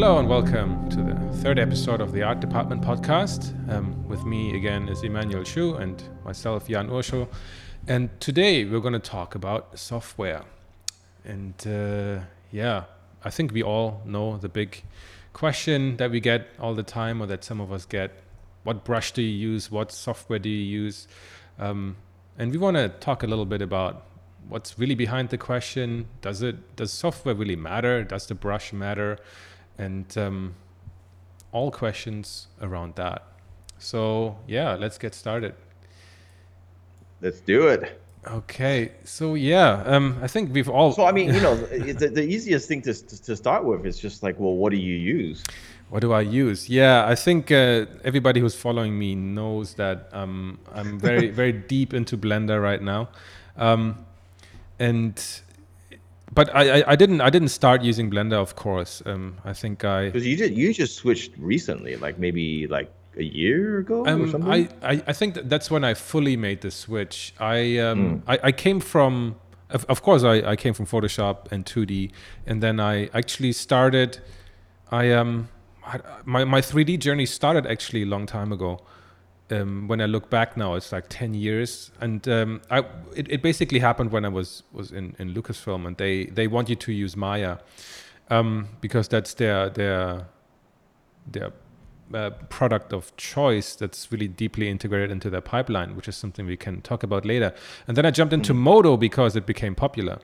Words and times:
Hello 0.00 0.18
and 0.18 0.30
welcome 0.30 0.88
to 0.88 1.02
the 1.02 1.14
third 1.42 1.58
episode 1.58 2.00
of 2.00 2.12
the 2.12 2.22
Art 2.22 2.40
Department 2.40 2.80
podcast. 2.80 3.52
Um, 3.70 4.08
with 4.08 4.24
me 4.24 4.56
again 4.56 4.88
is 4.88 5.02
Emmanuel 5.02 5.42
Shiu 5.42 5.78
and 5.78 6.02
myself, 6.24 6.66
Jan 6.68 6.88
Urschel. 6.88 7.28
And 7.86 8.08
today 8.18 8.64
we're 8.64 8.80
going 8.80 8.94
to 8.94 8.98
talk 8.98 9.34
about 9.34 9.78
software. 9.78 10.44
And 11.22 11.52
uh, 11.66 12.24
yeah, 12.50 12.84
I 13.22 13.28
think 13.28 13.52
we 13.52 13.62
all 13.62 14.00
know 14.06 14.38
the 14.38 14.48
big 14.48 14.82
question 15.34 15.98
that 15.98 16.10
we 16.10 16.18
get 16.18 16.48
all 16.58 16.74
the 16.74 16.82
time, 16.82 17.20
or 17.20 17.26
that 17.26 17.44
some 17.44 17.60
of 17.60 17.70
us 17.70 17.84
get 17.84 18.22
what 18.62 18.86
brush 18.86 19.12
do 19.12 19.20
you 19.20 19.50
use? 19.50 19.70
What 19.70 19.92
software 19.92 20.38
do 20.38 20.48
you 20.48 20.64
use? 20.64 21.08
Um, 21.58 21.98
and 22.38 22.50
we 22.52 22.56
want 22.56 22.78
to 22.78 22.88
talk 22.88 23.22
a 23.22 23.26
little 23.26 23.44
bit 23.44 23.60
about 23.60 24.06
what's 24.48 24.78
really 24.78 24.94
behind 24.94 25.28
the 25.28 25.36
question. 25.36 26.06
Does 26.22 26.40
it 26.40 26.74
does 26.76 26.90
software 26.90 27.34
really 27.34 27.54
matter? 27.54 28.02
Does 28.02 28.28
the 28.28 28.34
brush 28.34 28.72
matter? 28.72 29.18
And 29.80 30.18
um, 30.18 30.54
all 31.52 31.70
questions 31.70 32.48
around 32.60 32.94
that. 32.96 33.22
So 33.78 34.36
yeah, 34.46 34.74
let's 34.74 34.98
get 34.98 35.14
started. 35.14 35.54
Let's 37.22 37.40
do 37.40 37.68
it. 37.68 38.00
Okay, 38.26 38.92
so 39.04 39.34
yeah, 39.34 39.82
um, 39.86 40.18
I 40.22 40.26
think 40.26 40.52
we've 40.52 40.68
all. 40.68 40.92
So 40.92 41.06
I 41.06 41.12
mean, 41.12 41.32
you 41.32 41.40
know, 41.40 41.56
the, 42.02 42.08
the 42.08 42.22
easiest 42.22 42.68
thing 42.68 42.82
to 42.82 42.92
to 42.92 43.34
start 43.34 43.64
with 43.64 43.86
is 43.86 43.98
just 43.98 44.22
like, 44.22 44.38
well, 44.38 44.54
what 44.54 44.70
do 44.70 44.76
you 44.76 44.96
use? 44.96 45.42
What 45.88 46.00
do 46.02 46.12
I 46.12 46.20
use? 46.20 46.68
Yeah, 46.68 47.06
I 47.06 47.14
think 47.14 47.50
uh, 47.50 47.86
everybody 48.04 48.38
who's 48.40 48.54
following 48.54 48.98
me 48.98 49.14
knows 49.14 49.74
that 49.74 50.08
um, 50.12 50.58
I'm 50.74 51.00
very 51.00 51.30
very 51.40 51.52
deep 51.52 51.94
into 51.94 52.18
Blender 52.18 52.62
right 52.62 52.82
now, 52.82 53.08
um, 53.56 54.04
and 54.78 55.14
but 56.32 56.54
I, 56.54 56.80
I, 56.80 56.84
I 56.92 56.96
didn't 56.96 57.20
I 57.20 57.30
didn't 57.30 57.48
start 57.48 57.82
using 57.82 58.10
Blender, 58.10 58.40
of 58.40 58.56
course. 58.56 59.02
Um, 59.04 59.38
I 59.44 59.52
think 59.52 59.84
I 59.84 60.06
because 60.06 60.26
you 60.26 60.36
did 60.36 60.56
you 60.56 60.72
just 60.72 60.96
switched 60.96 61.32
recently, 61.36 61.96
like 61.96 62.18
maybe 62.18 62.66
like 62.66 62.92
a 63.16 63.24
year 63.24 63.78
ago 63.78 64.06
um, 64.06 64.22
or 64.22 64.28
something. 64.28 64.50
I, 64.50 64.68
I, 64.82 65.02
I 65.08 65.12
think 65.12 65.34
that 65.34 65.48
that's 65.48 65.70
when 65.70 65.84
I 65.84 65.94
fully 65.94 66.36
made 66.36 66.60
the 66.60 66.70
switch. 66.70 67.34
I 67.40 67.78
um 67.78 67.98
mm. 67.98 68.22
I, 68.26 68.38
I 68.44 68.52
came 68.52 68.80
from 68.80 69.36
of, 69.70 69.84
of 69.88 70.02
course 70.02 70.22
I, 70.22 70.50
I 70.52 70.56
came 70.56 70.74
from 70.74 70.86
Photoshop 70.86 71.50
and 71.50 71.64
2D, 71.64 72.12
and 72.46 72.62
then 72.62 72.80
I 72.80 73.08
actually 73.12 73.52
started. 73.52 74.18
I 74.90 75.12
um 75.12 75.48
my 76.24 76.44
my 76.44 76.60
3D 76.60 76.98
journey 77.00 77.26
started 77.26 77.66
actually 77.66 78.02
a 78.02 78.06
long 78.06 78.26
time 78.26 78.52
ago 78.52 78.80
um, 79.52 79.88
when 79.88 80.00
I 80.00 80.06
look 80.06 80.30
back 80.30 80.56
now, 80.56 80.74
it's 80.74 80.92
like 80.92 81.06
ten 81.08 81.34
years, 81.34 81.90
and 82.00 82.26
um, 82.28 82.62
I, 82.70 82.78
it, 83.14 83.30
it, 83.30 83.42
basically 83.42 83.78
happened 83.78 84.12
when 84.12 84.24
I 84.24 84.28
was 84.28 84.62
was 84.72 84.92
in, 84.92 85.14
in 85.18 85.34
Lucasfilm, 85.34 85.86
and 85.86 85.96
they 85.96 86.26
they 86.26 86.46
want 86.46 86.68
you 86.68 86.76
to 86.76 86.92
use 86.92 87.16
Maya 87.16 87.58
um, 88.30 88.68
because 88.80 89.08
that's 89.08 89.34
their 89.34 89.68
their 89.70 90.26
their 91.26 91.52
uh, 92.14 92.30
product 92.48 92.92
of 92.92 93.16
choice 93.16 93.74
that's 93.74 94.10
really 94.10 94.28
deeply 94.28 94.68
integrated 94.68 95.10
into 95.10 95.30
their 95.30 95.40
pipeline, 95.40 95.96
which 95.96 96.08
is 96.08 96.16
something 96.16 96.46
we 96.46 96.56
can 96.56 96.80
talk 96.82 97.02
about 97.02 97.24
later. 97.24 97.52
And 97.86 97.96
then 97.96 98.06
I 98.06 98.10
jumped 98.10 98.32
into 98.32 98.52
mm-hmm. 98.52 98.62
Modo 98.62 98.96
because 98.96 99.36
it 99.36 99.46
became 99.46 99.74
popular. 99.74 100.18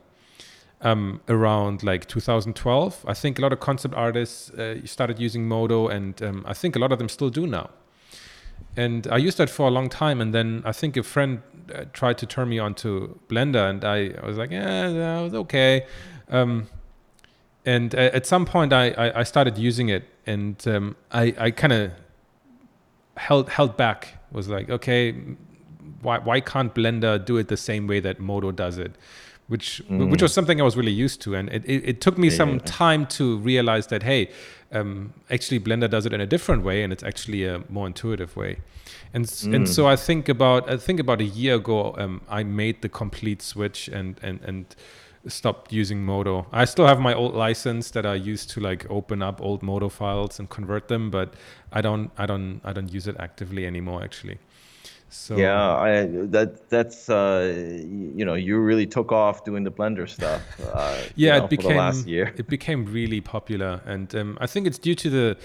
Um, 0.82 1.22
around 1.26 1.82
like 1.82 2.06
2012, 2.06 3.06
I 3.08 3.14
think 3.14 3.38
a 3.38 3.42
lot 3.42 3.50
of 3.50 3.60
concept 3.60 3.94
artists 3.94 4.50
uh, 4.50 4.84
started 4.84 5.18
using 5.18 5.48
Modo, 5.48 5.88
and 5.88 6.22
um, 6.22 6.44
I 6.46 6.52
think 6.52 6.76
a 6.76 6.78
lot 6.78 6.92
of 6.92 6.98
them 6.98 7.08
still 7.08 7.30
do 7.30 7.46
now 7.46 7.70
and 8.76 9.06
I 9.08 9.16
used 9.16 9.38
that 9.38 9.48
for 9.48 9.66
a 9.66 9.70
long 9.70 9.88
time. 9.88 10.20
And 10.20 10.34
then 10.34 10.62
I 10.64 10.72
think 10.72 10.96
a 10.96 11.02
friend 11.02 11.42
uh, 11.74 11.84
tried 11.92 12.18
to 12.18 12.26
turn 12.26 12.48
me 12.48 12.58
onto 12.58 13.18
Blender, 13.28 13.68
and 13.68 13.84
I, 13.84 14.12
I 14.22 14.26
was 14.26 14.36
like, 14.36 14.50
yeah, 14.50 14.90
that 14.90 15.20
was 15.20 15.34
okay. 15.34 15.86
Um, 16.28 16.68
and 17.64 17.94
at 17.94 18.26
some 18.26 18.44
point, 18.44 18.72
I, 18.72 18.90
I, 18.90 19.20
I, 19.20 19.22
started 19.24 19.58
using 19.58 19.88
it, 19.88 20.08
and 20.24 20.66
um, 20.68 20.96
I, 21.10 21.34
I 21.36 21.50
kind 21.50 21.72
of 21.72 21.92
held 23.16 23.48
held 23.48 23.76
back. 23.76 24.22
Was 24.30 24.48
like, 24.48 24.70
okay, 24.70 25.12
why 26.00 26.18
why 26.18 26.40
can't 26.40 26.72
Blender 26.74 27.24
do 27.24 27.38
it 27.38 27.48
the 27.48 27.56
same 27.56 27.88
way 27.88 27.98
that 28.00 28.20
Modo 28.20 28.52
does 28.52 28.78
it? 28.78 28.94
Which 29.48 29.80
mm. 29.88 30.10
which 30.10 30.22
was 30.22 30.34
something 30.34 30.60
I 30.60 30.64
was 30.64 30.76
really 30.76 30.92
used 30.92 31.20
to, 31.22 31.36
and 31.36 31.48
it, 31.50 31.64
it, 31.66 31.88
it 31.88 32.00
took 32.00 32.18
me 32.18 32.28
yeah. 32.28 32.36
some 32.36 32.58
time 32.60 33.06
to 33.18 33.38
realize 33.38 33.86
that 33.88 34.02
hey, 34.02 34.30
um, 34.72 35.12
actually 35.30 35.60
Blender 35.60 35.88
does 35.88 36.04
it 36.04 36.12
in 36.12 36.20
a 36.20 36.26
different 36.26 36.64
way, 36.64 36.82
and 36.82 36.92
it's 36.92 37.04
actually 37.04 37.44
a 37.44 37.62
more 37.68 37.86
intuitive 37.86 38.36
way. 38.36 38.58
And 39.14 39.24
mm. 39.24 39.54
and 39.54 39.68
so 39.68 39.86
I 39.86 39.94
think 39.94 40.28
about 40.28 40.68
I 40.68 40.76
think 40.76 40.98
about 40.98 41.20
a 41.20 41.24
year 41.24 41.56
ago, 41.56 41.94
um, 41.96 42.22
I 42.28 42.42
made 42.42 42.82
the 42.82 42.88
complete 42.88 43.40
switch 43.40 43.88
and 43.88 44.18
and 44.20 44.40
and 44.42 44.74
stopped 45.28 45.72
using 45.72 46.04
Modo. 46.04 46.46
I 46.52 46.64
still 46.64 46.86
have 46.86 47.00
my 47.00 47.14
old 47.14 47.34
license 47.34 47.90
that 47.92 48.06
I 48.06 48.14
used 48.14 48.50
to 48.50 48.60
like 48.60 48.88
open 48.90 49.22
up 49.22 49.40
old 49.40 49.62
Modo 49.62 49.88
files 49.88 50.38
and 50.38 50.48
convert 50.48 50.88
them, 50.88 51.10
but 51.10 51.34
I 51.72 51.80
don't 51.80 52.10
I 52.16 52.26
don't 52.26 52.60
I 52.64 52.72
don't 52.72 52.92
use 52.92 53.06
it 53.06 53.16
actively 53.18 53.66
anymore 53.66 54.02
actually. 54.02 54.38
So 55.08 55.36
yeah, 55.36 55.76
I 55.76 56.06
that 56.06 56.68
that's 56.68 57.08
uh, 57.08 57.52
you 57.56 58.24
know 58.24 58.34
you 58.34 58.58
really 58.58 58.86
took 58.86 59.12
off 59.12 59.44
doing 59.44 59.64
the 59.64 59.70
Blender 59.70 60.08
stuff. 60.08 60.42
Uh, 60.72 61.00
yeah, 61.14 61.34
you 61.34 61.38
know, 61.38 61.44
it 61.44 61.50
became 61.50 61.76
last 61.76 62.06
year. 62.06 62.34
it 62.36 62.48
became 62.48 62.86
really 62.86 63.20
popular, 63.20 63.80
and 63.86 64.14
um, 64.14 64.38
I 64.40 64.46
think 64.46 64.66
it's 64.66 64.78
due 64.78 64.96
to 64.96 65.10
the 65.10 65.36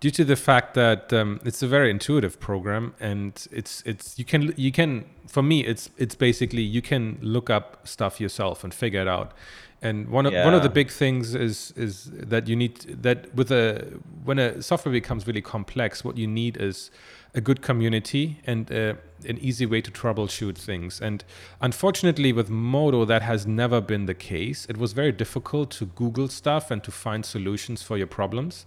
due 0.00 0.10
to 0.10 0.24
the 0.24 0.36
fact 0.36 0.74
that 0.74 1.12
um, 1.12 1.40
it's 1.44 1.62
a 1.62 1.66
very 1.66 1.90
intuitive 1.90 2.40
program, 2.40 2.94
and 2.98 3.46
it's 3.50 3.82
it's 3.86 4.18
you 4.18 4.24
can 4.24 4.52
you 4.56 4.72
can 4.72 5.04
for 5.26 5.42
me 5.42 5.64
it's 5.64 5.90
it's 5.96 6.14
basically 6.14 6.62
you 6.62 6.82
can 6.82 7.18
look 7.20 7.50
up 7.50 7.86
stuff 7.86 8.20
yourself 8.20 8.64
and 8.64 8.72
figure 8.72 9.00
it 9.00 9.08
out. 9.08 9.32
And 9.80 10.08
one 10.08 10.24
of 10.24 10.32
yeah. 10.32 10.44
one 10.44 10.54
of 10.54 10.62
the 10.62 10.70
big 10.70 10.90
things 10.90 11.34
is 11.34 11.72
is 11.76 12.10
that 12.14 12.48
you 12.48 12.56
need 12.56 13.02
that 13.02 13.34
with 13.34 13.50
a 13.50 13.98
when 14.24 14.38
a 14.38 14.62
software 14.62 14.92
becomes 14.92 15.26
really 15.26 15.42
complex, 15.42 16.04
what 16.04 16.16
you 16.16 16.26
need 16.26 16.56
is 16.56 16.90
a 17.34 17.40
good 17.40 17.62
community 17.62 18.40
and 18.46 18.70
uh, 18.70 18.94
an 19.28 19.38
easy 19.38 19.66
way 19.66 19.80
to 19.80 19.90
troubleshoot 19.90 20.56
things. 20.56 21.00
And 21.00 21.24
unfortunately, 21.60 22.32
with 22.32 22.48
Modo, 22.48 23.04
that 23.04 23.22
has 23.22 23.46
never 23.46 23.80
been 23.80 24.06
the 24.06 24.14
case. 24.14 24.66
It 24.68 24.76
was 24.76 24.92
very 24.92 25.12
difficult 25.12 25.70
to 25.72 25.86
Google 25.86 26.28
stuff 26.28 26.70
and 26.70 26.82
to 26.84 26.90
find 26.90 27.24
solutions 27.24 27.82
for 27.82 27.96
your 27.96 28.06
problems. 28.06 28.64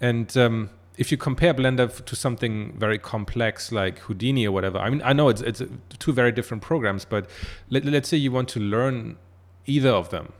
And 0.00 0.34
um, 0.36 0.70
if 0.96 1.10
you 1.10 1.18
compare 1.18 1.52
Blender 1.52 2.04
to 2.04 2.16
something 2.16 2.74
very 2.78 2.98
complex 2.98 3.70
like 3.70 3.98
Houdini 4.00 4.46
or 4.46 4.52
whatever, 4.52 4.78
I 4.78 4.88
mean, 4.88 5.02
I 5.04 5.12
know 5.12 5.28
it's, 5.28 5.42
it's 5.42 5.62
two 5.98 6.12
very 6.12 6.32
different 6.32 6.62
programs, 6.62 7.04
but 7.04 7.28
let, 7.68 7.84
let's 7.84 8.08
say 8.08 8.16
you 8.16 8.32
want 8.32 8.48
to 8.50 8.60
learn 8.60 9.16
either 9.66 9.90
of 9.90 10.08
them 10.10 10.32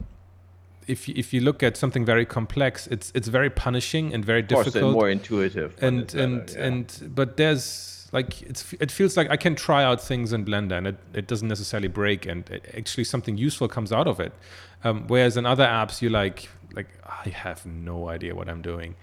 if 0.86 1.08
you, 1.08 1.14
if 1.16 1.32
you 1.32 1.40
look 1.40 1.62
at 1.62 1.76
something 1.76 2.04
very 2.04 2.24
complex, 2.24 2.86
it's 2.88 3.12
it's 3.14 3.28
very 3.28 3.50
punishing 3.50 4.14
and 4.14 4.24
very 4.24 4.42
difficult. 4.42 4.76
and 4.76 4.92
more 4.92 5.08
intuitive. 5.08 5.76
And 5.82 6.14
and 6.14 6.50
yeah. 6.50 6.64
and 6.64 7.12
but 7.14 7.36
there's 7.36 8.08
like 8.12 8.42
it's 8.42 8.72
it 8.74 8.90
feels 8.90 9.16
like 9.16 9.30
I 9.30 9.36
can 9.36 9.54
try 9.54 9.82
out 9.82 10.00
things 10.00 10.32
in 10.32 10.44
Blender 10.44 10.78
and 10.78 10.86
it, 10.86 10.98
it 11.12 11.26
doesn't 11.26 11.48
necessarily 11.48 11.88
break 11.88 12.26
and 12.26 12.48
it, 12.50 12.64
actually 12.76 13.04
something 13.04 13.36
useful 13.36 13.68
comes 13.68 13.92
out 13.92 14.06
of 14.06 14.20
it. 14.20 14.32
Um, 14.84 15.04
whereas 15.08 15.36
in 15.36 15.46
other 15.46 15.66
apps 15.66 16.00
you 16.02 16.08
like 16.08 16.48
like 16.74 16.88
I 17.04 17.30
have 17.30 17.66
no 17.66 18.08
idea 18.08 18.34
what 18.34 18.48
I'm 18.48 18.62
doing, 18.62 18.94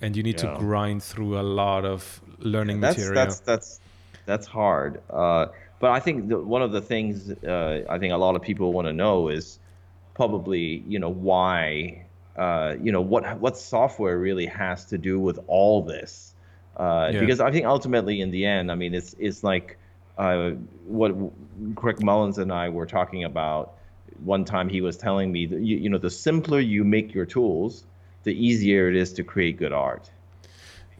and 0.00 0.16
you 0.16 0.22
need 0.22 0.40
yeah. 0.42 0.52
to 0.52 0.58
grind 0.58 1.02
through 1.02 1.38
a 1.38 1.42
lot 1.42 1.84
of 1.84 2.20
learning 2.38 2.80
that's, 2.80 2.98
material. 2.98 3.14
That's 3.14 3.40
that's 3.40 3.80
that's 4.26 4.46
hard. 4.46 5.00
Uh, 5.10 5.46
but 5.80 5.90
I 5.90 5.98
think 5.98 6.28
the, 6.28 6.38
one 6.38 6.62
of 6.62 6.70
the 6.70 6.80
things 6.80 7.30
uh, 7.30 7.84
I 7.88 7.98
think 7.98 8.12
a 8.12 8.16
lot 8.16 8.36
of 8.36 8.42
people 8.42 8.72
want 8.72 8.86
to 8.86 8.92
know 8.92 9.28
is 9.28 9.58
probably 10.14 10.84
you 10.86 10.98
know 10.98 11.08
why 11.08 12.04
uh, 12.36 12.74
you 12.80 12.92
know 12.92 13.00
what 13.00 13.38
what 13.40 13.56
software 13.56 14.18
really 14.18 14.46
has 14.46 14.84
to 14.86 14.98
do 14.98 15.20
with 15.20 15.38
all 15.46 15.82
this 15.82 16.34
uh, 16.76 17.10
yeah. 17.12 17.20
because 17.20 17.40
I 17.40 17.50
think 17.50 17.66
ultimately 17.66 18.20
in 18.20 18.30
the 18.30 18.44
end 18.44 18.70
I 18.70 18.74
mean 18.74 18.94
it's 18.94 19.14
it's 19.18 19.44
like 19.44 19.78
uh, 20.18 20.50
what 20.86 21.14
Craig 21.74 22.02
Mullins 22.02 22.38
and 22.38 22.52
I 22.52 22.68
were 22.68 22.86
talking 22.86 23.24
about 23.24 23.74
one 24.24 24.44
time 24.44 24.68
he 24.68 24.80
was 24.80 24.96
telling 24.96 25.32
me 25.32 25.46
that 25.46 25.60
you, 25.60 25.76
you 25.78 25.88
know 25.88 25.98
the 25.98 26.10
simpler 26.10 26.60
you 26.60 26.84
make 26.84 27.14
your 27.14 27.26
tools 27.26 27.84
the 28.24 28.32
easier 28.32 28.88
it 28.88 28.96
is 28.96 29.12
to 29.14 29.24
create 29.24 29.56
good 29.56 29.72
art 29.72 30.10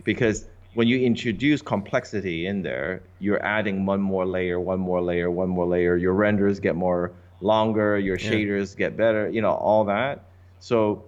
because 0.04 0.46
when 0.74 0.88
you 0.88 0.98
introduce 1.00 1.60
complexity 1.60 2.46
in 2.46 2.62
there, 2.62 3.02
you're 3.18 3.42
adding 3.44 3.84
one 3.84 4.00
more 4.00 4.24
layer, 4.24 4.58
one 4.58 4.80
more 4.80 5.02
layer, 5.02 5.30
one 5.30 5.48
more 5.48 5.66
layer. 5.66 5.96
Your 5.96 6.14
renders 6.14 6.60
get 6.60 6.74
more 6.74 7.12
longer, 7.42 7.98
your 7.98 8.16
shaders 8.16 8.72
yeah. 8.72 8.78
get 8.78 8.96
better, 8.96 9.28
you 9.28 9.42
know, 9.42 9.52
all 9.52 9.84
that. 9.84 10.24
So, 10.60 11.04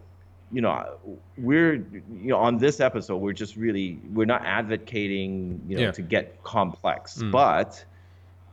you 0.52 0.60
know, 0.60 0.96
we're 1.36 1.74
you 1.74 2.28
know 2.28 2.38
on 2.38 2.58
this 2.58 2.80
episode 2.80 3.16
we're 3.16 3.32
just 3.32 3.56
really 3.56 3.98
we're 4.12 4.26
not 4.26 4.44
advocating 4.44 5.60
you 5.68 5.76
know 5.76 5.82
yeah. 5.84 5.90
to 5.90 6.02
get 6.02 6.42
complex, 6.44 7.18
mm. 7.18 7.30
but 7.32 7.84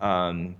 um, 0.02 0.56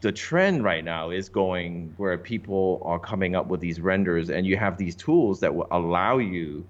the 0.00 0.10
trend 0.10 0.64
right 0.64 0.84
now 0.84 1.10
is 1.10 1.28
going 1.28 1.94
where 1.96 2.18
people 2.18 2.82
are 2.84 2.98
coming 2.98 3.36
up 3.36 3.46
with 3.46 3.60
these 3.60 3.80
renders, 3.80 4.30
and 4.30 4.46
you 4.46 4.56
have 4.56 4.76
these 4.76 4.96
tools 4.96 5.40
that 5.40 5.54
will 5.54 5.68
allow 5.70 6.18
you 6.18 6.64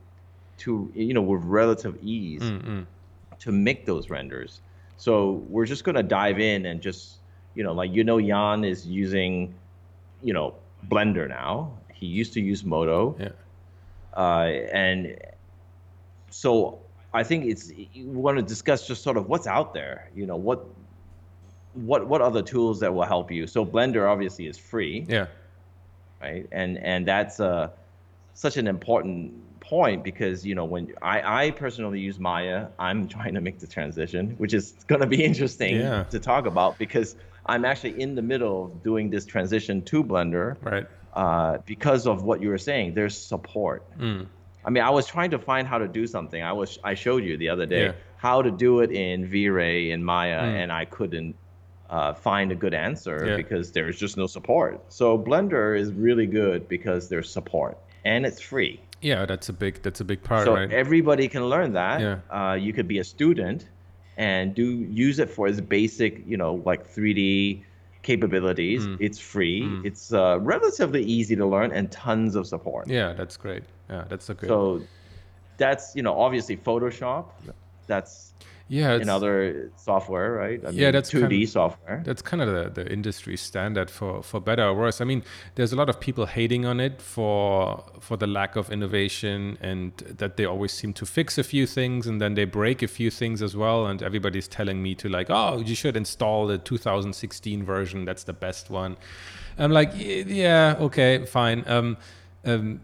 to 0.58 0.90
you 0.94 1.14
know 1.14 1.22
with 1.22 1.42
relative 1.44 1.96
ease 2.02 2.42
mm-hmm. 2.42 2.82
to 3.38 3.52
make 3.52 3.86
those 3.86 4.10
renders. 4.10 4.60
So 4.98 5.42
we're 5.48 5.66
just 5.66 5.84
gonna 5.84 6.02
dive 6.02 6.38
in 6.38 6.66
and 6.66 6.80
just 6.80 7.18
you 7.54 7.64
know 7.64 7.72
like 7.72 7.92
you 7.92 8.04
know 8.04 8.20
Jan 8.20 8.64
is 8.64 8.86
using 8.86 9.54
you 10.22 10.32
know 10.32 10.54
Blender 10.88 11.28
now. 11.28 11.78
He 11.92 12.06
used 12.06 12.32
to 12.34 12.40
use 12.40 12.64
Modo. 12.64 13.16
Yeah. 13.18 13.28
Uh, 14.16 14.50
and 14.72 15.16
so 16.30 16.80
I 17.14 17.22
think 17.22 17.44
it's 17.46 17.70
you 17.72 18.08
want 18.08 18.38
to 18.38 18.42
discuss 18.42 18.86
just 18.86 19.02
sort 19.02 19.16
of 19.16 19.28
what's 19.28 19.46
out 19.46 19.74
there. 19.74 20.10
You 20.14 20.26
know 20.26 20.36
what 20.36 20.66
what 21.74 22.06
what 22.08 22.20
other 22.20 22.42
tools 22.42 22.80
that 22.80 22.92
will 22.92 23.04
help 23.04 23.30
you. 23.30 23.46
So 23.46 23.64
Blender 23.64 24.08
obviously 24.08 24.46
is 24.46 24.58
free. 24.58 25.06
Yeah. 25.08 25.26
Right, 26.20 26.46
and 26.52 26.78
and 26.78 27.06
that's 27.06 27.40
uh, 27.40 27.70
such 28.34 28.56
an 28.56 28.66
important 28.66 29.32
point 29.60 30.04
because 30.04 30.44
you 30.44 30.54
know 30.54 30.64
when 30.64 30.92
I, 31.02 31.46
I 31.46 31.50
personally 31.50 32.00
use 32.00 32.18
Maya, 32.18 32.66
I'm 32.78 33.08
trying 33.16 33.34
to 33.34 33.40
make 33.40 33.58
the 33.58 33.66
transition, 33.66 34.34
which 34.38 34.54
is 34.54 34.72
going 34.86 35.00
to 35.00 35.06
be 35.06 35.24
interesting 35.24 35.76
yeah. 35.76 36.04
to 36.04 36.18
talk 36.18 36.46
about 36.46 36.78
because 36.78 37.16
I'm 37.46 37.64
actually 37.64 38.00
in 38.00 38.14
the 38.14 38.22
middle 38.22 38.66
of 38.66 38.82
doing 38.82 39.10
this 39.10 39.24
transition 39.26 39.82
to 39.82 40.04
Blender. 40.04 40.56
Right. 40.62 40.86
Uh, 41.14 41.58
because 41.66 42.06
of 42.06 42.22
what 42.22 42.40
you 42.40 42.48
were 42.48 42.58
saying, 42.58 42.94
there's 42.94 43.16
support. 43.18 43.82
Mm. 43.98 44.26
I 44.64 44.70
mean, 44.70 44.82
I 44.82 44.90
was 44.90 45.06
trying 45.06 45.30
to 45.32 45.38
find 45.38 45.66
how 45.66 45.78
to 45.78 45.88
do 45.88 46.06
something. 46.06 46.42
I 46.42 46.52
was 46.52 46.78
I 46.84 46.94
showed 46.94 47.24
you 47.24 47.36
the 47.36 47.48
other 47.50 47.66
day 47.66 47.84
Yeah. 47.86 47.92
how 48.16 48.42
to 48.42 48.50
do 48.50 48.80
it 48.80 48.90
in 48.92 49.26
V-Ray 49.26 49.90
and 49.90 50.04
Maya, 50.04 50.40
Mm. 50.40 50.62
and 50.62 50.72
I 50.72 50.84
couldn't 50.86 51.34
uh, 51.90 52.14
find 52.14 52.50
a 52.52 52.54
good 52.54 52.72
answer 52.72 53.26
Yeah. 53.26 53.36
because 53.36 53.72
there's 53.72 53.98
just 53.98 54.16
no 54.16 54.26
support. 54.26 54.80
So 54.88 55.18
Blender 55.18 55.78
is 55.78 55.92
really 55.92 56.26
good 56.26 56.66
because 56.66 57.10
there's 57.10 57.28
support 57.28 57.76
and 58.04 58.24
it's 58.24 58.40
free. 58.40 58.80
Yeah, 59.02 59.26
that's 59.26 59.50
a 59.50 59.52
big 59.52 59.82
that's 59.82 60.00
a 60.00 60.04
big 60.04 60.22
part, 60.22 60.46
So 60.46 60.54
right? 60.54 60.72
everybody 60.72 61.28
can 61.28 61.44
learn 61.44 61.72
that. 61.74 62.00
Yeah. 62.00 62.18
Uh, 62.30 62.54
you 62.54 62.72
could 62.72 62.88
be 62.88 62.98
a 63.00 63.04
student 63.04 63.66
and 64.22 64.54
do 64.54 64.66
use 65.06 65.18
it 65.18 65.28
for 65.28 65.48
its 65.48 65.60
basic, 65.60 66.22
you 66.26 66.36
know, 66.36 66.62
like 66.64 66.82
3D 66.94 67.64
capabilities. 68.02 68.86
Mm. 68.86 68.96
It's 69.00 69.18
free. 69.18 69.80
It's 69.84 70.12
uh, 70.12 70.38
relatively 70.40 71.02
easy 71.02 71.34
to 71.36 71.46
learn 71.54 71.72
and 71.72 71.90
tons 71.90 72.36
of 72.36 72.46
support. 72.46 72.88
yeah, 72.88 73.14
that's 73.14 73.36
great. 73.36 73.64
Yeah, 73.90 74.04
that's 74.08 74.30
a 74.30 74.34
good. 74.34 74.48
So 74.48 74.82
that's 75.56 75.96
you 75.96 76.02
know 76.06 76.14
obviously 76.26 76.56
Photoshop. 76.56 77.24
That's 77.88 78.32
yeah, 78.68 78.94
it's, 78.94 79.02
another 79.02 79.70
software, 79.76 80.32
right? 80.32 80.60
I 80.64 80.70
Yeah, 80.70 80.90
that's 80.90 81.10
2D 81.10 81.20
kind- 81.28 81.48
software. 81.48 82.02
that's 82.04 82.22
kind 82.22 82.42
of 82.42 82.48
the, 82.74 82.82
the 82.82 82.92
industry 82.92 83.36
standard 83.36 83.90
for, 83.90 84.22
for 84.22 84.40
better 84.40 84.64
or 84.64 84.74
worse. 84.74 85.00
I 85.00 85.04
mean, 85.04 85.22
there's 85.54 85.72
a 85.72 85.76
lot 85.76 85.88
of 85.88 86.00
people 86.00 86.26
hating 86.26 86.64
on 86.64 86.80
it 86.80 87.02
for 87.02 87.84
for 88.00 88.16
the 88.16 88.26
lack 88.26 88.56
of 88.56 88.70
innovation 88.70 89.58
and 89.60 89.92
that 90.18 90.36
they 90.36 90.44
always 90.44 90.72
seem 90.72 90.92
to 90.94 91.06
fix 91.06 91.38
a 91.38 91.44
few 91.44 91.66
things 91.66 92.06
and 92.06 92.20
then 92.20 92.34
they 92.34 92.44
break 92.44 92.82
a 92.82 92.88
few 92.88 93.10
things 93.10 93.42
as 93.42 93.54
well. 93.56 93.86
And 93.86 94.02
everybody's 94.02 94.48
telling 94.48 94.82
me 94.82 94.94
to 94.96 95.08
like, 95.08 95.28
oh, 95.30 95.60
you 95.60 95.74
should 95.74 95.96
install 95.96 96.46
the 96.46 96.58
2016 96.58 97.62
version. 97.64 98.04
That's 98.04 98.24
the 98.24 98.32
best 98.32 98.70
one. 98.70 98.96
I'm 99.58 99.70
like, 99.72 99.92
yeah, 99.94 100.76
okay, 100.80 101.26
fine. 101.26 101.64
Um, 101.66 101.96
um, 102.44 102.80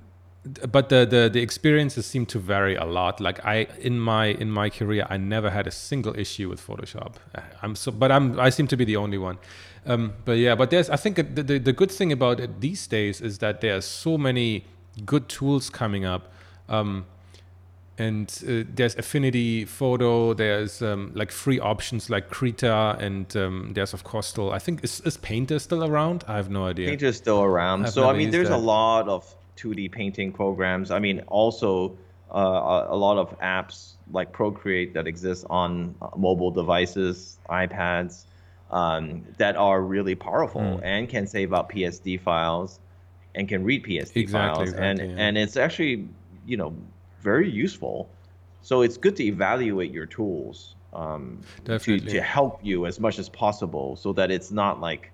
but 0.70 0.88
the, 0.88 1.06
the 1.06 1.28
the 1.32 1.40
experiences 1.40 2.06
seem 2.06 2.26
to 2.26 2.38
vary 2.38 2.76
a 2.76 2.84
lot. 2.84 3.20
Like 3.20 3.44
i 3.44 3.66
in 3.80 3.98
my 3.98 4.26
in 4.26 4.50
my 4.50 4.70
career 4.70 5.06
i 5.10 5.16
never 5.16 5.50
had 5.50 5.66
a 5.66 5.70
single 5.70 6.16
issue 6.18 6.48
with 6.48 6.60
photoshop. 6.64 7.14
Uh, 7.34 7.40
i'm 7.62 7.74
so 7.74 7.90
but 7.90 8.10
i'm 8.12 8.38
i 8.38 8.50
seem 8.50 8.66
to 8.68 8.76
be 8.76 8.84
the 8.84 8.96
only 8.96 9.18
one. 9.18 9.38
Um, 9.86 10.12
but 10.24 10.32
yeah 10.32 10.54
but 10.54 10.70
there's 10.70 10.90
i 10.90 10.96
think 10.96 11.16
the, 11.16 11.42
the, 11.42 11.58
the 11.58 11.72
good 11.72 11.90
thing 11.90 12.12
about 12.12 12.40
it 12.40 12.60
these 12.60 12.86
days 12.86 13.20
is 13.20 13.38
that 13.38 13.60
there 13.60 13.76
are 13.76 13.80
so 13.80 14.18
many 14.18 14.64
good 15.06 15.28
tools 15.28 15.70
coming 15.70 16.04
up 16.04 16.32
um, 16.68 17.06
and 17.96 18.28
uh, 18.46 18.64
there's 18.74 18.96
affinity 18.96 19.64
photo 19.64 20.34
there's 20.34 20.82
um, 20.82 21.10
like 21.14 21.30
free 21.30 21.58
options 21.58 22.10
like 22.10 22.28
krita 22.28 22.96
and 23.00 23.34
um, 23.36 23.70
there's 23.74 23.94
of 23.94 24.04
course 24.04 24.26
still 24.26 24.52
i 24.52 24.58
think 24.58 24.84
is, 24.84 25.00
is 25.02 25.16
painter 25.16 25.58
still 25.58 25.84
around? 25.84 26.24
I 26.28 26.36
have 26.36 26.50
no 26.50 26.66
idea. 26.66 26.88
Painter's 26.88 27.16
still 27.16 27.42
around. 27.42 27.88
So 27.88 28.08
I 28.08 28.12
mean, 28.16 28.30
there's 28.30 28.48
that. 28.48 28.56
a 28.56 28.64
lot 28.76 29.08
of 29.08 29.34
2D 29.58 29.90
painting 29.90 30.32
programs. 30.32 30.90
I 30.90 30.98
mean, 30.98 31.20
also 31.26 31.98
uh, 32.30 32.86
a, 32.88 32.96
lot 32.96 33.18
of 33.18 33.38
apps 33.40 33.94
like 34.10 34.32
Procreate 34.32 34.94
that 34.94 35.06
exist 35.06 35.46
on 35.50 35.94
uh, 36.00 36.08
mobile 36.16 36.50
devices, 36.50 37.38
iPads, 37.48 38.24
um, 38.70 39.24
that 39.38 39.56
are 39.56 39.80
really 39.80 40.14
powerful 40.14 40.60
Mm. 40.60 40.80
and 40.82 41.08
can 41.08 41.26
save 41.26 41.52
up 41.52 41.72
PSD 41.72 42.20
files 42.20 42.80
and 43.34 43.48
can 43.48 43.64
read 43.64 43.84
PSD 43.84 44.20
Exactly, 44.20 44.66
files, 44.66 44.72
and 44.74 45.00
exactly, 45.00 45.14
yeah. 45.14 45.26
and 45.26 45.38
it's 45.38 45.56
actually 45.56 46.08
you 46.46 46.56
know 46.56 46.74
very 47.20 47.50
useful. 47.50 48.10
So 48.60 48.82
it's 48.82 48.96
good 48.96 49.16
to 49.16 49.24
evaluate 49.24 49.92
your 49.92 50.06
tools 50.06 50.74
um, 50.92 51.40
to, 51.64 51.98
to 52.00 52.20
help 52.20 52.60
you 52.62 52.86
as 52.86 53.00
much 53.00 53.18
as 53.18 53.28
possible, 53.28 53.96
so 53.96 54.12
that 54.12 54.30
it's 54.30 54.50
not 54.50 54.80
like 54.80 55.12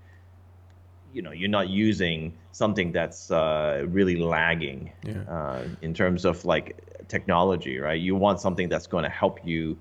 you 1.14 1.22
know 1.22 1.30
you're 1.30 1.48
not 1.60 1.68
using 1.68 2.18
something 2.52 2.92
that's 2.92 3.30
uh, 3.30 3.84
really 3.88 4.16
lagging 4.16 4.92
Yeah. 5.06 5.22
uh, 5.36 5.62
in 5.82 5.94
terms 5.94 6.24
of 6.24 6.44
like 6.44 6.66
technology, 7.08 7.78
right? 7.78 8.00
You 8.08 8.14
want 8.16 8.40
something 8.40 8.68
that's 8.68 8.86
going 8.94 9.04
to 9.04 9.10
help 9.22 9.36
you 9.44 9.78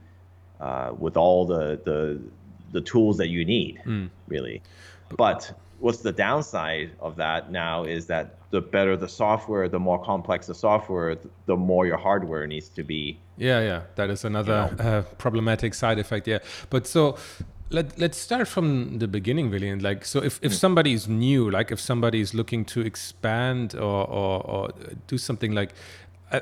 uh, 0.59 0.93
with 1.03 1.17
all 1.17 1.45
the, 1.45 1.63
the 1.89 2.21
the 2.71 2.81
tools 2.81 3.17
that 3.17 3.27
you 3.35 3.45
need, 3.45 3.79
Mm. 3.85 4.09
really. 4.27 4.61
But 5.17 5.41
what's 5.79 6.01
the 6.09 6.11
downside 6.11 6.89
of 6.99 7.15
that 7.17 7.51
now 7.51 7.83
is 7.83 8.05
that 8.07 8.25
the 8.51 8.61
better 8.61 8.95
the 8.97 9.07
software, 9.07 9.67
the 9.69 9.79
more 9.79 9.99
complex 10.01 10.47
the 10.47 10.55
software, 10.55 11.17
the 11.45 11.55
more 11.57 11.85
your 11.85 11.97
hardware 11.97 12.47
needs 12.47 12.69
to 12.69 12.83
be. 12.83 13.19
Yeah, 13.37 13.59
yeah, 13.61 13.81
that 13.95 14.09
is 14.09 14.25
another 14.25 14.69
You 14.77 14.85
uh, 14.85 15.01
problematic 15.17 15.73
side 15.73 15.99
effect. 15.99 16.27
Yeah, 16.27 16.39
but 16.69 16.87
so 16.87 17.17
let 17.73 17.97
let's 17.97 18.17
start 18.17 18.47
from 18.47 18.99
the 18.99 19.07
beginning, 19.07 19.49
really. 19.49 19.69
And 19.69 19.81
like, 19.81 20.05
so 20.05 20.23
if, 20.23 20.39
if 20.41 20.53
somebody 20.53 20.93
is 20.93 21.07
new, 21.07 21.49
like 21.49 21.71
if 21.71 21.79
somebody 21.79 22.21
is 22.21 22.33
looking 22.33 22.65
to 22.65 22.81
expand 22.81 23.75
or 23.75 24.07
or, 24.07 24.41
or 24.47 24.69
do 25.07 25.17
something 25.17 25.53
like. 25.53 25.73
Uh, 26.31 26.39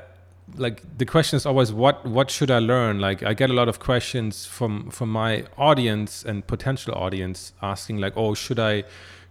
like 0.57 0.81
the 0.97 1.05
question 1.05 1.37
is 1.37 1.45
always 1.45 1.71
what 1.71 2.05
what 2.05 2.29
should 2.29 2.51
I 2.51 2.59
learn? 2.59 2.99
Like 2.99 3.23
I 3.23 3.33
get 3.33 3.49
a 3.49 3.53
lot 3.53 3.69
of 3.69 3.79
questions 3.79 4.45
from 4.45 4.89
from 4.89 5.09
my 5.09 5.45
audience 5.57 6.25
and 6.25 6.45
potential 6.45 6.93
audience 6.93 7.53
asking 7.61 7.99
like, 7.99 8.13
oh, 8.17 8.33
should 8.33 8.59
I 8.59 8.83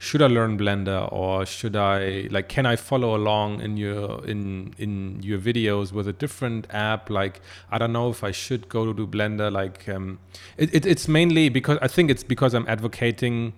should 0.02 0.22
I 0.22 0.28
learn 0.28 0.56
Blender 0.58 1.12
or 1.12 1.44
should 1.44 1.76
I 1.76 2.26
like 2.30 2.48
can 2.48 2.64
I 2.64 2.74
follow 2.76 3.14
along 3.14 3.60
in 3.60 3.76
your 3.76 4.24
in 4.26 4.72
in 4.78 5.20
your 5.22 5.38
videos 5.38 5.92
with 5.92 6.08
a 6.08 6.12
different 6.14 6.66
app? 6.70 7.10
Like 7.10 7.42
I 7.70 7.76
don't 7.76 7.92
know 7.92 8.08
if 8.08 8.24
I 8.24 8.30
should 8.30 8.70
go 8.70 8.86
to 8.86 8.94
do 8.94 9.06
Blender. 9.06 9.52
Like 9.52 9.86
um, 9.90 10.18
it, 10.56 10.74
it 10.74 10.86
it's 10.86 11.06
mainly 11.06 11.50
because 11.50 11.76
I 11.82 11.88
think 11.88 12.10
it's 12.10 12.24
because 12.24 12.54
I'm 12.54 12.66
advocating 12.66 13.52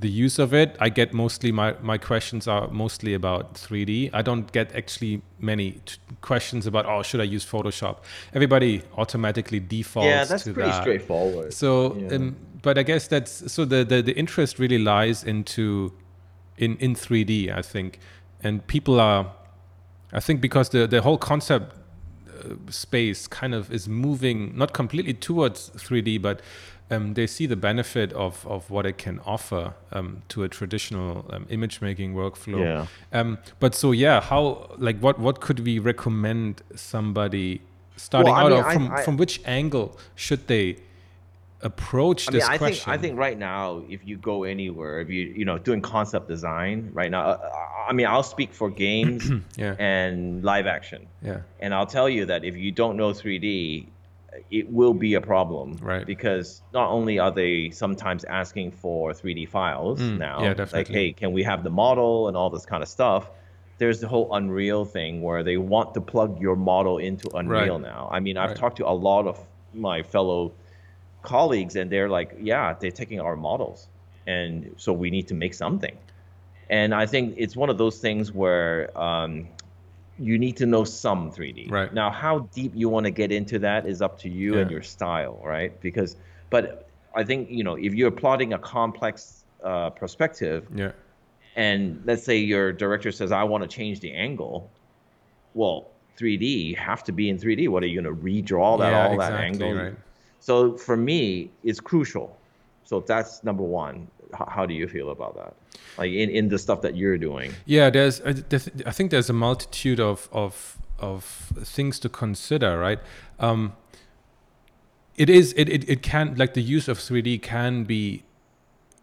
the 0.00 0.08
use 0.08 0.38
of 0.38 0.54
it. 0.54 0.74
I 0.80 0.88
get 0.88 1.12
mostly 1.12 1.52
my 1.52 1.74
my 1.82 1.98
questions 1.98 2.48
are 2.48 2.68
mostly 2.68 3.12
about 3.12 3.52
3D. 3.56 4.08
I 4.14 4.22
don't 4.22 4.50
get 4.50 4.74
actually 4.74 5.20
many 5.40 5.72
t- 5.84 5.96
questions 6.22 6.66
about 6.66 6.86
oh 6.86 7.02
should 7.02 7.20
I 7.20 7.24
use 7.24 7.44
Photoshop. 7.44 7.96
Everybody 8.32 8.80
automatically 8.96 9.60
defaults 9.60 10.06
yeah, 10.06 10.24
that's 10.24 10.44
pretty 10.44 10.70
that. 10.70 10.80
straightforward. 10.82 11.52
So, 11.52 11.96
Yeah. 11.96 12.16
um, 12.16 12.36
but 12.62 12.78
I 12.78 12.82
guess 12.82 13.08
that's 13.08 13.52
so 13.52 13.64
the, 13.64 13.84
the 13.84 14.02
the 14.02 14.16
interest 14.16 14.58
really 14.58 14.78
lies 14.78 15.24
into 15.24 15.92
in 16.56 16.76
in 16.78 16.94
3D, 16.94 17.50
I 17.56 17.62
think, 17.62 17.98
and 18.42 18.64
people 18.66 19.00
are, 19.00 19.32
I 20.12 20.20
think, 20.20 20.40
because 20.40 20.68
the 20.70 20.86
the 20.86 21.02
whole 21.02 21.18
concept 21.18 21.74
uh, 22.28 22.54
space 22.70 23.26
kind 23.26 23.54
of 23.54 23.70
is 23.72 23.88
moving 23.88 24.56
not 24.56 24.72
completely 24.72 25.14
towards 25.14 25.70
3D, 25.70 26.20
but 26.20 26.40
um, 26.90 27.14
they 27.14 27.26
see 27.26 27.46
the 27.46 27.56
benefit 27.56 28.12
of, 28.12 28.46
of 28.46 28.68
what 28.70 28.84
it 28.84 28.98
can 28.98 29.18
offer 29.24 29.72
um, 29.92 30.22
to 30.28 30.42
a 30.44 30.48
traditional 30.48 31.24
um, 31.30 31.46
image 31.48 31.80
making 31.80 32.14
workflow. 32.14 32.60
Yeah. 32.60 32.86
Um, 33.18 33.38
but 33.60 33.74
so 33.74 33.92
yeah, 33.92 34.20
how 34.20 34.68
like 34.78 34.98
what 35.00 35.18
what 35.18 35.40
could 35.40 35.60
we 35.60 35.78
recommend 35.78 36.62
somebody 36.76 37.62
starting 37.96 38.32
Well, 38.32 38.44
out 38.44 38.50
mean, 38.50 38.58
of 38.60 38.66
I- 38.66 38.74
from 38.74 38.90
I- 38.92 39.02
from 39.02 39.16
which 39.16 39.40
angle 39.46 39.98
should 40.14 40.46
they 40.48 40.76
approach 41.62 42.28
I 42.28 42.30
mean, 42.32 42.40
this 42.40 42.48
I 42.48 42.58
question? 42.58 42.84
think 42.84 42.88
I 42.88 43.00
think 43.00 43.18
right 43.18 43.38
now, 43.38 43.82
if 43.88 44.04
you 44.06 44.16
go 44.16 44.44
anywhere, 44.44 45.00
if 45.00 45.08
you 45.08 45.22
you 45.22 45.44
know 45.44 45.58
doing 45.58 45.80
concept 45.80 46.28
design 46.28 46.90
right 46.92 47.10
now, 47.10 47.22
uh, 47.22 47.50
I 47.88 47.92
mean, 47.92 48.06
I'll 48.06 48.22
speak 48.22 48.52
for 48.52 48.68
games 48.70 49.30
Yeah. 49.56 49.74
and 49.78 50.44
live 50.44 50.66
action, 50.66 51.08
yeah, 51.22 51.40
and 51.60 51.74
I'll 51.74 51.86
tell 51.86 52.08
you 52.08 52.26
that 52.26 52.44
if 52.44 52.56
you 52.56 52.72
don't 52.72 52.96
know 52.96 53.10
3D, 53.12 53.88
it 54.50 54.70
will 54.70 54.94
be 54.94 55.14
a 55.14 55.20
problem, 55.20 55.76
Right. 55.80 56.06
Because 56.06 56.62
not 56.72 56.88
only 56.90 57.18
are 57.18 57.30
they 57.30 57.70
sometimes 57.70 58.24
asking 58.24 58.72
for 58.72 59.12
3D 59.12 59.48
files 59.48 60.00
Mm, 60.00 60.18
now, 60.18 60.42
yeah, 60.44 60.66
like 60.72 60.88
hey, 60.88 61.12
can 61.12 61.32
we 61.32 61.42
have 61.42 61.62
the 61.64 61.70
model 61.70 62.28
and 62.28 62.36
all 62.36 62.50
this 62.50 62.66
kind 62.66 62.82
of 62.82 62.88
stuff. 62.88 63.30
There's 63.78 64.00
the 64.00 64.06
whole 64.08 64.32
Unreal 64.34 64.84
thing 64.84 65.22
where 65.22 65.42
they 65.42 65.56
want 65.56 65.92
to 65.94 66.00
plug 66.00 66.40
your 66.40 66.54
model 66.56 66.98
into 66.98 67.28
Unreal 67.34 67.78
Right. 67.78 67.88
now. 67.92 68.08
I 68.12 68.20
mean, 68.20 68.36
I've 68.36 68.50
Right. 68.50 68.56
talked 68.56 68.76
to 68.76 68.86
a 68.88 68.96
lot 69.10 69.26
of 69.26 69.36
my 69.74 70.02
fellow 70.02 70.52
colleagues 71.22 71.76
and 71.76 71.90
they're 71.90 72.08
like 72.08 72.34
yeah 72.40 72.74
they're 72.80 72.90
taking 72.90 73.20
our 73.20 73.36
models 73.36 73.88
and 74.26 74.74
so 74.76 74.92
we 74.92 75.10
need 75.10 75.26
to 75.28 75.34
make 75.34 75.54
something 75.54 75.96
and 76.70 76.94
i 76.94 77.06
think 77.06 77.34
it's 77.36 77.56
one 77.56 77.70
of 77.70 77.78
those 77.78 77.98
things 77.98 78.32
where 78.32 78.96
um, 78.98 79.46
you 80.18 80.38
need 80.38 80.56
to 80.56 80.66
know 80.66 80.84
some 80.84 81.30
3d 81.30 81.70
Right. 81.70 81.92
now 81.94 82.10
how 82.10 82.48
deep 82.54 82.72
you 82.74 82.88
want 82.88 83.04
to 83.06 83.10
get 83.10 83.30
into 83.32 83.58
that 83.60 83.86
is 83.86 84.02
up 84.02 84.18
to 84.20 84.28
you 84.28 84.58
and 84.58 84.70
your 84.70 84.82
style 84.82 85.40
right 85.44 85.80
because 85.80 86.16
but 86.50 86.88
i 87.14 87.22
think 87.24 87.48
you 87.50 87.64
know 87.64 87.74
if 87.74 87.94
you're 87.94 88.10
plotting 88.10 88.52
a 88.52 88.58
complex 88.58 89.44
uh, 89.64 89.90
perspective 89.90 90.66
yeah, 90.74 90.92
and 91.54 92.02
let's 92.04 92.24
say 92.24 92.38
your 92.38 92.72
director 92.72 93.12
says 93.12 93.30
i 93.32 93.44
want 93.44 93.62
to 93.62 93.68
change 93.68 94.00
the 94.00 94.12
angle 94.12 94.72
well 95.54 95.92
3D 96.20 96.66
you 96.66 96.76
have 96.76 97.02
to 97.04 97.12
be 97.12 97.30
in 97.30 97.38
3D. 97.38 97.68
What 97.68 97.82
are 97.82 97.86
you 97.86 98.02
going 98.02 98.14
to 98.14 98.22
redraw 98.22 98.78
that 98.78 98.90
Yeah, 98.90 99.08
all 99.08 99.16
that 99.18 99.32
angle? 99.32 99.74
right. 99.74 99.94
So 100.42 100.76
for 100.76 100.96
me, 100.96 101.50
it's 101.62 101.78
crucial. 101.78 102.36
So 102.84 102.98
that's 103.00 103.44
number 103.44 103.62
one. 103.62 104.08
How, 104.48 104.66
do 104.66 104.74
you 104.74 104.88
feel 104.88 105.10
about 105.10 105.36
that? 105.36 105.54
Like 105.98 106.10
in, 106.10 106.28
in 106.30 106.48
the 106.48 106.58
stuff 106.58 106.82
that 106.82 106.96
you're 106.96 107.16
doing. 107.16 107.52
Yeah, 107.64 107.90
there's 107.90 108.20
I, 108.22 108.32
there's- 108.32 108.68
I 108.84 108.90
think 108.90 109.10
there's 109.12 109.30
a 109.30 109.32
multitude 109.34 110.00
of 110.00 110.28
of 110.32 110.78
of 110.98 111.24
things 111.62 111.98
to 112.00 112.08
consider, 112.08 112.76
right? 112.78 112.98
Um, 113.38 113.74
it 115.16 115.30
is 115.30 115.52
it, 115.56 115.68
it 115.68 115.88
it 115.88 116.02
can 116.02 116.34
like 116.36 116.54
the 116.54 116.62
use 116.62 116.88
of 116.88 116.98
3D 116.98 117.40
can 117.42 117.84
be 117.84 118.24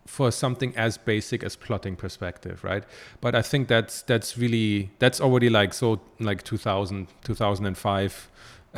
for 0.07 0.31
something 0.31 0.75
as 0.75 0.97
basic 0.97 1.43
as 1.43 1.55
plotting 1.55 1.95
perspective, 1.95 2.63
right? 2.63 2.83
But 3.21 3.33
I 3.35 3.43
think 3.43 3.67
that's 3.67 4.01
that's 4.01 4.37
really 4.37 4.89
that's 4.99 5.21
already 5.21 5.49
like 5.49 5.73
so 5.73 6.01
like 6.19 6.43
2000 6.43 7.07
2005 7.23 8.29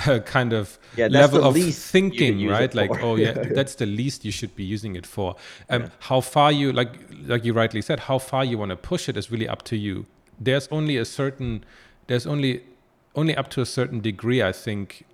uh, 0.08 0.20
kind 0.20 0.54
of 0.54 0.80
Yeah, 0.96 1.08
level 1.08 1.44
of 1.44 1.56
thinking, 1.56 2.48
right? 2.48 2.74
Like 2.74 2.90
for. 2.90 3.02
oh 3.02 3.16
yeah, 3.16 3.34
that's 3.56 3.76
the 3.76 3.86
least 3.86 4.26
you 4.26 4.32
should 4.32 4.56
be 4.56 4.64
using 4.64 4.96
it 4.96 5.06
for. 5.06 5.36
Um, 5.70 5.92
How 6.00 6.22
far 6.22 6.52
you 6.52 6.72
like 6.72 7.00
like 7.26 7.46
you 7.46 7.54
rightly 7.54 7.82
said, 7.82 8.02
how 8.02 8.18
far 8.18 8.46
you 8.46 8.58
want 8.58 8.70
to 8.70 8.78
push 8.78 9.10
it 9.10 9.18
is 9.18 9.32
really 9.32 9.48
up 9.48 9.64
to 9.64 9.78
you. 9.78 10.06
There's 10.40 10.68
only 10.72 10.98
a 10.98 11.06
certain 11.06 11.64
there's 12.08 12.26
only 12.26 12.64
only 13.16 13.36
up 13.36 13.50
to 13.52 13.62
a 13.62 13.66
certain 13.66 14.00
degree, 14.00 14.42
I 14.42 14.52
think, 14.52 15.06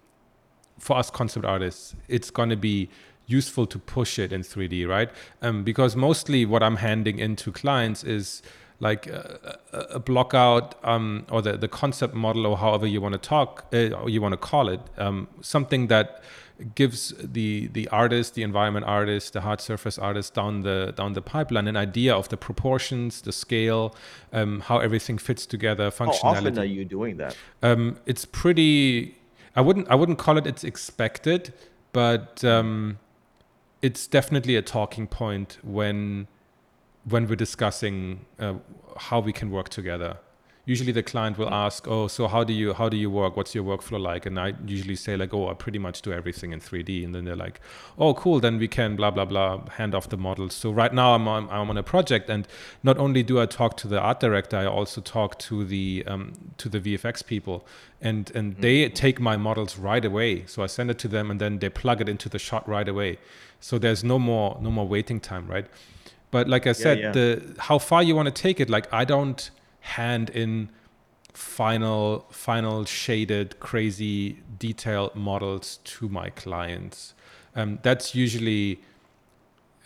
for 0.79 0.97
us 0.97 1.09
concept 1.09 1.45
artists, 1.45 1.95
it's 2.07 2.29
going 2.29 2.49
to 2.49 2.55
be 2.55 2.89
useful 3.25 3.65
to 3.67 3.79
push 3.79 4.19
it 4.19 4.31
in 4.31 4.41
3D, 4.41 4.87
right? 4.87 5.09
Um, 5.41 5.63
because 5.63 5.95
mostly 5.95 6.45
what 6.45 6.63
I'm 6.63 6.77
handing 6.77 7.19
into 7.19 7.51
clients 7.51 8.03
is 8.03 8.41
like 8.79 9.07
a, 9.07 9.57
a 9.73 9.79
a 9.95 9.99
block 9.99 10.33
out 10.33 10.75
um, 10.83 11.25
or 11.31 11.41
the, 11.41 11.57
the 11.57 11.67
concept 11.67 12.13
model 12.13 12.45
or 12.45 12.57
however 12.57 12.85
you 12.85 13.01
want 13.01 13.13
to 13.13 13.19
talk 13.19 13.65
uh, 13.73 13.89
or 13.91 14.09
you 14.09 14.21
want 14.21 14.33
to 14.33 14.37
call 14.37 14.69
it, 14.69 14.79
um, 14.97 15.27
something 15.41 15.87
that 15.87 16.21
gives 16.75 17.13
the 17.19 17.67
the 17.67 17.87
artist, 17.89 18.33
the 18.35 18.43
environment 18.43 18.85
artist, 18.85 19.33
the 19.33 19.41
hard 19.41 19.61
surface 19.61 19.97
artist 19.97 20.33
down 20.33 20.61
the 20.61 20.93
down 20.95 21.13
the 21.13 21.21
pipeline 21.21 21.67
an 21.67 21.77
idea 21.77 22.13
of 22.15 22.29
the 22.29 22.37
proportions, 22.37 23.21
the 23.21 23.31
scale, 23.31 23.95
um, 24.33 24.61
how 24.61 24.79
everything 24.79 25.17
fits 25.17 25.45
together, 25.45 25.89
functionality 25.91 26.21
How 26.21 26.29
often 26.29 26.59
are 26.59 26.65
you 26.65 26.85
doing 26.85 27.17
that? 27.17 27.35
um, 27.63 27.97
it's 28.05 28.25
pretty 28.25 29.15
i 29.55 29.61
wouldn't 29.61 29.87
i 29.89 29.95
wouldn't 29.95 30.19
call 30.19 30.37
it 30.37 30.45
it's 30.45 30.63
expected 30.63 31.53
but 31.93 32.43
um, 32.43 32.99
it's 33.81 34.05
definitely 34.07 34.55
a 34.55 34.61
talking 34.61 35.07
point 35.07 35.57
when 35.63 36.27
when 37.09 37.27
we're 37.27 37.35
discussing 37.35 38.25
uh, 38.39 38.55
how 38.97 39.19
we 39.19 39.31
can 39.31 39.49
work 39.51 39.69
together. 39.69 40.17
Usually 40.65 40.91
the 40.91 41.01
client 41.01 41.37
will 41.37 41.49
ask 41.49 41.87
oh 41.87 42.09
so 42.09 42.27
how 42.27 42.43
do 42.43 42.51
you 42.51 42.73
how 42.73 42.89
do 42.89 42.97
you 42.97 43.09
work? 43.09 43.37
What's 43.37 43.55
your 43.55 43.63
workflow 43.63 44.01
like? 44.01 44.25
And 44.25 44.37
i 44.37 44.53
usually 44.65 44.97
say 44.97 45.15
like 45.15 45.33
oh 45.33 45.47
i 45.47 45.53
pretty 45.53 45.79
much 45.79 46.01
do 46.01 46.11
everything 46.11 46.51
in 46.51 46.59
3d 46.59 47.05
and 47.05 47.15
then 47.15 47.23
they're 47.23 47.37
like 47.37 47.61
oh 47.97 48.13
cool 48.13 48.41
then 48.41 48.57
we 48.57 48.67
can 48.67 48.97
blah 48.97 49.09
blah 49.09 49.23
blah 49.23 49.61
hand 49.69 49.95
off 49.95 50.09
the 50.09 50.17
models. 50.17 50.53
So 50.53 50.69
right 50.71 50.93
now 50.93 51.15
i'm 51.15 51.25
on, 51.25 51.49
I'm 51.49 51.69
on 51.69 51.77
a 51.77 51.83
project 51.83 52.29
and 52.29 52.45
not 52.83 52.97
only 52.97 53.23
do 53.23 53.39
i 53.39 53.45
talk 53.45 53.77
to 53.77 53.87
the 53.87 53.97
art 53.97 54.19
director 54.19 54.57
i 54.57 54.65
also 54.65 54.99
talk 54.99 55.39
to 55.39 55.63
the 55.63 56.03
um, 56.05 56.33
to 56.57 56.67
the 56.67 56.81
vfx 56.81 57.25
people. 57.25 57.65
And 58.01 58.29
and 58.35 58.57
they 58.57 58.89
take 58.89 59.21
my 59.21 59.37
models 59.37 59.77
right 59.77 60.03
away. 60.03 60.45
So 60.47 60.63
i 60.63 60.67
send 60.67 60.91
it 60.91 60.99
to 60.99 61.07
them 61.07 61.31
and 61.31 61.39
then 61.39 61.59
they 61.59 61.69
plug 61.69 62.01
it 62.01 62.09
into 62.09 62.27
the 62.27 62.39
shot 62.39 62.67
right 62.67 62.89
away. 62.89 63.19
So 63.61 63.79
there's 63.79 64.03
no 64.03 64.19
more 64.19 64.57
no 64.59 64.69
more 64.69 64.85
waiting 64.85 65.21
time 65.21 65.47
right 65.47 65.67
but 66.31 66.47
like 66.47 66.67
i 66.67 66.71
said 66.71 66.99
yeah. 66.99 67.11
the 67.11 67.55
how 67.59 67.77
far 67.77 68.03
you 68.03 68.15
want 68.15 68.25
to 68.25 68.41
take 68.41 68.59
it 68.59 68.69
like 68.69 68.91
i 68.93 69.03
don't 69.05 69.51
hand 69.81 70.29
in 70.31 70.69
final 71.33 72.25
final 72.31 72.83
shaded 72.83 73.59
crazy 73.59 74.37
detailed 74.57 75.15
models 75.15 75.79
to 75.83 76.09
my 76.09 76.29
clients 76.31 77.13
um, 77.55 77.79
that's 77.83 78.13
usually 78.15 78.79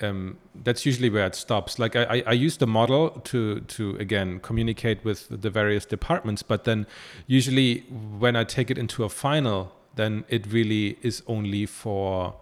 um, 0.01 0.37
that's 0.63 0.85
usually 0.85 1.09
where 1.09 1.25
it 1.25 1.35
stops 1.35 1.77
like 1.77 1.95
I, 1.95 2.03
I, 2.03 2.23
I 2.27 2.31
use 2.31 2.57
the 2.57 2.67
model 2.67 3.09
to 3.25 3.59
to 3.59 3.95
again 3.97 4.39
communicate 4.39 5.03
with 5.03 5.27
the 5.29 5.49
various 5.49 5.85
departments 5.85 6.41
but 6.41 6.63
then 6.63 6.87
usually 7.27 7.81
when 8.17 8.35
i 8.35 8.43
take 8.43 8.71
it 8.71 8.77
into 8.77 9.03
a 9.03 9.09
final 9.09 9.73
then 9.95 10.23
it 10.29 10.47
really 10.51 10.97
is 11.01 11.21
only 11.27 11.65
for 11.65 12.35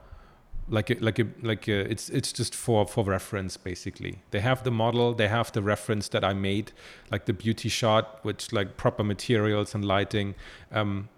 like 0.69 0.89
a, 0.89 0.95
like 0.95 1.19
a, 1.19 1.27
like 1.41 1.67
a, 1.67 1.91
it's 1.91 2.09
it's 2.09 2.31
just 2.31 2.55
for 2.55 2.85
for 2.85 3.03
reference 3.03 3.57
basically 3.57 4.19
they 4.31 4.39
have 4.39 4.63
the 4.63 4.71
model 4.71 5.13
they 5.13 5.27
have 5.27 5.51
the 5.51 5.61
reference 5.61 6.09
that 6.09 6.23
i 6.23 6.33
made 6.33 6.71
like 7.11 7.25
the 7.25 7.33
beauty 7.33 7.69
shot 7.69 8.19
which 8.23 8.53
like 8.53 8.77
proper 8.77 9.03
materials 9.03 9.75
and 9.75 9.83
lighting 9.83 10.35
um 10.71 11.09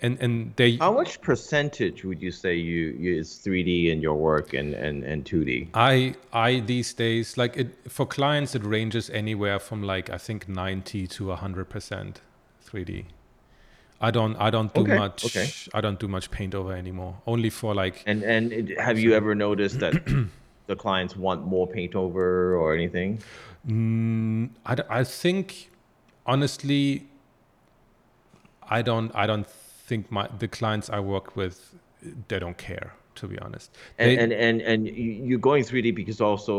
and 0.00 0.18
and 0.20 0.52
they 0.56 0.76
How 0.76 0.92
much 0.92 1.20
percentage 1.20 2.04
would 2.04 2.22
you 2.22 2.30
say 2.30 2.54
you, 2.54 2.96
you 2.98 3.18
is 3.18 3.30
3D 3.44 3.90
in 3.90 4.00
your 4.00 4.14
work 4.14 4.54
and, 4.54 4.74
and, 4.74 5.02
and 5.04 5.24
2D? 5.24 5.68
I 5.74 6.14
I 6.32 6.60
these 6.60 6.92
days 6.94 7.36
like 7.36 7.56
it 7.56 7.74
for 7.88 8.06
clients 8.06 8.54
it 8.54 8.64
ranges 8.64 9.10
anywhere 9.10 9.58
from 9.58 9.82
like 9.82 10.10
I 10.10 10.18
think 10.18 10.48
90 10.48 11.06
to 11.08 11.24
100% 11.24 12.16
3D. 12.64 13.04
I 14.00 14.10
don't 14.12 14.36
I 14.36 14.50
don't 14.50 14.72
do 14.74 14.82
Okay, 14.82 14.96
much 14.96 15.24
okay. 15.26 15.48
I 15.74 15.80
don't 15.80 15.98
do 15.98 16.06
much 16.08 16.30
paint 16.30 16.54
over 16.54 16.72
anymore. 16.72 17.14
Only 17.26 17.50
for 17.50 17.74
like 17.74 18.02
And 18.06 18.22
and 18.22 18.52
it- 18.52 18.80
have 18.80 18.98
you 18.98 19.12
ever 19.14 19.34
noticed 19.34 19.80
that 19.80 19.94
the 20.66 20.76
clients 20.76 21.16
want 21.16 21.46
more 21.46 21.66
paint 21.66 21.94
over 21.94 22.54
or 22.56 22.74
anything? 22.74 23.18
mm, 23.66 24.50
I, 24.64 24.76
I 25.00 25.04
think 25.04 25.70
honestly 26.26 27.06
I 28.70 28.82
don't 28.82 29.10
I 29.14 29.26
don't 29.26 29.46
think 29.88 30.10
my 30.10 30.28
the 30.38 30.48
clients 30.48 30.90
I 30.90 31.00
work 31.00 31.36
with 31.36 31.74
they 32.28 32.38
don't 32.38 32.56
care 32.58 32.92
to 33.20 33.26
be 33.28 33.38
honest. 33.38 33.68
And 33.98 34.10
They- 34.10 34.18
and, 34.22 34.32
and 34.32 34.56
and 34.62 34.80
you- 34.86 35.16
you're 35.28 35.44
going 35.50 35.64
3D 35.64 35.88
because 35.94 36.20
also 36.20 36.54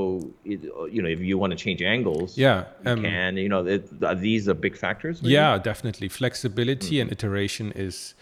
it, 0.46 0.60
you 0.96 1.02
know 1.04 1.10
if 1.10 1.20
you 1.20 1.38
want 1.42 1.52
to 1.52 1.58
change 1.66 1.82
angles, 1.82 2.38
yeah, 2.38 2.66
you 2.86 2.92
um, 2.92 3.02
can. 3.04 3.38
You 3.38 3.50
know, 3.54 3.66
it, 3.76 3.84
are 4.04 4.16
these 4.16 4.44
are 4.50 4.54
big 4.68 4.76
factors. 4.78 5.22
maybe? 5.22 5.34
Yeah, 5.34 5.58
definitely. 5.72 6.08
Flexibility 6.10 7.00
and 7.02 7.12
iteration 7.12 7.72
is 7.88 8.14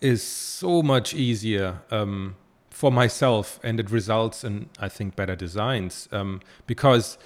is 0.00 0.22
so 0.22 0.82
much 0.82 1.12
easier 1.14 1.68
um, 1.90 2.36
for 2.70 2.90
myself, 2.92 3.58
and 3.64 3.80
it 3.80 3.90
results 3.90 4.44
in 4.44 4.54
I 4.78 4.88
think 4.88 5.16
better 5.16 5.36
designs 5.36 6.08
um, 6.12 6.40
because 6.66 7.18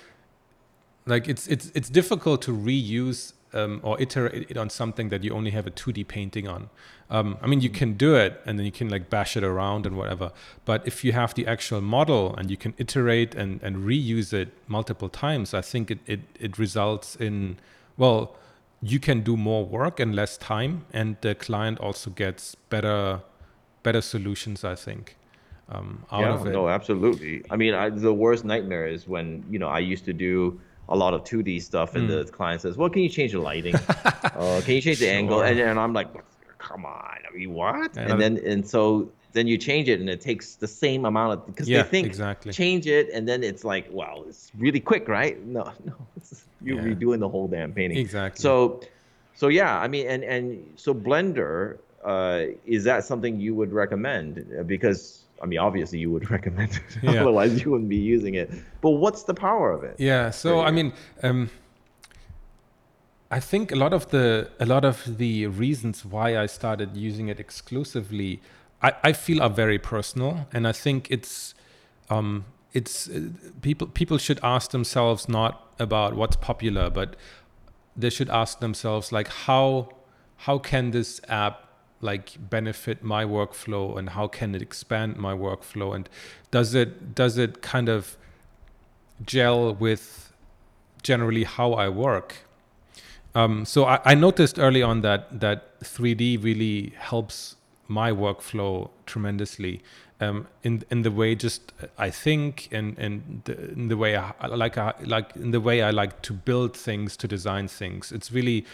like 1.07 1.29
it's 1.29 1.47
it's 1.49 1.71
it's 1.75 1.91
difficult 1.91 2.43
to 2.43 2.53
reuse 2.53 3.33
um, 3.55 3.81
or 3.83 4.01
iterate 4.01 4.51
it 4.51 4.57
on 4.57 4.71
something 4.71 5.09
that 5.11 5.23
you 5.23 5.33
only 5.33 5.51
have 5.51 5.67
a 5.67 5.71
2D 5.71 6.07
painting 6.09 6.49
on. 6.49 6.71
Um, 7.11 7.37
I 7.43 7.47
mean, 7.47 7.61
you 7.61 7.69
can 7.69 7.95
do 7.95 8.15
it 8.15 8.41
and 8.47 8.59
then 8.59 8.65
you 8.65 8.73
can 8.73 8.89
like 8.89 9.11
bash 9.11 9.37
it 9.37 9.45
around 9.45 9.87
and 9.87 9.97
whatever. 9.97 10.33
But 10.65 10.87
if 10.87 11.05
you 11.05 11.13
have 11.13 11.35
the 11.35 11.47
actual 11.47 11.81
model 11.81 12.35
and 12.37 12.51
you 12.51 12.57
can 12.57 12.75
iterate 12.79 13.35
and, 13.35 13.63
and 13.63 13.77
reuse 13.77 14.33
it 14.33 14.49
multiple 14.67 15.09
times, 15.09 15.53
I 15.53 15.61
think 15.61 15.91
it, 15.91 15.99
it, 16.07 16.21
it 16.41 16.59
results 16.59 17.17
in, 17.17 17.59
well, 17.97 18.37
you 18.81 18.99
can 18.99 19.21
do 19.21 19.37
more 19.37 19.65
work 19.65 20.01
in 20.01 20.13
less 20.13 20.37
time 20.37 20.87
and 20.93 21.17
the 21.21 21.35
client 21.35 21.79
also 21.79 22.11
gets 22.11 22.55
better 22.55 23.21
better 23.83 24.01
solutions, 24.01 24.65
I 24.65 24.75
think, 24.75 25.17
um, 25.69 26.05
out 26.11 26.21
yeah, 26.21 26.35
of 26.35 26.47
it. 26.47 26.51
no, 26.51 26.69
absolutely. 26.69 27.45
I 27.51 27.57
mean, 27.57 27.75
I, 27.75 27.91
the 27.91 28.15
worst 28.15 28.45
nightmare 28.45 28.87
is 28.87 29.09
when 29.09 29.45
you 29.51 29.59
know 29.59 29.69
I 29.69 29.81
used 29.81 30.05
to 30.07 30.13
do 30.13 30.61
a 30.89 30.97
lot 30.97 31.15
of 31.15 31.25
2D 31.25 31.61
stuff, 31.63 31.95
and 31.95 32.09
Hmm. 32.09 32.17
the 32.17 32.25
client 32.25 32.61
says, 32.61 32.77
"Well, 32.77 32.91
can 32.91 33.03
you 33.03 33.09
change 33.09 33.33
the 33.33 33.41
lighting? 33.41 33.75
uh, 33.77 34.61
can 34.65 34.75
you 34.75 34.81
change 34.81 34.99
the 34.99 35.09
angle?" 35.09 35.41
And, 35.43 35.59
and 35.59 35.79
I'm 35.79 35.93
like, 35.93 36.09
"Come 36.59 36.85
on, 36.85 37.19
I 37.29 37.37
mean, 37.37 37.53
what?" 37.53 37.97
Yeah, 37.97 38.09
and 38.09 38.21
then 38.21 38.39
and 38.45 38.69
so 38.69 39.13
then 39.33 39.47
you 39.47 39.57
change 39.57 39.89
it, 39.89 40.01
and 40.01 40.11
it 40.11 40.21
takes 40.21 40.57
the 40.57 40.69
same 40.69 41.05
amount 41.05 41.33
of 41.33 41.47
because 41.47 41.69
Yeah, 41.69 41.83
they 41.83 41.89
think 41.89 42.07
exactly. 42.07 42.53
change 42.53 42.87
it, 42.87 43.09
and 43.15 43.27
then 43.27 43.43
it's 43.43 43.65
like, 43.65 43.89
well, 43.91 44.25
it's 44.29 44.51
really 44.57 44.81
quick, 44.81 45.09
right? 45.09 45.43
No, 45.45 45.73
no, 45.85 45.95
you're 46.61 46.77
Yeah. 46.77 46.95
redoing 46.95 47.21
the 47.21 47.29
whole 47.29 47.49
damn 47.49 47.73
painting. 47.73 47.99
Exactly. 47.99 48.43
So, 48.43 48.83
so 49.35 49.49
yeah, 49.49 49.79
I 49.79 49.89
mean, 49.89 50.07
and 50.07 50.23
and 50.25 50.79
so 50.79 50.93
Blender, 50.95 51.79
uh, 52.05 52.43
is 52.65 52.85
that 52.85 53.05
something 53.05 53.41
you 53.41 53.55
would 53.55 53.73
recommend? 53.73 54.45
Because 54.67 55.22
I 55.43 55.47
mean, 55.47 55.59
obviously 55.59 55.99
you 55.99 56.11
would 56.11 56.31
recommend 56.37 56.73
it, 56.73 56.83
Yeah. 57.03 57.21
otherwise 57.23 57.63
you 57.63 57.71
wouldn't 57.73 57.89
be 57.89 57.97
using 57.97 58.35
it. 58.35 58.51
But 58.81 58.91
what's 58.91 59.25
the 59.25 59.35
power 59.35 59.73
of 59.73 59.83
it? 59.85 59.97
Yeah. 59.99 60.31
So 60.31 60.61
I 60.61 60.71
mean, 60.71 60.93
um, 61.23 61.51
I 63.31 63.41
think 63.41 63.73
a 63.73 63.77
lot 63.77 63.93
of 63.93 64.11
the 64.11 64.51
a 64.61 64.67
lot 64.67 64.85
of 64.85 65.19
the 65.19 65.47
reasons 65.47 66.05
why 66.05 66.37
I 66.37 66.47
started 66.47 66.97
using 66.97 67.29
it 67.29 67.41
exclusively, 67.41 68.41
I, 68.83 68.93
I 69.03 69.13
feel 69.13 69.43
are 69.43 69.49
very 69.51 69.79
personal, 69.79 70.47
and 70.53 70.69
I 70.69 70.73
think 70.73 71.11
it's 71.11 71.55
um, 72.11 72.45
it's 72.75 73.09
uh, 73.09 73.31
people 73.63 73.87
people 73.87 74.19
should 74.19 74.39
ask 74.43 74.71
themselves 74.71 75.29
not 75.29 75.73
about 75.79 76.15
what's 76.15 76.37
popular, 76.37 76.91
but 76.91 77.17
they 77.97 78.11
should 78.11 78.29
ask 78.31 78.61
themselves 78.61 79.13
like 79.13 79.29
how 79.29 79.89
how 80.37 80.59
can 80.59 80.91
this 80.91 81.21
app 81.29 81.69
like 82.03 82.37
benefit 82.51 83.03
my 83.03 83.25
workflow 83.25 83.97
and 83.97 84.11
how 84.11 84.27
can 84.27 84.55
it 84.55 84.61
expand 84.61 85.17
my 85.17 85.33
workflow 85.33 85.95
and 85.95 86.09
does 86.51 86.75
it 86.75 87.15
does 87.15 87.39
it 87.39 87.63
kind 87.63 87.89
of 87.89 88.17
gel 89.25 89.75
with 89.75 90.33
generally 91.03 91.45
how 91.45 91.73
I 91.73 91.89
work. 91.89 92.37
Um, 93.35 93.65
so 93.65 93.85
I, 93.87 94.01
I 94.05 94.15
noticed 94.15 94.59
early 94.59 94.83
on 94.83 95.01
that 95.03 95.41
that 95.41 95.81
3D 95.81 96.43
really 96.43 96.93
helps 96.99 97.57
my 97.89 98.11
workflow 98.13 98.91
tremendously. 99.07 99.83
Um, 100.21 100.47
in 100.63 100.85
in 100.89 101.03
the 101.03 101.11
way 101.11 101.35
just 101.35 101.73
I 101.99 102.11
think 102.11 102.69
and 102.71 102.97
and 102.97 103.43
the, 103.45 103.73
in 103.73 103.89
the 103.89 103.97
way 103.97 104.17
I 104.17 104.47
like 104.47 104.79
I, 104.79 104.95
like 105.05 105.35
in 105.35 105.51
the 105.51 105.61
way 105.61 105.83
I 105.83 105.91
like 105.91 106.23
to 106.23 106.33
build 106.33 106.77
things 106.77 107.17
to 107.17 107.27
design 107.27 107.67
things. 107.67 108.13
It's 108.13 108.31
really 108.31 108.65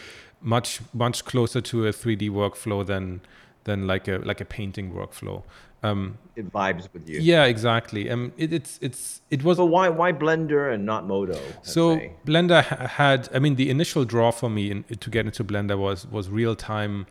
much 0.41 0.81
much 0.93 1.25
closer 1.25 1.61
to 1.61 1.87
a 1.87 1.93
3D 1.93 2.31
workflow 2.31 2.87
than 2.87 3.21
than 3.65 3.87
like 3.87 4.09
a 4.09 4.19
like 4.19 4.41
a 4.41 4.45
painting 4.45 4.93
workflow. 4.93 5.43
Um, 5.83 6.19
it 6.35 6.53
vibes 6.53 6.89
with 6.93 7.09
you. 7.09 7.21
Yeah, 7.21 7.45
exactly. 7.45 8.11
Um, 8.11 8.33
it, 8.37 8.53
it's 8.53 8.79
it's 8.83 9.21
it 9.31 9.45
was. 9.45 9.59
But 9.59 9.67
why 9.67 9.89
why 9.89 10.13
Blender 10.13 10.73
and 10.73 10.85
not 10.85 11.07
Modo? 11.07 11.39
So 11.63 11.97
say? 11.97 12.13
Blender 12.27 12.65
had. 12.89 13.29
I 13.33 13.39
mean, 13.39 13.55
the 13.55 13.71
initial 13.71 14.05
draw 14.05 14.33
for 14.33 14.51
me 14.51 14.71
in, 14.71 14.85
to 14.85 15.11
get 15.11 15.27
into 15.27 15.45
Blender 15.45 15.79
was 15.79 16.07
was 16.07 16.29
real 16.29 16.57
time. 16.57 17.07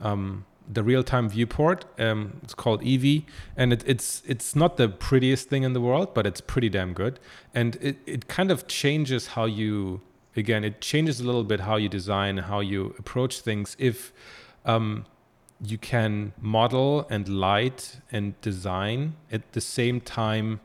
Um, 0.00 0.46
the 0.68 0.82
real-time 0.82 1.28
viewport. 1.28 1.84
Um, 1.96 2.40
it's 2.42 2.52
called 2.54 2.82
Eevee, 2.82 3.24
and 3.56 3.72
it, 3.72 3.84
it's 3.86 4.22
it's 4.26 4.56
not 4.56 4.76
the 4.76 4.88
prettiest 4.88 5.48
thing 5.48 5.62
in 5.62 5.74
the 5.74 5.80
world, 5.80 6.12
but 6.12 6.26
it's 6.26 6.40
pretty 6.40 6.68
damn 6.68 6.92
good. 6.92 7.20
And 7.54 7.76
it, 7.80 7.98
it 8.04 8.26
kind 8.26 8.50
of 8.50 8.66
changes 8.66 9.28
how 9.28 9.44
you 9.44 10.00
again 10.36 10.64
it 10.64 10.80
changes 10.80 11.20
a 11.20 11.24
little 11.24 11.44
bit 11.44 11.60
how 11.60 11.76
you 11.76 11.88
design, 11.88 12.38
how 12.38 12.60
you 12.60 12.94
approach 12.98 13.40
things. 13.40 13.76
If 13.78 14.12
um, 14.64 15.06
you 15.62 15.78
can 15.78 16.32
model 16.40 17.06
and 17.08 17.28
light 17.28 18.00
and 18.12 18.38
design 18.40 19.16
at 19.32 19.52
the 19.52 19.60
same 19.60 20.00
time 20.00 20.60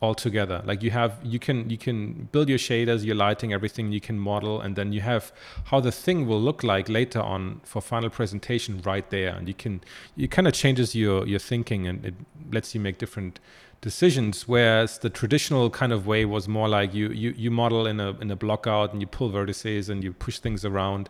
all 0.00 0.14
together 0.14 0.62
like 0.64 0.82
you 0.82 0.90
have 0.90 1.18
you 1.22 1.38
can 1.38 1.68
you 1.68 1.76
can 1.76 2.28
build 2.32 2.48
your 2.48 2.56
shaders 2.56 3.04
your 3.04 3.14
lighting 3.14 3.52
everything 3.52 3.92
you 3.92 4.00
can 4.00 4.18
model 4.18 4.58
and 4.60 4.74
then 4.74 4.92
you 4.92 5.00
have 5.02 5.30
how 5.64 5.78
the 5.78 5.92
thing 5.92 6.26
will 6.26 6.40
look 6.40 6.62
like 6.62 6.88
later 6.88 7.20
on 7.20 7.60
for 7.64 7.82
final 7.82 8.08
presentation 8.08 8.80
right 8.82 9.10
there 9.10 9.34
and 9.34 9.46
you 9.46 9.52
can 9.52 9.80
it 10.16 10.30
kind 10.30 10.48
of 10.48 10.54
changes 10.54 10.94
your 10.94 11.26
your 11.26 11.38
thinking 11.38 11.86
and 11.86 12.06
it 12.06 12.14
lets 12.50 12.74
you 12.74 12.80
make 12.80 12.96
different 12.96 13.40
decisions 13.80 14.46
whereas 14.46 14.98
the 14.98 15.08
traditional 15.08 15.70
kind 15.70 15.92
of 15.92 16.06
way 16.06 16.24
was 16.24 16.46
more 16.46 16.68
like 16.68 16.92
you 16.92 17.08
you 17.10 17.30
you 17.36 17.50
model 17.50 17.86
in 17.86 17.98
a 17.98 18.10
in 18.20 18.30
a 18.30 18.36
block 18.36 18.66
out 18.66 18.92
and 18.92 19.00
you 19.00 19.06
pull 19.06 19.30
vertices 19.30 19.88
and 19.88 20.04
you 20.04 20.12
push 20.12 20.38
things 20.38 20.64
around. 20.64 21.08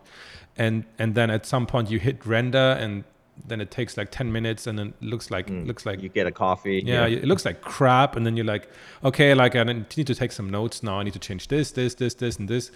And 0.57 0.85
and 0.97 1.15
then 1.15 1.29
at 1.29 1.45
some 1.45 1.65
point 1.65 1.89
you 1.91 1.99
hit 1.99 2.25
render 2.25 2.77
and 2.79 3.03
then 3.47 3.59
it 3.59 3.71
takes 3.71 3.97
like 3.97 4.11
10 4.11 4.31
minutes 4.31 4.67
and 4.67 4.77
then 4.77 4.93
it 5.01 5.05
looks 5.05 5.31
like 5.31 5.47
mm. 5.47 5.65
looks 5.65 5.85
like 5.85 6.01
you 6.01 6.09
get 6.09 6.27
a 6.27 6.31
coffee. 6.31 6.81
Yeah, 6.85 7.05
yeah, 7.05 7.17
it 7.17 7.25
looks 7.25 7.45
like 7.45 7.61
crap 7.61 8.15
and 8.15 8.25
then 8.25 8.37
you're 8.37 8.45
like 8.45 8.69
okay 9.03 9.33
like 9.33 9.55
i 9.55 9.63
need 9.63 9.89
to 9.89 10.15
take 10.15 10.31
some 10.31 10.49
notes 10.49 10.81
now. 10.81 10.99
I 10.99 11.03
need 11.03 11.13
to 11.13 11.19
change 11.19 11.49
this 11.49 11.71
this 11.71 11.95
this 11.95 12.13
this 12.13 12.37
and 12.37 12.47
this. 12.47 12.71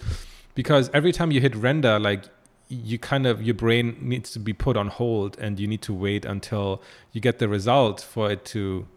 Because 0.54 0.90
every 0.92 1.12
time 1.12 1.30
you 1.30 1.40
hit 1.40 1.54
render 1.54 1.98
like 1.98 2.24
you 2.68 2.98
kind 2.98 3.26
of 3.26 3.42
your 3.42 3.54
brain 3.54 3.96
needs 4.00 4.32
to 4.32 4.40
be 4.40 4.52
put 4.52 4.76
on 4.76 4.88
hold 4.88 5.38
and 5.38 5.60
you 5.60 5.68
need 5.68 5.82
to 5.82 5.94
wait 5.94 6.24
until 6.24 6.82
you 7.12 7.20
get 7.20 7.38
the 7.38 7.48
result 7.48 8.00
for 8.00 8.30
it 8.30 8.44
to 8.44 8.88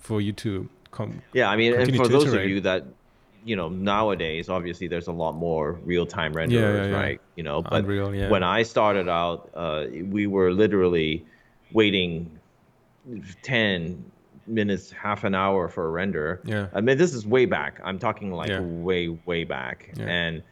for 0.00 0.20
you 0.20 0.32
to 0.32 0.68
come 0.90 1.22
yeah 1.32 1.48
i 1.48 1.56
mean 1.56 1.72
and 1.74 1.94
for 1.96 2.08
those 2.08 2.26
iterate. 2.26 2.44
of 2.44 2.50
you 2.50 2.60
that 2.60 2.84
you 3.44 3.56
know 3.56 3.68
nowadays 3.68 4.48
obviously 4.48 4.88
there's 4.88 5.06
a 5.06 5.12
lot 5.12 5.32
more 5.32 5.72
real-time 5.84 6.34
renderers 6.34 6.52
yeah, 6.52 6.74
yeah, 6.74 6.84
yeah. 6.86 6.96
right? 6.96 7.20
You 7.36 7.44
know 7.44 7.62
but 7.62 7.84
Unreal, 7.84 8.28
when 8.28 8.42
i 8.42 8.62
started 8.62 9.08
out 9.08 9.50
uh, 9.54 9.86
we 10.04 10.26
were 10.26 10.52
literally 10.52 11.24
waiting 11.72 12.38
10 13.42 14.04
minutes 14.46 14.90
half 14.90 15.24
an 15.24 15.34
hour 15.34 15.68
for 15.68 15.86
a 15.86 15.90
render. 15.90 16.40
Yeah. 16.44 16.66
I 16.74 16.80
mean 16.80 16.98
this 16.98 17.14
is 17.14 17.26
way 17.26 17.46
back. 17.46 17.80
I'm 17.84 17.98
talking 17.98 18.32
like 18.32 18.50
way 18.60 19.08
way 19.08 19.44
back. 19.44 19.90
And 19.98 20.42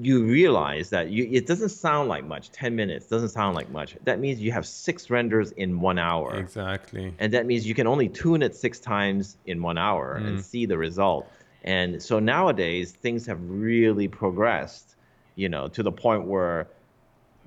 you 0.00 0.24
realize 0.24 0.90
that 0.90 1.10
you, 1.10 1.28
it 1.30 1.46
doesn't 1.46 1.68
sound 1.68 2.08
like 2.08 2.24
much. 2.24 2.50
10 2.50 2.74
minutes 2.74 3.06
doesn't 3.06 3.28
sound 3.28 3.54
like 3.54 3.70
much. 3.70 3.96
That 4.04 4.18
means 4.18 4.40
you 4.40 4.52
have 4.52 4.66
six 4.66 5.10
renders 5.10 5.52
in 5.52 5.80
one 5.80 5.98
hour. 5.98 6.34
Exactly. 6.36 7.14
And 7.18 7.32
that 7.34 7.46
means 7.46 7.66
you 7.66 7.74
can 7.74 7.86
only 7.86 8.08
tune 8.08 8.42
it 8.42 8.56
six 8.56 8.80
times 8.80 9.36
in 9.46 9.62
one 9.62 9.78
hour 9.78 10.18
mm. 10.18 10.26
and 10.26 10.44
see 10.44 10.66
the 10.66 10.78
result. 10.78 11.30
And 11.64 12.02
so 12.02 12.18
nowadays 12.18 12.92
things 12.92 13.26
have 13.26 13.38
really 13.42 14.08
progressed, 14.08 14.96
you 15.34 15.48
know, 15.48 15.68
to 15.68 15.82
the 15.82 15.92
point 15.92 16.24
where 16.24 16.68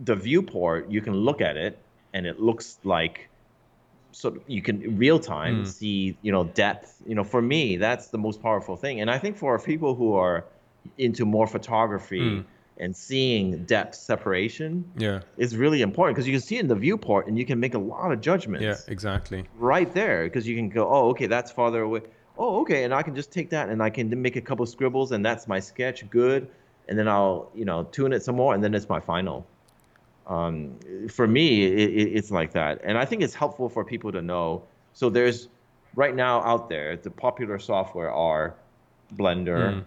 the 0.04 0.16
viewport 0.16 0.90
you 0.92 1.02
can 1.02 1.14
look 1.14 1.42
at 1.42 1.58
it 1.58 1.80
and 2.14 2.28
it 2.28 2.40
looks 2.40 2.78
like 2.84 3.30
so 4.12 4.38
you 4.48 4.62
can 4.62 4.98
real 4.98 5.20
time 5.20 5.64
mm. 5.64 5.68
see 5.68 6.16
you 6.22 6.32
know 6.32 6.44
depth. 6.44 7.02
You 7.08 7.16
know 7.16 7.24
for 7.24 7.42
me 7.42 7.78
that's 7.78 8.08
the 8.08 8.18
most 8.20 8.42
powerful 8.42 8.76
thing. 8.76 9.02
And 9.02 9.10
i 9.10 9.18
think 9.18 9.38
for 9.38 9.58
people 9.58 9.96
who 9.96 10.14
are 10.14 10.46
into 10.98 11.26
more 11.26 11.48
photography 11.48 12.20
mm. 12.20 12.46
and 12.78 12.96
seeing 12.96 13.64
depth 13.66 13.96
separation 13.96 14.84
yeah 14.98 15.22
is 15.38 15.56
really 15.56 15.82
important 15.82 16.16
because 16.16 16.28
you 16.28 16.34
can 16.34 16.42
see 16.42 16.58
in 16.58 16.68
the 16.68 16.76
viewport 16.76 17.28
and 17.28 17.38
you 17.38 17.46
can 17.46 17.60
make 17.60 17.74
a 17.74 17.80
lot 17.80 18.12
of 18.12 18.22
judgments 18.22 18.64
yeah 18.64 18.92
exactly 18.92 19.46
right 19.58 19.94
there 19.94 20.24
because 20.24 20.48
you 20.48 20.56
can 20.56 20.70
go 20.70 20.88
oh 20.90 21.10
okay 21.10 21.28
that's 21.28 21.52
farther 21.52 21.82
away 21.82 22.02
oh, 22.38 22.62
okay, 22.62 22.84
and 22.84 22.94
I 22.94 23.02
can 23.02 23.16
just 23.16 23.32
take 23.32 23.50
that 23.50 23.70
and 23.70 23.82
I 23.82 23.90
can 23.90 24.22
make 24.22 24.36
a 24.36 24.42
couple 24.42 24.66
scribbles 24.66 25.12
and 25.12 25.26
that's 25.26 25.48
my 25.48 25.60
sketch, 25.60 26.08
good. 26.10 26.48
And 26.88 26.98
then 26.98 27.08
I'll, 27.08 27.52
you 27.54 27.66
know, 27.66 27.84
tune 27.84 28.14
it 28.14 28.24
some 28.24 28.36
more 28.36 28.54
and 28.54 28.64
then 28.64 28.74
it's 28.74 28.88
my 28.88 29.00
final. 29.00 29.46
Um, 30.28 30.78
for 31.10 31.28
me, 31.28 31.66
it, 31.66 31.90
it, 31.90 32.16
it's 32.16 32.32
like 32.32 32.54
that. 32.54 32.82
And 32.84 32.98
I 32.98 33.06
think 33.06 33.22
it's 33.22 33.34
helpful 33.34 33.70
for 33.70 33.84
people 33.84 34.12
to 34.12 34.22
know. 34.22 34.64
So 34.94 35.10
there's 35.10 35.50
right 35.96 36.16
now 36.16 36.42
out 36.42 36.70
there, 36.70 36.96
the 36.98 37.12
popular 37.12 37.60
software 37.60 38.12
are 38.12 38.56
Blender, 39.16 39.74
mm. 39.74 39.86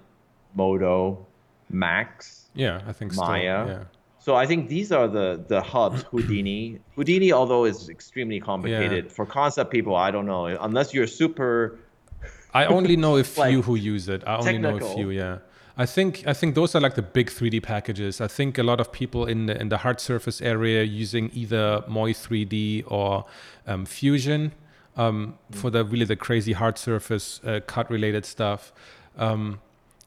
Modo, 0.54 1.26
Max. 1.68 2.48
Yeah, 2.54 2.80
I 2.86 2.92
think 2.92 3.14
Maya. 3.14 3.64
Still, 3.64 3.76
yeah. 3.76 3.84
So 4.18 4.36
I 4.36 4.46
think 4.46 4.68
these 4.68 4.92
are 4.92 5.08
the 5.08 5.42
the 5.48 5.60
hubs. 5.62 6.02
Houdini, 6.10 6.80
Houdini, 6.96 7.32
although 7.32 7.64
is 7.64 7.88
extremely 7.88 8.40
complicated 8.40 9.06
yeah. 9.06 9.10
for 9.10 9.24
concept 9.24 9.70
people, 9.70 9.96
I 9.96 10.10
don't 10.10 10.26
know 10.26 10.46
unless 10.46 10.92
you're 10.92 11.06
super 11.06 11.78
I 12.54 12.66
only 12.66 12.96
know 12.96 13.16
a 13.16 13.24
few 13.36 13.42
like, 13.42 13.64
who 13.64 13.76
use 13.76 14.08
it. 14.08 14.22
I 14.26 14.36
only 14.36 14.52
technical. 14.52 14.78
know 14.80 14.86
a 14.86 14.94
few. 14.94 15.10
Yeah. 15.10 15.38
I 15.76 15.86
think 15.86 16.26
I 16.26 16.34
think 16.34 16.54
those 16.54 16.74
are 16.74 16.80
like 16.80 16.94
the 16.94 17.02
big 17.02 17.30
3D 17.30 17.62
packages. 17.62 18.20
I 18.20 18.28
think 18.28 18.58
a 18.58 18.62
lot 18.62 18.80
of 18.80 18.92
people 18.92 19.24
in 19.24 19.46
the 19.46 19.58
in 19.58 19.70
the 19.70 19.78
hard 19.78 20.00
surface 20.00 20.42
area 20.42 20.82
using 20.82 21.30
either 21.32 21.82
MoI 21.88 22.12
3D 22.12 22.84
or 22.86 23.24
um, 23.66 23.86
Fusion 23.86 24.52
um, 24.96 25.38
mm. 25.50 25.56
for 25.56 25.70
the 25.70 25.84
really 25.84 26.04
the 26.04 26.16
crazy 26.16 26.52
hard 26.52 26.76
surface 26.76 27.40
uh, 27.44 27.60
cut 27.66 27.90
related 27.90 28.26
stuff. 28.26 28.72
Um, 29.16 29.60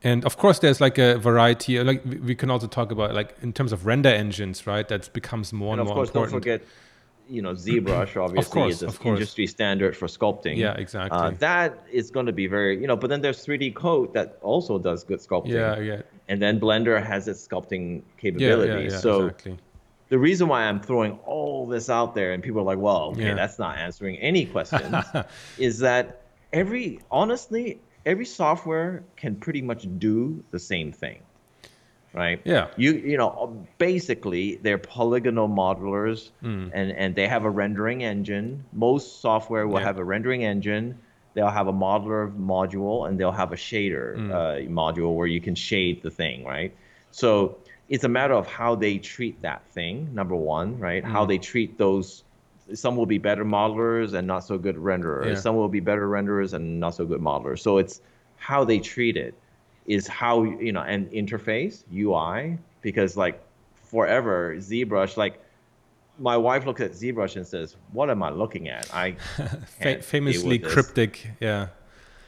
and 0.04 0.26
of 0.26 0.38
course, 0.38 0.60
there's 0.60 0.82
like 0.82 0.98
a 0.98 1.18
variety. 1.18 1.82
Like 1.82 2.04
we 2.06 2.36
can 2.36 2.52
also 2.52 2.68
talk 2.68 2.92
about 2.92 3.14
like 3.14 3.36
in 3.42 3.54
terms 3.54 3.72
of 3.72 3.86
render 3.86 4.10
engines, 4.10 4.68
right? 4.68 4.88
That 4.88 5.12
becomes 5.14 5.54
more 5.54 5.74
and, 5.74 5.82
and 5.82 5.88
more 5.88 5.96
course, 5.96 6.10
important. 6.10 6.32
Don't 6.34 6.42
forget 6.42 6.62
you 7.30 7.42
know 7.42 7.54
ZBrush 7.54 8.22
obviously 8.22 8.62
course, 8.62 8.82
is 8.82 8.84
an 8.84 9.08
industry 9.08 9.48
standard 9.48 9.96
for 9.96 10.08
sculpting. 10.08 10.58
Yeah, 10.58 10.74
exactly. 10.74 11.18
Uh, 11.18 11.32
that 11.40 11.86
is 11.92 12.12
going 12.12 12.26
to 12.26 12.34
be 12.34 12.48
very 12.48 12.80
you 12.80 12.88
know, 12.88 12.98
but 12.98 13.10
then 13.10 13.22
there's 13.22 13.46
3D 13.46 13.76
Coat 13.76 14.14
that 14.14 14.38
also 14.42 14.78
does 14.78 15.04
good 15.04 15.20
sculpting. 15.20 15.50
Yeah, 15.50 15.80
yeah. 15.80 16.02
And 16.28 16.42
then 16.42 16.60
Blender 16.60 17.04
has 17.04 17.28
its 17.28 17.46
sculpting 17.48 18.02
capabilities. 18.18 18.68
Yeah, 18.68 18.78
yeah, 18.78 18.92
yeah, 18.92 18.98
so 18.98 19.26
exactly. 19.28 19.58
the 20.10 20.20
reason 20.20 20.50
why 20.50 20.64
I'm 20.64 20.82
throwing 20.82 21.18
all 21.26 21.66
this 21.66 21.90
out 21.90 22.14
there 22.14 22.34
and 22.34 22.44
people 22.44 22.60
are 22.62 22.66
like, 22.66 22.78
well, 22.78 23.12
okay, 23.12 23.28
yeah. 23.28 23.36
that's 23.36 23.58
not 23.58 23.78
answering 23.78 24.18
any 24.18 24.46
questions, 24.46 25.06
is 25.58 25.80
that 25.80 26.24
every 26.52 27.00
honestly 27.10 27.80
every 28.06 28.26
software 28.26 29.04
can 29.16 29.36
pretty 29.36 29.62
much 29.62 29.88
do 30.00 30.44
the 30.52 30.60
same 30.60 30.92
thing 30.92 31.22
right? 32.14 32.40
Yeah. 32.44 32.68
You 32.78 32.94
you 32.94 33.18
know 33.18 33.66
basically 33.78 34.56
they're 34.56 34.78
polygonal 34.78 35.50
modelers 35.50 36.30
mm. 36.44 36.70
and 36.74 36.92
and 36.92 37.16
they 37.16 37.28
have 37.28 37.44
a 37.44 37.50
rendering 37.50 38.04
engine. 38.04 38.64
Most 38.72 39.22
software 39.22 39.68
will 39.68 39.80
yeah. 39.80 39.88
have 39.88 39.98
a 39.98 40.04
rendering 40.04 40.46
engine. 40.46 41.00
They'll 41.34 41.50
have 41.50 41.68
a 41.68 41.74
modeler 41.74 42.32
module 42.38 43.08
and 43.08 43.20
they'll 43.20 43.32
have 43.32 43.52
a 43.52 43.56
shader 43.56 44.16
mm. 44.16 44.32
uh, 44.32 44.70
module 44.70 45.16
where 45.16 45.28
you 45.28 45.42
can 45.42 45.56
shade 45.56 46.04
the 46.04 46.12
thing, 46.12 46.46
right? 46.46 46.76
So 47.10 47.58
it's 47.90 48.04
a 48.04 48.10
matter 48.10 48.36
of 48.36 48.48
how 48.48 48.76
they 48.76 49.00
treat 49.00 49.42
that 49.42 49.66
thing. 49.72 50.14
Number 50.14 50.36
one, 50.36 50.78
right? 50.80 51.04
Mm. 51.04 51.12
How 51.12 51.26
they 51.26 51.40
treat 51.40 51.78
those. 51.78 52.24
Some 52.74 52.96
will 52.96 53.06
be 53.06 53.18
better 53.18 53.44
modelers 53.44 54.14
and 54.14 54.26
not 54.28 54.40
so 54.40 54.58
good 54.58 54.78
renderers. 54.78 55.26
Yeah. 55.26 55.36
Some 55.36 55.56
will 55.56 55.70
be 55.70 55.80
better 55.80 56.08
renderers 56.08 56.54
and 56.54 56.80
not 56.80 56.96
so 56.96 57.06
good 57.06 57.20
modelers. 57.20 57.60
So 57.60 57.78
it's 57.78 58.02
how 58.38 58.64
they 58.64 58.80
treat 58.80 59.18
it 59.18 59.34
is 59.86 60.08
how 60.08 60.44
you 60.44 60.72
know 60.72 60.82
an 60.82 61.08
interface 61.08 61.84
UI 61.94 62.58
because 62.82 63.18
like 63.18 63.42
forever 63.74 64.56
ZBrush 64.58 65.18
like 65.18 65.44
my 66.20 66.38
wife 66.38 66.66
looks 66.66 66.82
at 66.82 66.92
ZBrush 66.92 67.36
and 67.36 67.46
says, 67.46 67.76
"What 67.92 68.10
am 68.10 68.22
I 68.22 68.30
looking 68.30 68.70
at?" 68.70 68.94
I 68.94 69.12
famously 70.02 70.60
cryptic, 70.60 71.28
yeah. 71.40 71.68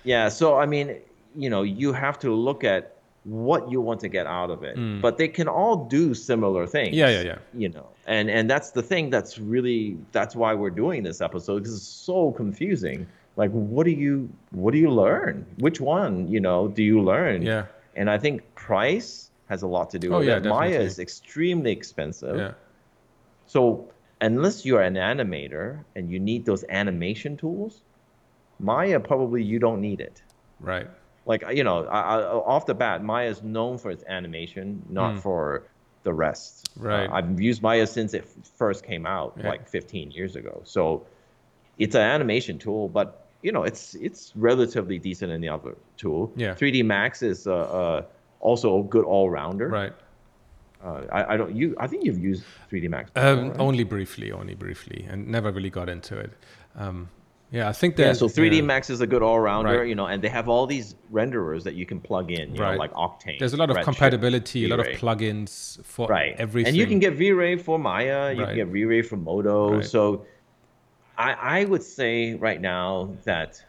Yeah, 0.03 0.29
so 0.29 0.57
I 0.57 0.65
mean, 0.65 0.97
you 1.35 1.49
know, 1.49 1.63
you 1.63 1.93
have 1.93 2.17
to 2.19 2.33
look 2.33 2.63
at 2.63 2.94
what 3.25 3.69
you 3.69 3.81
want 3.81 3.99
to 3.99 4.07
get 4.07 4.25
out 4.27 4.49
of 4.49 4.63
it. 4.63 4.77
Mm. 4.77 5.01
But 5.01 5.17
they 5.17 5.27
can 5.27 5.47
all 5.47 5.85
do 5.85 6.13
similar 6.13 6.65
things. 6.65 6.95
Yeah, 6.95 7.09
yeah, 7.09 7.21
yeah. 7.21 7.37
You 7.53 7.69
know, 7.69 7.87
and 8.07 8.29
and 8.29 8.49
that's 8.49 8.71
the 8.71 8.81
thing 8.81 9.09
that's 9.09 9.37
really 9.37 9.97
that's 10.13 10.35
why 10.35 10.53
we're 10.53 10.69
doing 10.69 11.03
this 11.03 11.21
episode 11.21 11.59
because 11.59 11.75
it's 11.75 11.85
so 11.85 12.31
confusing 12.31 13.05
like 13.35 13.51
what 13.51 13.85
do 13.85 13.91
you 13.91 14.29
what 14.51 14.71
do 14.71 14.77
you 14.77 14.89
learn 14.89 15.45
which 15.59 15.81
one 15.81 16.25
you 16.27 16.39
know 16.39 16.69
do 16.69 16.81
you 16.81 17.01
learn 17.01 17.41
yeah 17.41 17.65
and 17.97 18.09
i 18.09 18.17
think 18.17 18.41
price 18.55 19.29
has 19.47 19.61
a 19.61 19.67
lot 19.67 19.89
to 19.89 19.99
do 19.99 20.13
Oh, 20.13 20.19
with 20.19 20.27
yeah, 20.27 20.37
it. 20.37 20.45
Maya 20.45 20.79
is 20.79 20.99
extremely 20.99 21.71
expensive. 21.71 22.37
Yeah. 22.37 22.53
So 23.47 23.91
unless 24.21 24.65
you're 24.65 24.81
an 24.81 24.95
animator 24.95 25.83
and 25.95 26.09
you 26.09 26.19
need 26.19 26.45
those 26.45 26.63
animation 26.69 27.37
tools, 27.37 27.81
Maya 28.59 28.99
probably 28.99 29.43
you 29.43 29.59
don't 29.59 29.81
need 29.81 30.01
it. 30.01 30.23
Right. 30.59 30.87
Like 31.25 31.43
you 31.53 31.63
know, 31.63 31.85
I, 31.85 31.99
I, 32.19 32.23
off 32.23 32.65
the 32.65 32.75
bat, 32.75 33.03
Maya 33.03 33.29
is 33.29 33.41
known 33.41 33.77
for 33.77 33.89
its 33.91 34.03
animation, 34.07 34.81
not 34.89 35.19
for 35.19 35.63
the 36.03 36.13
rest. 36.13 36.69
Right. 36.77 37.09
Uh, 37.09 37.13
I've 37.13 37.41
used 37.41 37.61
Maya 37.63 37.87
since 37.87 38.13
it 38.13 38.23
f- 38.25 38.47
first 38.57 38.83
came 38.85 39.05
out, 39.07 39.33
Yeah. 39.37 39.49
like 39.49 39.67
15 39.67 40.11
years 40.11 40.35
ago. 40.35 40.61
So 40.65 41.05
it's 41.79 41.95
an 41.95 42.01
animation 42.01 42.59
tool, 42.59 42.89
but 42.89 43.25
you 43.41 43.51
know, 43.51 43.63
it's 43.63 43.95
it's 43.95 44.33
relatively 44.35 44.99
decent 44.99 45.31
in 45.31 45.41
the 45.41 45.49
other 45.49 45.75
tool. 45.97 46.31
Yeah. 46.35 46.53
3D 46.53 46.85
Max 46.85 47.23
is 47.23 47.47
uh, 47.47 47.55
uh, 47.55 48.01
also 48.39 48.79
a 48.79 48.83
good 48.83 49.05
all 49.05 49.29
rounder. 49.31 49.67
Right. 49.69 49.93
Uh, 50.83 51.01
I, 51.11 51.33
I 51.33 51.37
don't 51.37 51.55
you 51.55 51.75
I 51.79 51.87
think 51.87 52.03
you've 52.05 52.19
used 52.19 52.43
3D 52.71 52.87
Max. 52.89 53.09
Before, 53.09 53.29
Um, 53.29 53.49
right? 53.49 53.59
Only 53.59 53.83
briefly, 53.83 54.31
only 54.31 54.53
briefly, 54.53 55.07
and 55.09 55.27
never 55.27 55.51
really 55.51 55.71
got 55.71 55.89
into 55.89 56.15
it. 56.19 56.31
Um, 56.75 57.09
yeah, 57.51 57.69
I 57.69 57.73
think 57.73 57.95
that. 57.97 58.03
Yeah, 58.07 58.13
so 58.13 58.27
3D 58.27 58.57
yeah. 58.57 58.61
Max 58.63 58.89
is 58.89 59.01
a 59.01 59.07
good 59.07 59.21
all-rounder, 59.23 59.79
Right. 59.79 59.87
you 59.87 59.95
know, 59.95 60.07
and 60.07 60.21
they 60.21 60.29
have 60.29 60.49
all 60.49 60.65
these 60.67 60.95
renderers 61.11 61.63
that 61.63 61.75
you 61.75 61.85
can 61.85 61.99
plug 61.99 62.31
in, 62.31 62.55
you 62.55 62.61
Right. 62.61 62.73
know, 62.73 62.77
like 62.77 62.93
Octane. 62.93 63.39
There's 63.39 63.53
a 63.53 63.57
lot 63.57 63.69
of 63.69 63.77
compatibility, 63.83 64.65
a 64.65 64.67
lot 64.67 64.79
of 64.79 64.87
plugins 64.87 65.83
for 65.85 66.07
right, 66.07 66.35
everything. 66.37 66.69
and 66.69 66.77
you 66.77 66.85
can 66.87 66.99
get 66.99 67.13
V-Ray 67.13 67.57
for 67.57 67.77
Maya, 67.79 68.33
you 68.33 68.39
Right. 68.41 68.47
can 68.47 68.55
get 68.55 68.67
V-Ray 68.67 69.01
for 69.03 69.17
Modo. 69.17 69.81
So, 69.81 70.25
I 71.17 71.59
I 71.61 71.65
would 71.65 71.83
say 71.83 72.33
right 72.35 72.59
now 72.59 73.09
that 73.23 73.63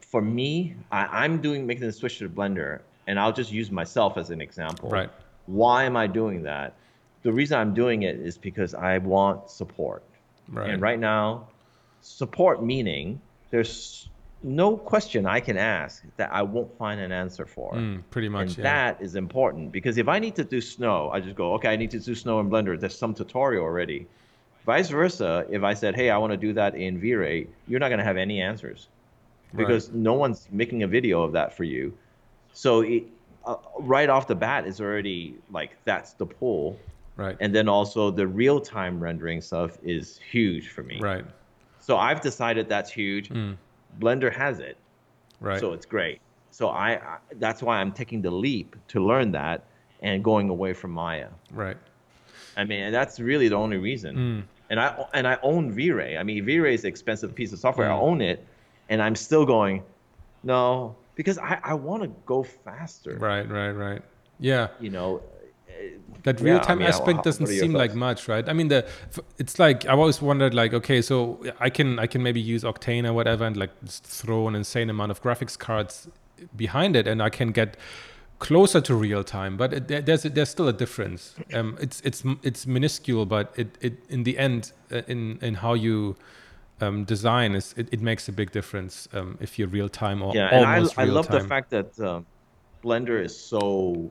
for 0.00 0.20
me, 0.20 0.74
I, 0.90 1.24
I'm 1.24 1.40
doing 1.40 1.66
making 1.66 1.86
the 1.86 1.92
switch 1.92 2.18
to 2.18 2.28
Blender, 2.28 2.80
and 3.06 3.18
I'll 3.20 3.32
just 3.32 3.50
use 3.52 3.70
myself 3.70 4.18
as 4.18 4.30
an 4.30 4.40
example. 4.40 4.90
Right. 4.90 5.08
Why 5.46 5.84
am 5.84 5.96
I 5.96 6.06
doing 6.06 6.42
that? 6.42 6.74
The 7.22 7.32
reason 7.32 7.58
I'm 7.58 7.72
doing 7.72 8.02
it 8.02 8.16
is 8.16 8.36
because 8.36 8.74
I 8.74 8.98
want 8.98 9.48
support. 9.48 10.02
Right. 10.48 10.70
And 10.70 10.82
right 10.82 10.98
now, 10.98 11.46
support 12.02 12.62
meaning 12.62 13.20
there's 13.50 14.08
no 14.42 14.76
question 14.76 15.24
I 15.24 15.38
can 15.40 15.56
ask 15.56 16.02
that 16.16 16.32
I 16.32 16.42
won't 16.42 16.76
find 16.76 17.00
an 17.00 17.12
answer 17.12 17.46
for. 17.46 17.74
Mm, 17.74 18.02
pretty 18.10 18.28
much. 18.28 18.48
and 18.48 18.58
yeah. 18.58 18.62
that 18.64 19.00
is 19.00 19.14
important 19.14 19.70
because 19.70 19.98
if 19.98 20.08
I 20.08 20.18
need 20.18 20.34
to 20.34 20.44
do 20.44 20.60
snow, 20.60 21.10
I 21.12 21.20
just 21.20 21.36
go, 21.36 21.54
okay, 21.54 21.68
I 21.68 21.76
need 21.76 21.92
to 21.92 22.00
do 22.00 22.14
snow 22.14 22.40
in 22.40 22.50
Blender. 22.50 22.78
There's 22.78 22.98
some 22.98 23.14
tutorial 23.14 23.62
already. 23.62 24.06
Vice 24.66 24.88
versa, 24.88 25.46
if 25.50 25.62
I 25.62 25.74
said, 25.74 25.94
hey, 25.94 26.10
I 26.10 26.18
want 26.18 26.32
to 26.32 26.36
do 26.36 26.52
that 26.54 26.74
in 26.74 26.98
V-Ray, 26.98 27.46
you're 27.68 27.78
not 27.80 27.88
going 27.88 27.98
to 27.98 28.04
have 28.04 28.16
any 28.16 28.40
answers 28.40 28.88
Right. 29.52 29.58
because 29.66 29.90
no 29.90 30.14
one's 30.14 30.48
making 30.50 30.82
a 30.82 30.88
video 30.88 31.22
of 31.22 31.32
that 31.32 31.54
for 31.56 31.64
you. 31.64 31.92
So 32.52 32.80
it, 32.80 33.04
uh, 33.44 33.56
right 33.78 34.08
off 34.08 34.26
the 34.26 34.34
bat, 34.34 34.66
it's 34.66 34.80
already 34.80 35.36
like 35.50 35.76
that's 35.84 36.14
the 36.14 36.26
pull. 36.26 36.78
Right. 37.16 37.36
And 37.38 37.54
then 37.54 37.68
also 37.68 38.10
the 38.10 38.26
real-time 38.26 38.98
rendering 38.98 39.40
stuff 39.42 39.78
is 39.84 40.18
huge 40.30 40.70
for 40.70 40.82
me. 40.82 40.98
right. 41.00 41.24
So 41.82 41.96
I've 41.98 42.20
decided 42.22 42.68
that's 42.68 42.90
huge. 42.90 43.30
Blender 44.00 44.32
has 44.32 44.58
it, 44.60 44.76
Right. 45.40 45.60
so 45.60 45.72
it's 45.74 45.84
great. 45.86 46.20
So 46.50 46.68
I, 46.68 46.92
I 46.92 47.18
that's 47.44 47.60
why 47.62 47.78
I'm 47.80 47.92
taking 47.92 48.22
the 48.22 48.30
leap 48.30 48.76
to 48.88 49.04
learn 49.04 49.32
that 49.32 49.64
and 50.00 50.22
going 50.24 50.48
away 50.48 50.72
from 50.72 50.90
Maya. 50.92 51.28
right. 51.52 51.76
I 52.56 52.64
mean, 52.64 52.80
and 52.84 52.94
that's 52.94 53.18
really 53.18 53.48
the 53.48 53.56
only 53.56 53.78
reason. 53.78 54.16
Mm. 54.16 54.42
And 54.70 54.78
I 54.80 55.04
and 55.14 55.26
I 55.26 55.38
own 55.42 55.72
V-Ray. 55.72 56.16
I 56.18 56.22
mean, 56.22 56.44
V-Ray 56.44 56.74
is 56.74 56.84
an 56.84 56.88
expensive 56.88 57.34
piece 57.34 57.52
of 57.52 57.58
software. 57.58 57.90
I 57.90 57.94
Mm. 57.96 58.02
own 58.08 58.20
it, 58.20 58.46
and 58.90 59.00
I'm 59.02 59.14
still 59.14 59.44
going, 59.46 59.82
no, 60.42 60.94
because 61.14 61.38
I, 61.38 61.58
I 61.62 61.74
want 61.74 62.02
to 62.02 62.08
go 62.26 62.42
faster. 62.42 63.16
Right. 63.16 63.48
Right. 63.48 63.70
Right. 63.72 64.02
Yeah. 64.38 64.68
You 64.80 64.90
know, 64.90 65.22
that 66.24 66.40
Yeah, 66.40 66.42
I 66.42 66.44
real 66.44 66.60
time 66.60 66.78
mean, 66.78 66.88
aspect 66.88 67.24
doesn't 67.24 67.46
what 67.46 67.50
are 67.50 67.52
seem 67.52 67.72
like 67.74 67.94
much 67.94 68.28
right? 68.28 68.48
I 68.48 68.52
mean 68.52 68.68
the 68.68 68.86
it's 69.38 69.58
like 69.58 69.86
i've 69.86 69.98
always 69.98 70.22
wondered 70.22 70.54
like 70.54 70.72
okay 70.74 71.02
so 71.02 71.42
i 71.60 71.70
can 71.70 71.98
i 71.98 72.06
can 72.06 72.22
maybe 72.22 72.40
use 72.40 72.62
octane 72.64 73.06
or 73.08 73.12
whatever 73.12 73.44
and 73.44 73.56
like 73.56 73.70
just 73.84 74.04
throw 74.04 74.48
an 74.48 74.54
insane 74.54 74.90
amount 74.90 75.10
of 75.10 75.22
graphics 75.22 75.58
cards 75.58 76.08
behind 76.56 76.96
it 76.96 77.06
and 77.06 77.22
i 77.22 77.30
can 77.30 77.52
get 77.52 77.76
closer 78.38 78.80
to 78.80 78.94
real 78.94 79.22
time 79.22 79.56
but 79.56 79.72
it, 79.72 80.06
there's 80.06 80.24
there's 80.24 80.48
still 80.48 80.66
a 80.66 80.72
difference. 80.72 81.36
Um 81.52 81.76
it's 81.80 82.00
it's 82.00 82.24
it's 82.42 82.66
minuscule 82.66 83.24
but 83.24 83.52
it 83.56 83.78
it 83.80 84.04
in 84.08 84.24
the 84.24 84.36
end 84.36 84.72
uh, 84.90 85.02
in 85.06 85.38
in 85.42 85.54
how 85.54 85.74
you 85.74 86.16
um, 86.80 87.04
design 87.04 87.54
is 87.54 87.74
it, 87.76 87.88
it 87.92 88.00
makes 88.00 88.28
a 88.28 88.32
big 88.32 88.50
difference 88.50 89.08
um, 89.12 89.38
if 89.40 89.58
you're 89.58 89.68
real 89.68 89.88
time 89.88 90.20
or 90.20 90.34
yeah, 90.34 90.48
and 90.52 90.64
I, 90.66 91.02
I 91.02 91.04
real 91.04 91.14
love 91.14 91.28
the 91.28 91.40
fact 91.40 91.70
that 91.70 91.98
um, 92.00 92.26
Blender 92.82 93.24
is 93.24 93.38
so 93.38 94.10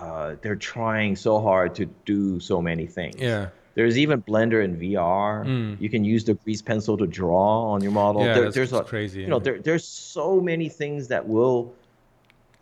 uh, 0.00 0.36
they're 0.42 0.56
trying 0.74 1.14
so 1.16 1.40
hard 1.40 1.74
to 1.76 1.84
do 2.06 2.40
so 2.40 2.60
many 2.62 2.86
things. 2.86 3.16
yeah 3.18 3.48
There's 3.74 3.96
even 4.04 4.20
Blender 4.22 4.60
in 4.64 4.72
VR. 4.82 5.44
You 5.80 5.88
can 5.94 6.02
use 6.04 6.24
the 6.24 6.34
grease 6.34 6.62
pencil 6.70 6.96
to 7.02 7.06
draw 7.06 7.70
on 7.72 7.78
your 7.82 7.92
model. 7.92 8.20
Mm. 8.22 8.26
Yeah, 8.26 8.34
There- 8.34 8.42
that's- 8.50 8.54
there's 8.56 8.72
a, 8.72 8.82
crazy, 8.82 9.20
You 9.22 9.28
know, 9.28 9.36
yeah. 9.38 9.42
there, 9.46 9.58
there's 9.66 9.86
so 10.16 10.40
many 10.40 10.68
things 10.68 11.08
that 11.08 11.22
will 11.34 11.72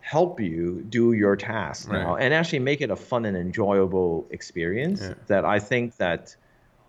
help 0.01 0.39
you 0.39 0.83
do 0.89 1.13
your 1.13 1.35
task 1.35 1.91
now, 1.91 2.15
and 2.15 2.33
actually 2.33 2.59
make 2.71 2.81
it 2.81 2.89
a 2.89 2.95
fun 2.95 3.25
and 3.25 3.35
enjoyable 3.37 4.25
experience. 4.31 5.01
Yeah. 5.01 5.13
That 5.27 5.45
I 5.45 5.59
think 5.59 5.97
that, 5.97 6.35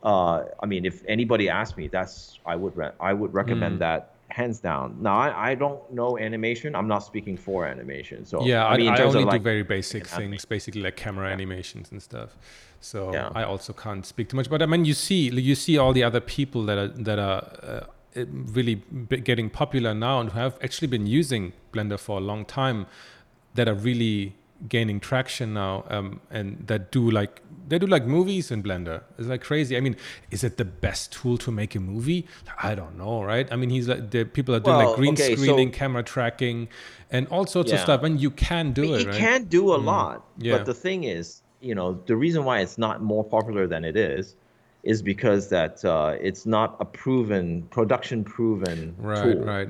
uh, 0.02 0.44
I 0.62 0.66
mean, 0.66 0.84
if 0.86 1.02
anybody 1.06 1.48
asked 1.48 1.76
me, 1.76 1.88
that's 1.88 2.38
I 2.46 2.56
would 2.56 2.74
re- 2.76 2.96
I 3.00 3.12
would 3.12 3.32
recommend 3.34 3.76
Mm. 3.76 3.86
that 3.86 4.00
hands 4.30 4.60
down. 4.60 4.96
Now 5.00 5.18
I, 5.18 5.50
I 5.50 5.54
don't 5.54 5.80
know 5.92 6.18
animation. 6.18 6.74
I'm 6.74 6.88
not 6.88 7.00
speaking 7.00 7.36
for 7.36 7.66
animation. 7.66 8.24
So 8.24 8.44
Yeah, 8.44 8.66
I, 8.66 8.76
mean, 8.76 8.88
in 8.88 8.94
I 8.94 9.02
only 9.02 9.22
of 9.22 9.28
like 9.28 9.42
do 9.42 9.44
very 9.44 9.62
basic 9.62 10.06
things, 10.06 10.44
basically 10.44 10.82
like 10.82 10.96
camera 10.96 11.30
animations 11.30 11.90
and 11.92 12.02
stuff. 12.02 12.36
So 12.80 13.12
Yeah. 13.12 13.30
I 13.34 13.42
also 13.44 13.72
can't 13.72 14.06
speak 14.06 14.28
too 14.30 14.36
much. 14.36 14.48
But 14.48 14.62
I 14.62 14.66
mean, 14.66 14.84
you 14.84 14.94
see, 14.94 15.28
you 15.28 15.54
see 15.54 15.78
all 15.78 15.92
the 15.92 16.04
other 16.04 16.20
people 16.20 16.64
that 16.64 16.78
are 16.78 16.88
that 16.88 17.18
are 17.18 17.86
uh, 18.16 18.24
really 18.58 18.76
b- 18.76 19.18
getting 19.18 19.50
popular 19.50 19.94
now 19.94 20.20
and 20.20 20.30
who 20.30 20.38
have 20.38 20.58
actually 20.62 20.88
been 20.88 21.06
using 21.06 21.52
Blender 21.72 21.98
for 21.98 22.18
a 22.18 22.20
long 22.20 22.44
time, 22.44 22.86
that 23.54 23.68
are 23.68 23.74
really 23.74 24.34
gaining 24.68 25.00
traction 25.00 25.54
now, 25.54 25.84
um, 25.88 26.20
and 26.30 26.64
that 26.66 26.92
do 26.92 27.10
like 27.10 27.42
they 27.68 27.78
do 27.78 27.86
like 27.86 28.04
movies 28.04 28.50
in 28.50 28.62
Blender. 28.62 29.02
It's 29.18 29.28
like 29.28 29.42
crazy. 29.42 29.76
I 29.76 29.80
mean, 29.80 29.96
is 30.30 30.42
it 30.44 30.56
the 30.56 30.64
best 30.64 31.12
tool 31.12 31.38
to 31.38 31.50
make 31.52 31.74
a 31.74 31.80
movie? 31.80 32.26
I 32.62 32.74
don't 32.74 32.98
know, 32.98 33.22
right? 33.22 33.46
I 33.52 33.56
mean, 33.56 33.70
he's 33.70 33.88
like 33.88 34.10
the 34.10 34.24
people 34.24 34.54
are 34.54 34.60
doing 34.60 34.76
Well, 34.76 34.88
like 34.88 34.96
green 34.96 35.12
okay, 35.14 35.34
so- 35.36 35.42
screening, 35.42 35.70
camera 35.70 36.02
tracking, 36.02 36.68
and 37.10 37.26
all 37.28 37.46
sorts 37.46 37.72
of 37.72 37.80
stuff. 37.80 38.02
And 38.02 38.20
you 38.20 38.30
can 38.30 38.72
do 38.72 38.94
it, 38.94 39.00
you 39.02 39.06
right? 39.08 39.14
can 39.18 39.44
do 39.44 39.74
a 39.74 39.76
lot 39.78 40.24
Yeah. 40.38 40.56
but 40.56 40.66
the 40.66 40.74
thing 40.74 41.04
is 41.04 41.42
you 41.60 41.74
know 41.74 42.00
the 42.06 42.16
reason 42.16 42.44
why 42.44 42.60
it's 42.60 42.78
not 42.78 43.02
more 43.02 43.22
popular 43.22 43.66
than 43.66 43.84
it 43.84 43.96
is 43.96 44.34
is 44.82 45.02
because 45.02 45.50
that 45.50 45.84
uh, 45.84 46.16
it's 46.20 46.46
not 46.46 46.74
a 46.80 46.84
proven 46.86 47.62
production 47.64 48.24
proven 48.24 48.94
Right, 48.98 49.22
tool 49.22 49.44
right. 49.44 49.68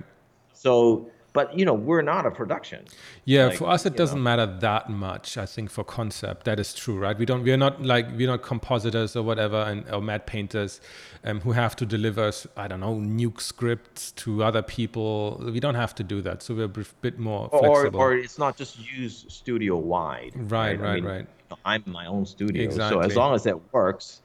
so 0.52 1.10
but 1.32 1.56
you 1.58 1.64
know 1.64 1.74
we're 1.74 2.02
not 2.02 2.26
a 2.26 2.30
production 2.30 2.84
Yeah, 3.24 3.46
Like, 3.46 3.58
for 3.58 3.68
us 3.68 3.86
it 3.86 3.96
doesn't 3.96 4.18
know. 4.18 4.24
matter 4.30 4.46
that 4.60 4.88
much. 4.90 5.36
I 5.38 5.46
think 5.46 5.70
for 5.70 5.84
concept 5.84 6.44
that 6.44 6.58
is 6.58 6.74
true, 6.74 6.98
right? 6.98 7.16
We 7.16 7.24
don't, 7.26 7.42
we're 7.44 7.56
not 7.56 7.82
like 7.82 8.06
we're 8.16 8.26
not 8.34 8.42
compositors 8.42 9.14
or 9.16 9.22
whatever, 9.22 9.58
and 9.58 9.88
or 9.94 10.00
matte 10.02 10.26
painters, 10.26 10.80
um, 11.24 11.40
who 11.40 11.52
have 11.52 11.76
to 11.76 11.86
deliver, 11.86 12.32
i 12.56 12.66
don't 12.66 12.80
know, 12.80 12.94
nuke 12.96 13.40
scripts 13.40 14.10
to 14.22 14.42
other 14.42 14.62
people. 14.62 15.40
We 15.56 15.60
don't 15.60 15.76
have 15.84 15.94
to 15.96 16.02
do 16.02 16.20
that, 16.22 16.42
so 16.42 16.54
we're 16.54 16.64
a 16.64 16.84
bit- 17.02 17.18
more 17.18 17.48
or 17.52 17.60
flexible. 17.60 18.00
or 18.00 18.12
or 18.12 18.14
it's 18.16 18.38
not 18.38 18.56
just 18.56 18.72
used 18.98 19.30
studio 19.30 19.76
wide 19.76 20.32
Right, 20.34 20.78
right, 20.80 21.02
right. 21.12 21.26
i'm 21.64 21.82
my 21.86 22.06
own 22.06 22.24
studio 22.26 22.62
exactly. 22.64 23.02
so 23.02 23.08
as 23.08 23.14
long 23.16 23.34
as 23.34 23.42
that 23.44 23.58
works 23.72 24.22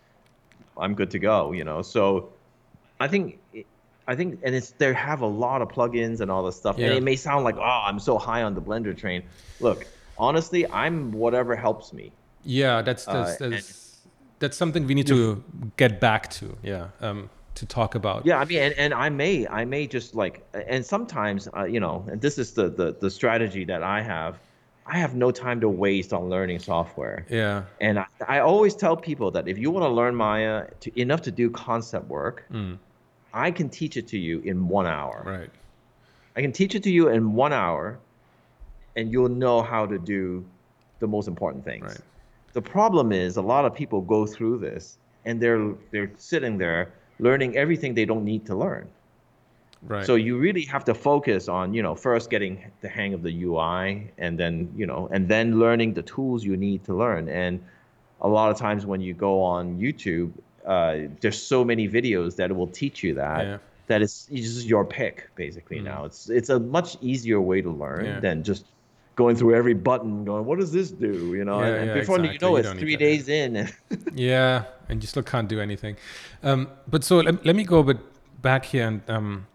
i'm 0.78 0.94
good 1.00 1.10
to 1.12 1.20
go 1.20 1.52
you 1.60 1.64
know 1.70 1.82
so 1.82 2.30
i 3.00 3.08
think 3.08 3.40
it- 3.54 3.66
I 4.08 4.16
think, 4.16 4.40
and 4.44 4.54
it's 4.54 4.72
they 4.72 4.94
have 4.94 5.22
a 5.22 5.28
lot 5.28 5.62
of 5.62 5.70
plugins 5.70 6.22
and 6.22 6.30
all 6.30 6.44
this 6.44 6.56
stuff, 6.56 6.76
and 6.78 6.86
Yeah. 6.86 6.94
it 6.94 7.04
may 7.04 7.16
sound 7.16 7.44
like, 7.44 7.58
oh, 7.58 7.82
I'm 7.88 8.00
so 8.00 8.18
high 8.18 8.44
on 8.44 8.54
the 8.54 8.62
Blender 8.62 8.96
train. 8.96 9.24
Look, 9.60 9.86
honestly, 10.18 10.70
I'm 10.72 11.12
whatever 11.12 11.56
helps 11.56 11.92
me. 11.94 12.12
yeah, 12.44 12.82
that's 12.84 13.06
that's 13.06 13.42
Uh, 13.42 13.46
and- 13.46 13.54
that's, 13.54 13.98
that's 14.40 14.58
something 14.58 14.86
we 14.86 14.94
need 14.94 15.08
to 15.08 15.44
get 15.78 16.00
back 16.00 16.30
to. 16.30 16.56
Yeah, 16.62 16.88
um, 17.02 17.30
to 17.56 17.66
talk 17.66 17.96
about. 17.96 18.26
Yeah, 18.26 18.38
I 18.40 18.46
mean, 18.46 18.60
and, 18.60 18.74
and 18.78 18.94
I 18.94 19.10
may, 19.10 19.48
I 19.48 19.66
may 19.66 19.88
just 19.88 20.14
like, 20.14 20.46
and 20.54 20.86
sometimes, 20.86 21.48
uh, 21.58 21.64
you 21.64 21.80
know, 21.80 22.06
and 22.12 22.22
this 22.22 22.38
is 22.38 22.52
the, 22.54 22.70
the 22.70 22.96
the 23.00 23.10
strategy 23.10 23.64
that 23.66 23.82
I 23.82 24.02
have. 24.02 24.38
I 24.88 25.00
have 25.00 25.16
no 25.16 25.32
time 25.32 25.60
to 25.62 25.70
waste 25.70 26.14
on 26.14 26.30
learning 26.30 26.60
software, 26.60 27.26
yeah, 27.28 27.64
and 27.82 27.98
I, 27.98 28.06
I 28.28 28.38
always 28.42 28.76
tell 28.76 28.96
people 28.96 29.32
that 29.32 29.48
if 29.48 29.58
you 29.58 29.72
want 29.72 29.84
to 29.84 29.90
learn 29.90 30.14
Maya 30.16 30.68
to, 30.82 30.88
enough 31.02 31.24
to 31.24 31.32
do 31.32 31.50
concept 31.50 32.06
work, 32.08 32.46
I 33.36 33.52
can 33.52 33.70
teach 33.70 33.98
it 33.98 34.08
to 34.08 34.18
you 34.18 34.40
in 34.40 34.68
one 34.68 34.88
hour. 34.88 35.22
right. 35.26 35.50
I 36.38 36.42
can 36.42 36.52
teach 36.52 36.76
it 36.76 36.84
to 36.84 36.92
you 36.92 37.10
in 37.10 37.34
one 37.34 37.54
hour, 37.54 37.98
and 38.98 39.12
you'll 39.12 39.30
know 39.30 39.62
how 39.62 39.86
to 39.86 39.98
do 39.98 40.44
the 41.00 41.08
most 41.08 41.28
important 41.28 41.64
things. 41.64 41.86
Right. 41.86 42.00
The 42.54 42.62
problem 42.62 43.12
is 43.12 43.38
a 43.38 43.42
lot 43.42 43.66
of 43.66 43.74
people 43.74 44.02
go 44.02 44.26
through 44.26 44.60
this 44.60 44.98
and 45.26 45.42
they're 45.42 45.74
they're 45.92 46.12
sitting 46.18 46.58
there 46.58 46.94
learning 47.20 47.56
everything 47.58 47.94
they 47.94 48.06
don't 48.06 48.24
need 48.24 48.46
to 48.46 48.56
learn. 48.56 48.88
Right. 49.84 50.06
So 50.06 50.16
you 50.16 50.38
really 50.38 50.64
have 50.66 50.84
to 50.86 50.94
focus 50.96 51.48
on, 51.48 51.74
you 51.74 51.84
know, 51.84 51.96
first 51.96 52.30
getting 52.30 52.72
the 52.82 52.90
hang 52.90 53.14
of 53.14 53.22
the 53.22 53.44
UI 53.44 54.12
and 54.18 54.40
then, 54.40 54.74
you 54.76 54.88
know, 54.88 55.08
and 55.12 55.28
then 55.28 55.60
learning 55.60 55.94
the 55.94 56.02
tools 56.02 56.44
you 56.44 56.58
need 56.58 56.84
to 56.86 56.94
learn. 56.96 57.30
And 57.30 57.64
a 58.22 58.28
lot 58.28 58.50
of 58.50 58.58
times 58.58 58.86
when 58.86 59.02
you 59.02 59.14
go 59.14 59.42
on 59.44 59.78
YouTube, 59.78 60.32
uh, 60.66 60.98
there's 61.22 61.42
so 61.42 61.64
many 61.64 61.88
videos 61.88 62.36
that 62.38 62.56
will 62.56 62.68
teach 62.68 63.04
you 63.04 63.14
that. 63.16 63.46
Yeah. 63.46 63.58
That 63.88 64.02
is 64.02 64.28
it's 64.32 64.54
just 64.56 64.66
your 64.68 64.84
pick 64.84 65.30
basically 65.36 65.80
Mm. 65.80 65.84
now. 65.84 66.06
It's 66.06 66.30
it's 66.30 66.50
a 66.50 66.60
much 66.60 66.98
easier 67.02 67.40
way 67.40 67.62
to 67.62 67.70
learn 67.72 68.06
Yeah. 68.06 68.20
than 68.20 68.44
just 68.44 68.66
going 69.16 69.36
through 69.38 69.56
every 69.56 69.74
button 69.76 70.26
going, 70.26 70.44
what 70.46 70.60
does 70.60 70.72
this 70.72 70.90
do? 70.92 71.14
You 71.36 71.46
know, 71.46 71.60
Yeah, 71.62 71.68
and, 71.68 71.90
and 71.92 72.00
before 72.00 72.18
exactly. 72.18 72.34
you 72.34 72.40
know 72.42 72.50
You 72.50 72.56
it, 72.58 72.60
it's 72.66 72.74
need 72.74 72.80
three 72.80 72.96
days 72.98 73.30
in. 73.30 73.70
Yeah, 74.14 74.64
and 74.90 75.02
you 75.04 75.08
still 75.08 75.24
can't 75.24 75.48
do 75.48 75.60
anything. 75.62 75.96
Um, 76.44 76.68
but 76.88 77.04
so 77.04 77.18
let, 77.20 77.46
let 77.46 77.56
me 77.56 77.64
go 77.64 77.80
a 77.80 77.84
bit 77.84 78.00
back 78.42 78.66
here 78.66 78.88
and 78.88 79.02
um, 79.08 79.48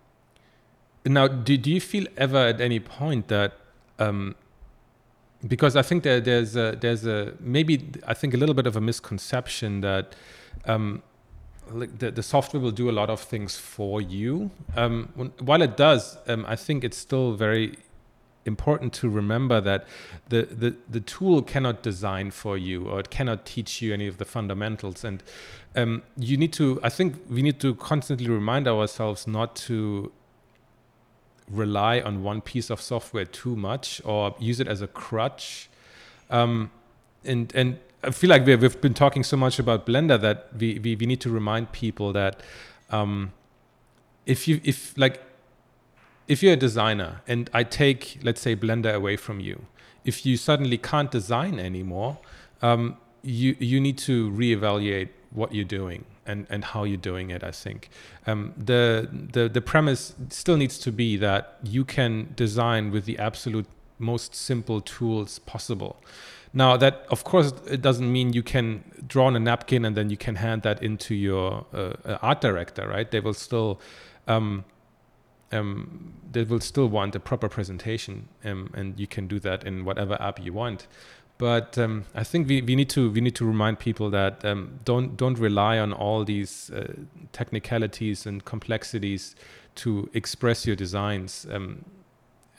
now 1.05 1.27
do, 1.29 1.57
do 1.57 1.71
you 1.71 1.81
feel 1.81 2.07
ever 2.17 2.39
at 2.53 2.61
any 2.61 2.81
point 2.81 3.29
that 3.29 3.53
um, 3.99 4.35
because 5.47 5.75
I 5.77 5.83
think 5.83 6.03
there, 6.05 6.21
there's 6.21 6.57
a, 6.57 6.77
there's 6.81 7.07
a 7.07 7.35
maybe 7.41 7.91
I 8.07 8.15
think 8.15 8.35
a 8.35 8.37
little 8.37 8.55
bit 8.55 8.67
of 8.67 8.77
a 8.77 8.81
misconception 8.81 9.81
that 9.81 10.15
um, 10.65 11.03
the, 11.73 12.11
the 12.11 12.23
software 12.23 12.61
will 12.61 12.71
do 12.71 12.91
a 12.91 12.93
lot 12.93 13.11
of 13.11 13.21
things 13.21 13.57
for 13.57 14.01
you. 14.01 14.51
Um, 14.77 15.33
while 15.39 15.63
it 15.63 15.77
does, 15.77 16.19
um, 16.27 16.45
I 16.49 16.57
think 16.57 16.85
it's 16.85 16.97
still 16.97 17.33
very 17.35 17.77
important 18.47 18.93
to 18.95 19.09
remember 19.09 19.61
that 19.61 19.87
the, 20.29 20.43
the, 20.43 20.77
the 20.89 21.01
tool 21.01 21.43
cannot 21.43 21.83
design 21.83 22.31
for 22.31 22.57
you 22.57 22.89
or 22.89 23.01
it 23.01 23.11
cannot 23.11 23.45
teach 23.45 23.83
you 23.83 23.93
any 23.93 24.07
of 24.07 24.19
the 24.19 24.25
fundamentals. 24.25 25.05
And 25.05 25.23
um, 25.77 26.03
you 26.17 26.37
need 26.37 26.53
to, 26.55 26.81
I 26.83 26.89
think 26.89 27.17
we 27.29 27.43
need 27.43 27.61
to 27.61 27.75
constantly 27.75 28.29
remind 28.29 28.67
ourselves 28.67 29.27
not 29.27 29.55
to 29.57 30.11
rely 31.49 32.01
on 32.01 32.23
one 32.23 32.41
piece 32.41 32.71
of 32.71 32.81
software 32.81 33.25
too 33.25 33.57
much 33.57 34.01
or 34.05 34.35
use 34.39 34.61
it 34.61 34.69
as 34.69 34.83
a 34.83 34.87
crutch. 34.87 35.69
Um, 36.31 36.71
and, 37.25 37.53
and 37.55 37.79
I 38.03 38.11
feel 38.11 38.31
like 38.31 38.47
we've, 38.47 38.81
been 38.81 38.95
talking 38.95 39.23
so 39.23 39.37
much 39.37 39.59
about 39.59 39.87
Blender 39.87 40.21
that 40.21 40.49
we, 40.59 40.79
we, 40.79 40.97
we 40.97 41.07
need 41.07 41.21
to 41.21 41.31
remind 41.31 41.73
people 41.73 42.13
that 42.15 42.43
um, 42.91 43.33
if 44.25 44.49
you, 44.49 44.61
if 44.65 44.97
like, 44.97 45.23
if 46.27 46.43
you're 46.43 46.55
a 46.55 46.57
designer 46.57 47.21
and 47.27 47.51
I 47.53 47.65
take, 47.65 48.19
let's 48.23 48.41
say, 48.41 48.57
Blender 48.57 48.95
away 48.95 49.17
from 49.17 49.41
you, 49.41 49.67
if 50.05 50.25
you 50.25 50.37
suddenly 50.37 50.79
can't 50.79 51.11
design 51.11 51.59
anymore, 51.59 52.19
um, 52.63 52.97
you 53.23 53.55
you 53.59 53.81
need 53.81 53.99
to 53.99 54.31
reevaluate 54.31 55.11
what 55.31 55.55
you're 55.55 55.65
doing 55.65 56.05
and, 56.25 56.47
and 56.49 56.65
how 56.65 56.85
you're 56.85 56.97
doing 56.97 57.31
it. 57.31 57.45
I 57.45 57.51
think 57.51 57.91
um, 58.27 58.55
the 58.57 59.09
the 59.33 59.49
the 59.49 59.61
premise 59.61 60.15
still 60.31 60.57
needs 60.57 60.79
to 60.79 60.93
be 60.93 61.17
that 61.19 61.59
you 61.63 61.85
can 61.85 62.33
design 62.35 62.91
with 62.91 63.05
the 63.05 63.19
absolute 63.19 63.67
most 63.99 64.35
simple 64.35 64.81
tools 64.81 65.39
possible. 65.41 66.03
Now 66.53 66.77
that 66.77 67.07
of 67.11 67.25
course 67.25 67.53
it 67.67 67.81
doesn't 67.81 68.11
mean 68.11 68.33
you 68.33 68.43
can 68.43 68.85
draw 69.07 69.27
on 69.27 69.37
a 69.37 69.41
napkin 69.41 69.85
and 69.85 69.97
then 69.97 70.11
you 70.11 70.17
can 70.17 70.37
hand 70.37 70.63
that 70.63 70.83
into 70.83 71.15
your 71.15 71.67
uh, 71.73 71.93
uh, 72.05 72.19
art 72.23 72.41
director, 72.41 72.89
right? 72.89 73.11
They 73.11 73.21
will 73.21 73.35
still 73.35 73.81
um, 74.27 74.65
um, 75.53 76.15
they 76.31 76.45
will 76.45 76.61
still 76.61 76.89
want 76.89 77.17
a 77.17 77.21
proper 77.21 77.49
presentation, 77.49 78.29
um, 78.45 78.71
and 78.75 78.99
you 78.99 79.07
can 79.07 79.27
do 79.27 79.41
that 79.41 79.65
in 79.65 79.85
whatever 79.85 80.21
app 80.21 80.39
you 80.41 80.53
want. 80.53 80.87
But 81.39 81.79
um, 81.79 82.05
I 82.15 82.23
think 82.23 82.49
we, 82.49 82.61
we 82.63 82.77
need 82.77 82.91
to 82.91 83.11
we 83.11 83.21
need 83.21 83.35
to 83.37 83.47
remind 83.47 83.79
people 83.79 84.11
that 84.11 84.45
um, 84.45 84.79
don't 84.85 85.17
don't 85.17 85.39
rely 85.39 85.79
on 85.79 85.93
all 85.93 86.25
these 86.25 86.71
uh, 86.71 86.93
technicalities 87.33 88.27
and 88.27 88.45
complexities 88.45 89.35
to 89.77 90.11
express 90.13 90.67
your 90.67 90.77
designs 90.77 91.47
um, 91.51 91.85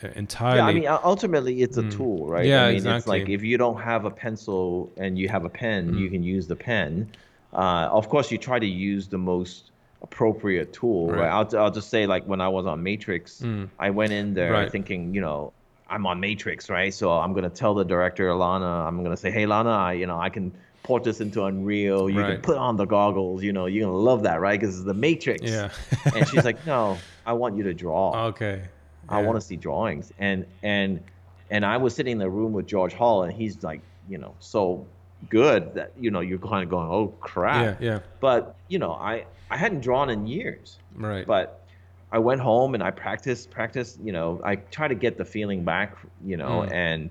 entirely. 0.03 0.57
Yeah, 0.57 0.65
I 0.65 0.73
mean, 0.73 0.87
ultimately, 1.03 1.61
it's 1.61 1.77
a 1.77 1.83
Mm. 1.83 1.91
tool, 1.95 2.27
right? 2.27 2.45
Yeah, 2.45 2.63
I 2.65 2.67
mean, 2.69 2.77
it's 2.77 2.85
exactly. 2.85 3.19
like 3.19 3.29
if 3.29 3.43
you 3.43 3.57
don't 3.57 3.79
have 3.81 4.05
a 4.05 4.11
pencil 4.11 4.91
and 4.97 5.17
you 5.17 5.29
have 5.29 5.45
a 5.45 5.49
pen, 5.49 5.93
you 5.93 6.07
Mm. 6.07 6.11
can 6.11 6.23
use 6.23 6.47
the 6.47 6.55
pen. 6.55 7.11
Uh, 7.53 7.89
of 7.91 8.09
course, 8.09 8.31
you 8.31 8.37
try 8.37 8.59
to 8.59 8.65
use 8.65 9.07
the 9.07 9.17
most 9.17 9.71
appropriate 10.01 10.73
tool, 10.73 11.09
right? 11.11 11.19
Right. 11.19 11.29
I'll, 11.29 11.57
I'll 11.57 11.71
just 11.71 11.89
say, 11.89 12.05
like, 12.07 12.23
when 12.25 12.41
I 12.41 12.47
was 12.49 12.65
on 12.65 12.81
Matrix, 12.83 13.41
Mm. 13.41 13.69
I 13.79 13.89
went 13.91 14.11
in 14.13 14.33
there 14.33 14.51
Right. 14.53 14.71
thinking, 14.71 15.13
you 15.13 15.21
know, 15.21 15.53
I'm 15.87 16.07
on 16.07 16.19
Matrix, 16.19 16.69
right? 16.69 16.93
So 16.93 17.11
I'm 17.11 17.33
gonna 17.33 17.49
tell 17.49 17.73
the 17.73 17.83
director, 17.83 18.33
Lana, 18.33 18.65
I'm 18.87 19.03
gonna 19.03 19.17
say, 19.17 19.29
hey, 19.29 19.45
Lana, 19.45 19.71
I, 19.71 19.93
you 19.93 20.07
know, 20.07 20.19
I 20.19 20.29
can 20.29 20.53
port 20.83 21.03
this 21.03 21.19
into 21.21 21.43
Unreal. 21.43 22.09
You 22.09 22.23
can 22.23 22.41
put 22.41 22.57
on 22.57 22.77
the 22.77 22.85
goggles. 22.85 23.43
You 23.43 23.51
know, 23.53 23.65
you're 23.67 23.85
gonna 23.85 23.97
love 23.97 24.23
that, 24.23 24.39
right? 24.39 24.59
Because 24.59 24.77
it's 24.77 24.85
the 24.85 24.93
Matrix. 24.93 25.43
yeah. 25.51 25.69
and 26.15 26.27
she's 26.29 26.43
like, 26.49 26.65
no, 26.65 26.97
I 27.25 27.33
want 27.33 27.57
you 27.57 27.63
to 27.63 27.73
draw. 27.73 28.27
okay. 28.27 28.61
I 29.09 29.21
want 29.21 29.35
to 29.39 29.41
see 29.41 29.55
drawings. 29.57 30.11
And 30.19 30.45
and 30.63 31.01
and 31.49 31.65
I 31.65 31.77
was 31.77 31.93
sitting 31.95 32.13
in 32.13 32.17
the 32.19 32.29
room 32.29 32.53
with 32.53 32.65
George 32.67 32.93
Hull, 32.93 33.23
and 33.23 33.33
he's 33.33 33.63
like, 33.63 33.81
you 34.09 34.17
know, 34.17 34.33
so 34.39 34.85
good 35.29 35.73
that 35.75 35.91
you 35.99 36.09
know 36.11 36.19
you're 36.21 36.39
kind 36.39 36.63
of 36.63 36.69
going, 36.69 36.87
oh 36.89 37.07
crap. 37.19 37.81
Yeah. 37.81 37.91
Yeah. 37.93 37.99
But 38.19 38.55
you 38.67 38.79
know, 38.79 38.93
I 38.93 39.25
I 39.49 39.57
hadn't 39.57 39.81
drawn 39.81 40.09
in 40.09 40.27
years, 40.27 40.77
Right. 40.95 41.25
but 41.27 41.65
I 42.11 42.19
went 42.19 42.41
home 42.41 42.73
and 42.73 42.81
I 42.83 42.91
practiced, 42.91 43.51
practiced. 43.51 43.99
You 44.01 44.11
know, 44.13 44.41
I 44.43 44.55
try 44.55 44.87
to 44.87 44.95
get 44.95 45.17
the 45.17 45.25
feeling 45.25 45.63
back. 45.63 45.97
You 46.25 46.37
know, 46.37 46.61
Mm. 46.61 46.71
and 46.71 47.09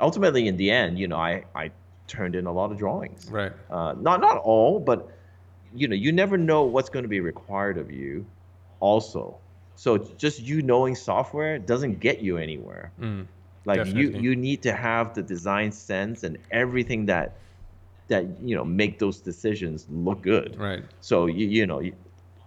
ultimately 0.00 0.46
in 0.48 0.56
the 0.56 0.70
end, 0.70 0.98
you 0.98 1.08
know, 1.08 1.16
I 1.16 1.44
I 1.54 1.70
turned 2.08 2.34
in 2.34 2.46
a 2.46 2.52
lot 2.52 2.70
of 2.72 2.78
drawings. 2.78 3.28
right. 3.30 3.52
Uh, 3.70 3.94
not 3.98 4.20
not 4.20 4.36
all, 4.38 4.78
but 4.80 5.08
you 5.74 5.88
know, 5.88 5.94
you 5.96 6.12
never 6.12 6.36
know 6.36 6.64
what's 6.64 6.90
going 6.90 7.04
to 7.04 7.08
be 7.08 7.20
required 7.20 7.78
of 7.78 7.90
you. 7.90 8.26
Also, 8.80 9.36
so 9.82 9.98
just 10.24 10.36
you 10.40 10.62
knowing 10.62 10.94
software 10.94 11.58
doesn't 11.58 11.98
get 11.98 12.20
you 12.26 12.34
anywhere. 12.38 12.92
Mm. 13.00 13.26
Like 13.64 13.78
Definitely. 13.78 14.22
you 14.22 14.30
you 14.30 14.36
need 14.36 14.60
to 14.68 14.72
have 14.88 15.04
the 15.18 15.24
design 15.34 15.70
sense 15.72 16.22
and 16.26 16.38
everything 16.62 17.06
that 17.06 17.28
that 18.12 18.24
you 18.48 18.54
know 18.56 18.64
make 18.64 19.00
those 19.04 19.18
decisions 19.30 19.78
look 20.06 20.20
good. 20.22 20.50
Right. 20.68 20.84
So 21.00 21.26
you 21.26 21.46
you 21.56 21.66
know, 21.66 21.80
you, 21.80 21.92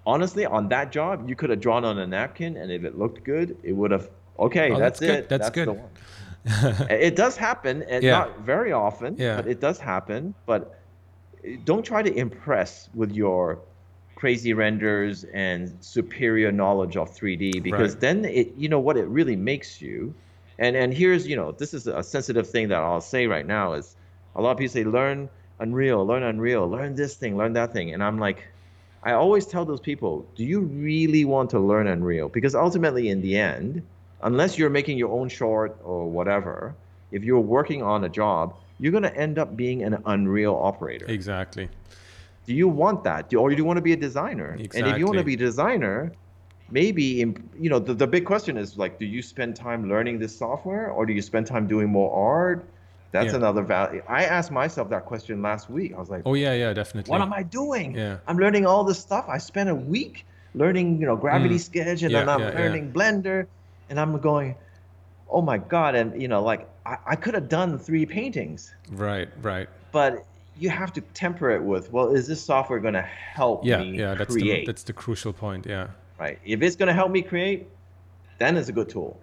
honestly, 0.06 0.46
on 0.46 0.70
that 0.70 0.88
job, 0.94 1.28
you 1.30 1.36
could 1.36 1.50
have 1.50 1.60
drawn 1.60 1.84
on 1.84 1.98
a 2.06 2.08
napkin, 2.08 2.56
and 2.56 2.72
if 2.72 2.82
it 2.90 2.94
looked 2.98 3.26
good, 3.26 3.48
it 3.70 3.74
would 3.74 3.92
have. 3.92 4.08
Okay, 4.48 4.72
Oh, 4.72 4.80
that's, 4.80 5.00
that's 5.00 5.12
good, 5.12 5.20
it. 5.24 5.30
that's 5.30 5.50
the 5.50 5.66
good. 5.66 6.90
it 7.10 7.16
does 7.24 7.36
happen, 7.48 7.84
and 7.94 8.02
Yeah. 8.04 8.20
not 8.20 8.30
very 8.54 8.72
often, 8.72 9.16
Yeah. 9.18 9.36
but 9.38 9.46
it 9.54 9.60
does 9.60 9.78
happen. 9.94 10.22
But 10.46 10.62
don't 11.70 11.86
try 11.92 12.02
to 12.10 12.14
impress 12.26 12.90
with 12.94 13.12
your 13.12 13.60
crazy 14.16 14.54
renders 14.54 15.26
and 15.26 15.84
superior 15.84 16.52
knowledge 16.52 16.96
of 16.98 17.14
3D 17.16 17.62
because 17.62 17.94
Right. 17.94 18.02
then 18.02 18.26
it 18.26 18.54
you 18.56 18.70
know 18.70 18.80
what 18.80 18.98
it 18.98 19.08
really 19.08 19.36
makes 19.36 19.82
you. 19.82 20.16
And 20.58 20.76
and 20.76 20.94
here's 20.94 21.28
you 21.28 21.36
know 21.36 21.52
this 21.52 21.74
is 21.74 21.88
a 21.88 22.02
sensitive 22.02 22.50
thing 22.50 22.70
that 22.70 22.82
I'll 22.82 23.02
say 23.02 23.28
right 23.28 23.46
now 23.46 23.74
is 23.74 23.96
a 24.36 24.42
lot 24.42 24.52
of 24.52 24.58
people 24.58 24.74
say 24.74 24.84
learn 24.84 25.30
Unreal, 25.60 26.06
learn 26.06 26.24
Unreal, 26.24 26.68
learn 26.70 26.96
this 26.96 27.16
thing, 27.16 27.38
learn 27.38 27.54
that 27.54 27.74
thing, 27.74 27.94
and 27.94 28.04
I'm 28.04 28.20
like. 28.20 28.40
I 29.04 29.12
always 29.14 29.46
tell 29.46 29.66
those 29.66 29.82
people, 29.82 30.28
do 30.36 30.44
you 30.44 30.62
really 30.62 31.26
want 31.26 31.52
to 31.52 31.60
learn 31.60 31.86
Unreal? 31.86 32.28
Because 32.28 32.56
ultimately, 32.56 33.10
in 33.10 33.22
the 33.22 33.38
end, 33.38 33.84
unless 34.24 34.58
you're 34.58 34.72
making 34.72 34.98
your 34.98 35.12
own 35.12 35.30
short 35.30 35.78
or 35.84 36.10
whatever, 36.10 36.76
if 37.12 37.24
you're 37.24 37.40
working 37.40 37.84
on 37.84 38.04
a 38.04 38.10
job, 38.10 38.56
you're 38.80 38.92
going 38.92 39.04
to 39.04 39.16
end 39.16 39.38
up 39.38 39.56
being 39.56 39.84
an 39.84 40.02
Unreal 40.08 40.56
operator. 40.56 41.06
Exactly. 41.08 41.70
Do 42.46 42.54
you 42.54 42.68
want 42.68 43.04
that? 43.04 43.30
Do, 43.30 43.40
or 43.40 43.50
do 43.50 43.56
you 43.56 43.66
want 43.66 43.78
to 43.78 43.82
be 43.82 43.94
a 43.94 43.98
designer? 43.98 44.54
exactly. 44.54 44.80
And 44.82 44.90
if 44.92 44.98
you 45.00 45.06
want 45.06 45.18
to 45.18 45.24
be 45.24 45.34
a 45.34 45.38
designer, 45.38 46.12
maybe 46.70 47.22
in, 47.22 47.50
you 47.60 47.70
know 47.70 47.80
the, 47.80 47.94
the 47.94 48.08
big 48.08 48.26
question 48.26 48.58
is 48.58 48.78
like, 48.78 49.00
do 49.00 49.06
you 49.06 49.22
spend 49.22 49.56
time 49.56 49.90
learning 49.90 50.20
this 50.20 50.38
software 50.38 50.90
or 50.92 51.06
do 51.06 51.14
you 51.14 51.22
spend 51.22 51.48
time 51.48 51.68
doing 51.68 51.88
more 51.90 52.12
art? 52.14 52.66
That's 53.12 53.32
Yeah. 53.32 53.38
another 53.38 53.62
value. 53.64 54.02
I 54.10 54.26
asked 54.26 54.52
myself 54.52 54.90
that 54.90 55.06
question 55.06 55.42
last 55.42 55.70
week. 55.70 55.94
I 55.96 56.00
was 56.00 56.10
like, 56.10 56.24
Oh 56.26 56.34
yeah. 56.34 56.54
Yeah. 56.54 56.74
Definitely. 56.74 57.12
what 57.12 57.22
am 57.22 57.34
I 57.34 57.44
doing? 57.44 57.96
Yeah. 57.96 58.18
I'm 58.28 58.38
learning 58.38 58.66
all 58.66 58.84
this 58.84 59.00
stuff. 59.00 59.26
I 59.30 59.38
spent 59.38 59.70
a 59.70 59.76
week 59.76 60.26
learning, 60.54 61.00
you 61.00 61.06
know, 61.06 61.16
Gravity 61.16 61.56
Mm. 61.56 61.60
Sketch, 61.68 62.02
and 62.04 62.12
Yeah, 62.12 62.20
then 62.20 62.30
I'm 62.30 62.40
yeah, 62.42 62.50
learning 62.60 62.92
Blender, 62.94 63.48
and 63.90 64.00
I'm 64.00 64.18
going, 64.20 64.56
oh 65.30 65.42
my 65.42 65.58
god! 65.58 65.96
And 65.96 66.22
you 66.22 66.28
know, 66.28 66.42
like 66.44 66.68
I, 66.86 66.98
I 67.08 67.16
could 67.16 67.34
have 67.34 67.50
done 67.50 67.78
three 67.80 68.06
paintings, 68.06 68.74
Right. 68.92 69.28
Right. 69.42 69.68
but 69.92 70.26
you 70.58 70.70
have 70.70 70.94
to 70.94 71.02
temper 71.14 71.52
it 71.52 71.62
with, 71.62 71.92
well, 71.92 72.14
is 72.16 72.28
this 72.28 72.42
software 72.42 72.80
going 72.80 72.94
to 72.94 73.02
help 73.02 73.66
Yeah. 73.66 73.80
me 73.80 73.98
Yeah. 74.00 74.16
That's 74.16 74.34
the 74.34 74.64
that's 74.66 74.84
the 74.84 74.94
crucial 74.94 75.34
point. 75.34 75.66
Yeah. 75.66 75.88
right. 76.20 76.40
If 76.46 76.62
it's 76.62 76.76
going 76.78 76.88
to 76.88 76.94
help 76.94 77.12
me 77.12 77.22
create, 77.22 77.68
then 78.38 78.56
it's 78.58 78.70
a 78.70 78.72
good 78.72 78.90
tool. 78.90 79.20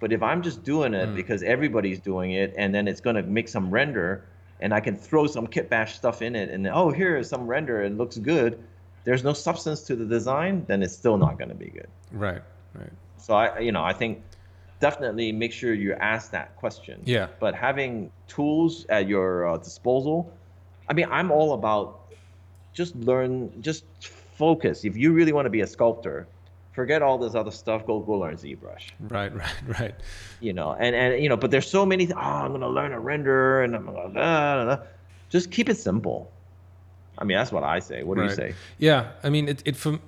But 0.00 0.12
if 0.12 0.22
I'm 0.22 0.42
just 0.42 0.62
doing 0.62 0.92
it 0.94 1.08
Mm. 1.08 1.16
because 1.16 1.42
everybody's 1.42 2.00
doing 2.00 2.32
it, 2.32 2.52
and 2.58 2.74
then 2.74 2.86
it's 2.86 3.00
going 3.00 3.16
to 3.16 3.22
make 3.22 3.48
some 3.48 3.70
render, 3.70 4.24
and 4.60 4.74
I 4.74 4.80
can 4.80 4.96
throw 4.96 5.26
some 5.26 5.46
kit 5.46 5.70
bash 5.70 5.94
stuff 5.94 6.20
in 6.20 6.36
it, 6.36 6.50
and 6.50 6.66
oh, 6.66 6.90
here 6.90 7.16
is 7.16 7.28
some 7.28 7.46
render, 7.46 7.82
it 7.82 7.96
looks 7.96 8.18
good. 8.18 8.58
There's 9.04 9.24
no 9.24 9.32
substance 9.32 9.82
to 9.88 9.96
the 9.96 10.04
design, 10.04 10.64
then 10.66 10.82
it's 10.82 10.94
still 10.94 11.16
not 11.16 11.38
going 11.38 11.48
to 11.50 11.54
be 11.54 11.70
good. 11.70 11.88
Right. 12.12 12.42
Right. 12.74 12.92
So 13.16 13.34
I, 13.34 13.58
you 13.60 13.72
know, 13.72 13.82
I 13.84 13.92
think 13.94 14.22
definitely 14.80 15.32
make 15.32 15.52
sure 15.52 15.72
you 15.72 15.94
ask 15.94 16.30
that 16.32 16.56
question. 16.56 17.00
Yeah. 17.04 17.28
But 17.40 17.54
having 17.54 18.10
tools 18.28 18.84
at 18.90 19.08
your 19.08 19.48
uh, 19.48 19.56
disposal, 19.58 20.30
I 20.88 20.92
mean, 20.92 21.06
I'm 21.10 21.30
all 21.30 21.54
about 21.54 22.00
just 22.72 22.94
learn, 22.96 23.62
just 23.62 23.84
focus. 24.36 24.84
If 24.84 24.96
you 24.96 25.12
really 25.12 25.32
want 25.32 25.46
to 25.46 25.50
be 25.50 25.60
a 25.60 25.66
sculptor, 25.66 26.26
forget 26.72 27.02
all 27.02 27.18
this 27.18 27.34
other 27.34 27.50
stuff. 27.50 27.86
Go 27.86 28.00
go 28.00 28.14
learn 28.14 28.36
ZBrush. 28.36 28.90
Right, 29.00 29.34
right, 29.42 29.80
right. 29.80 29.94
You 30.40 30.52
know, 30.52 30.74
and 30.78 30.94
and 30.94 31.22
you 31.22 31.28
know, 31.28 31.36
but 31.36 31.50
there's 31.50 31.70
so 31.70 31.86
many. 31.86 32.06
Th- 32.06 32.16
oh, 32.16 32.20
I'm 32.20 32.52
gonna 32.52 32.68
learn 32.68 32.92
a 32.92 33.00
render, 33.00 33.62
and 33.62 33.74
I'm 33.74 33.86
gonna 33.86 34.08
blah, 34.08 34.08
blah, 34.08 34.76
blah. 34.76 34.86
just 35.30 35.50
keep 35.50 35.68
it 35.68 35.76
simple. 35.76 36.30
I 37.16 37.24
mean, 37.24 37.36
that's 37.36 37.52
what 37.52 37.62
I 37.62 37.78
say. 37.78 38.02
What 38.02 38.16
do 38.16 38.22
right. 38.22 38.30
you 38.30 38.36
say? 38.36 38.54
Yeah, 38.78 39.12
I 39.22 39.30
mean, 39.30 39.48
it 39.48 39.62
it 39.64 39.76
from 39.76 40.00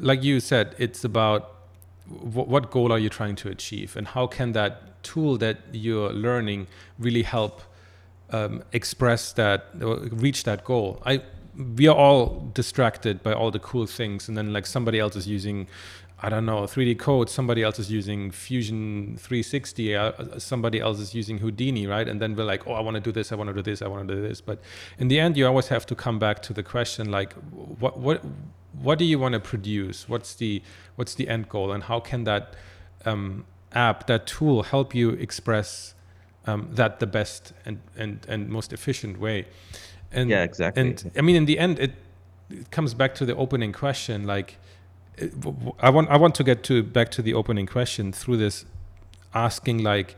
like 0.00 0.22
you 0.22 0.40
said, 0.40 0.74
it's 0.78 1.04
about 1.04 1.54
what 2.08 2.70
goal 2.72 2.90
are 2.92 2.98
you 2.98 3.08
trying 3.08 3.36
to 3.36 3.48
achieve, 3.48 3.96
and 3.96 4.08
how 4.08 4.26
can 4.26 4.52
that 4.52 5.02
tool 5.02 5.38
that 5.38 5.58
you're 5.72 6.12
learning 6.12 6.66
really 6.98 7.22
help 7.22 7.62
um, 8.32 8.62
express 8.72 9.32
that 9.32 9.66
reach 9.74 10.44
that 10.44 10.64
goal. 10.64 11.02
I 11.04 11.22
we 11.76 11.88
are 11.88 11.96
all 11.96 12.50
distracted 12.54 13.22
by 13.22 13.32
all 13.32 13.50
the 13.50 13.58
cool 13.58 13.86
things, 13.86 14.28
and 14.28 14.36
then 14.36 14.52
like 14.52 14.66
somebody 14.66 14.98
else 14.98 15.16
is 15.16 15.26
using 15.26 15.66
I 16.22 16.28
don't 16.28 16.44
know, 16.44 16.62
3D 16.64 16.98
Coat, 16.98 17.30
somebody 17.30 17.62
else 17.62 17.78
is 17.78 17.90
using 17.90 18.30
Fusion 18.30 19.16
360, 19.18 19.96
uh, 19.96 20.02
uh, 20.02 20.38
somebody 20.38 20.78
else 20.78 21.00
is 21.00 21.14
using 21.14 21.38
Houdini, 21.38 21.86
right? 21.86 22.06
And 22.06 22.20
then 22.20 22.36
we're 22.36 22.44
like, 22.44 22.66
oh, 22.66 22.74
I 22.74 22.80
want 22.80 22.96
to 22.96 23.00
do 23.00 23.10
this, 23.10 23.32
I 23.32 23.36
want 23.36 23.48
to 23.48 23.54
do 23.54 23.62
this, 23.62 23.80
I 23.80 23.88
want 23.88 24.06
to 24.06 24.14
do 24.14 24.20
this. 24.20 24.42
But 24.42 24.60
in 24.98 25.08
the 25.08 25.18
end, 25.18 25.38
you 25.38 25.46
always 25.46 25.68
have 25.68 25.86
to 25.86 25.94
come 25.94 26.18
back 26.18 26.42
to 26.42 26.52
the 26.52 26.62
question, 26.62 27.10
like, 27.10 27.32
what, 27.78 27.98
what, 27.98 28.22
what 28.82 28.98
do 28.98 29.06
you 29.06 29.18
want 29.18 29.32
to 29.32 29.40
produce? 29.40 30.10
What's 30.10 30.34
the, 30.34 30.62
what's 30.96 31.14
the 31.14 31.26
end 31.26 31.48
goal? 31.48 31.72
And 31.72 31.84
how 31.84 32.00
can 32.00 32.24
that 32.24 32.54
um, 33.06 33.46
app, 33.72 34.06
that 34.06 34.26
tool 34.26 34.64
help 34.64 34.94
you 34.94 35.10
express 35.10 35.94
um, 36.46 36.68
that 36.72 37.00
the 37.00 37.06
best 37.06 37.52
and, 37.64 37.80
and, 37.96 38.26
and 38.28 38.48
most 38.48 38.72
efficient 38.72 39.18
way? 39.18 39.46
And, 40.12 40.30
yeah, 40.30 40.42
exactly. 40.42 40.82
And 40.82 41.10
I 41.16 41.20
mean, 41.20 41.36
in 41.36 41.44
the 41.44 41.58
end, 41.58 41.78
it, 41.78 41.92
it 42.50 42.70
comes 42.70 42.94
back 42.94 43.14
to 43.16 43.26
the 43.26 43.36
opening 43.36 43.72
question, 43.72 44.26
like, 44.26 44.56
I 45.80 45.90
want 45.90 46.08
I 46.08 46.16
want 46.16 46.34
to 46.36 46.44
get 46.44 46.62
to 46.64 46.82
back 46.82 47.10
to 47.12 47.22
the 47.22 47.34
opening 47.34 47.66
question 47.66 48.12
through 48.12 48.38
this 48.38 48.64
asking 49.34 49.82
like 49.82 50.16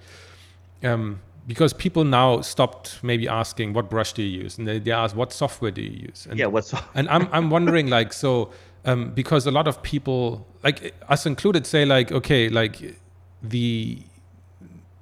um, 0.85 1.21
because 1.47 1.73
people 1.73 2.05
now 2.05 2.41
stopped 2.41 3.03
maybe 3.03 3.27
asking 3.29 3.73
what 3.73 3.91
brush 3.91 4.13
do 4.13 4.23
you 4.23 4.43
use 4.43 4.59
and 4.59 4.69
they, 4.69 4.79
they 4.79 4.93
ask 4.93 5.17
what 5.17 5.33
software 5.33 5.71
do 5.71 5.83
you 5.83 5.91
use 5.91 6.27
and, 6.31 6.39
yeah 6.39 6.47
what 6.47 6.65
so- 6.65 6.79
and 6.95 7.09
I'm 7.09 7.29
I'm 7.33 7.51
wondering 7.51 7.89
like 7.89 8.13
so 8.13 8.51
um, 8.85 9.11
because 9.11 9.47
a 9.47 9.51
lot 9.51 9.67
of 9.67 9.83
people 9.83 10.47
like 10.63 10.95
us 11.09 11.27
included 11.27 11.67
say 11.67 11.85
like 11.85 12.13
okay 12.13 12.49
like 12.49 12.97
the 13.43 13.99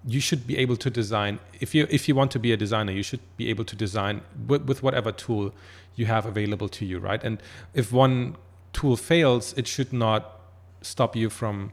you 0.07 0.21
should 0.21 0.47
be 0.47 0.57
able 0.57 0.77
to 0.77 0.89
design 0.89 1.39
if 1.61 1.75
you 1.75 1.87
if 1.91 2.09
you 2.09 2.15
want 2.15 2.31
to 2.31 2.39
be 2.39 2.53
a 2.53 2.57
designer 2.57 2.93
you 2.93 3.03
should 3.03 3.21
be 3.37 3.49
able 3.49 3.65
to 3.65 3.77
design 3.77 4.23
with, 4.47 4.63
with 4.63 4.83
whatever 4.83 5.13
tool 5.13 5.53
you 5.95 6.07
have 6.07 6.25
available 6.25 6.69
to 6.69 6.87
you 6.87 6.99
right 6.99 7.23
and 7.23 7.43
if 7.75 7.93
one 7.93 8.37
tool 8.73 8.97
fails, 8.97 9.53
it 9.57 9.67
should 9.67 9.93
not 9.93 10.41
stop 10.83 11.17
you 11.17 11.31
from 11.31 11.73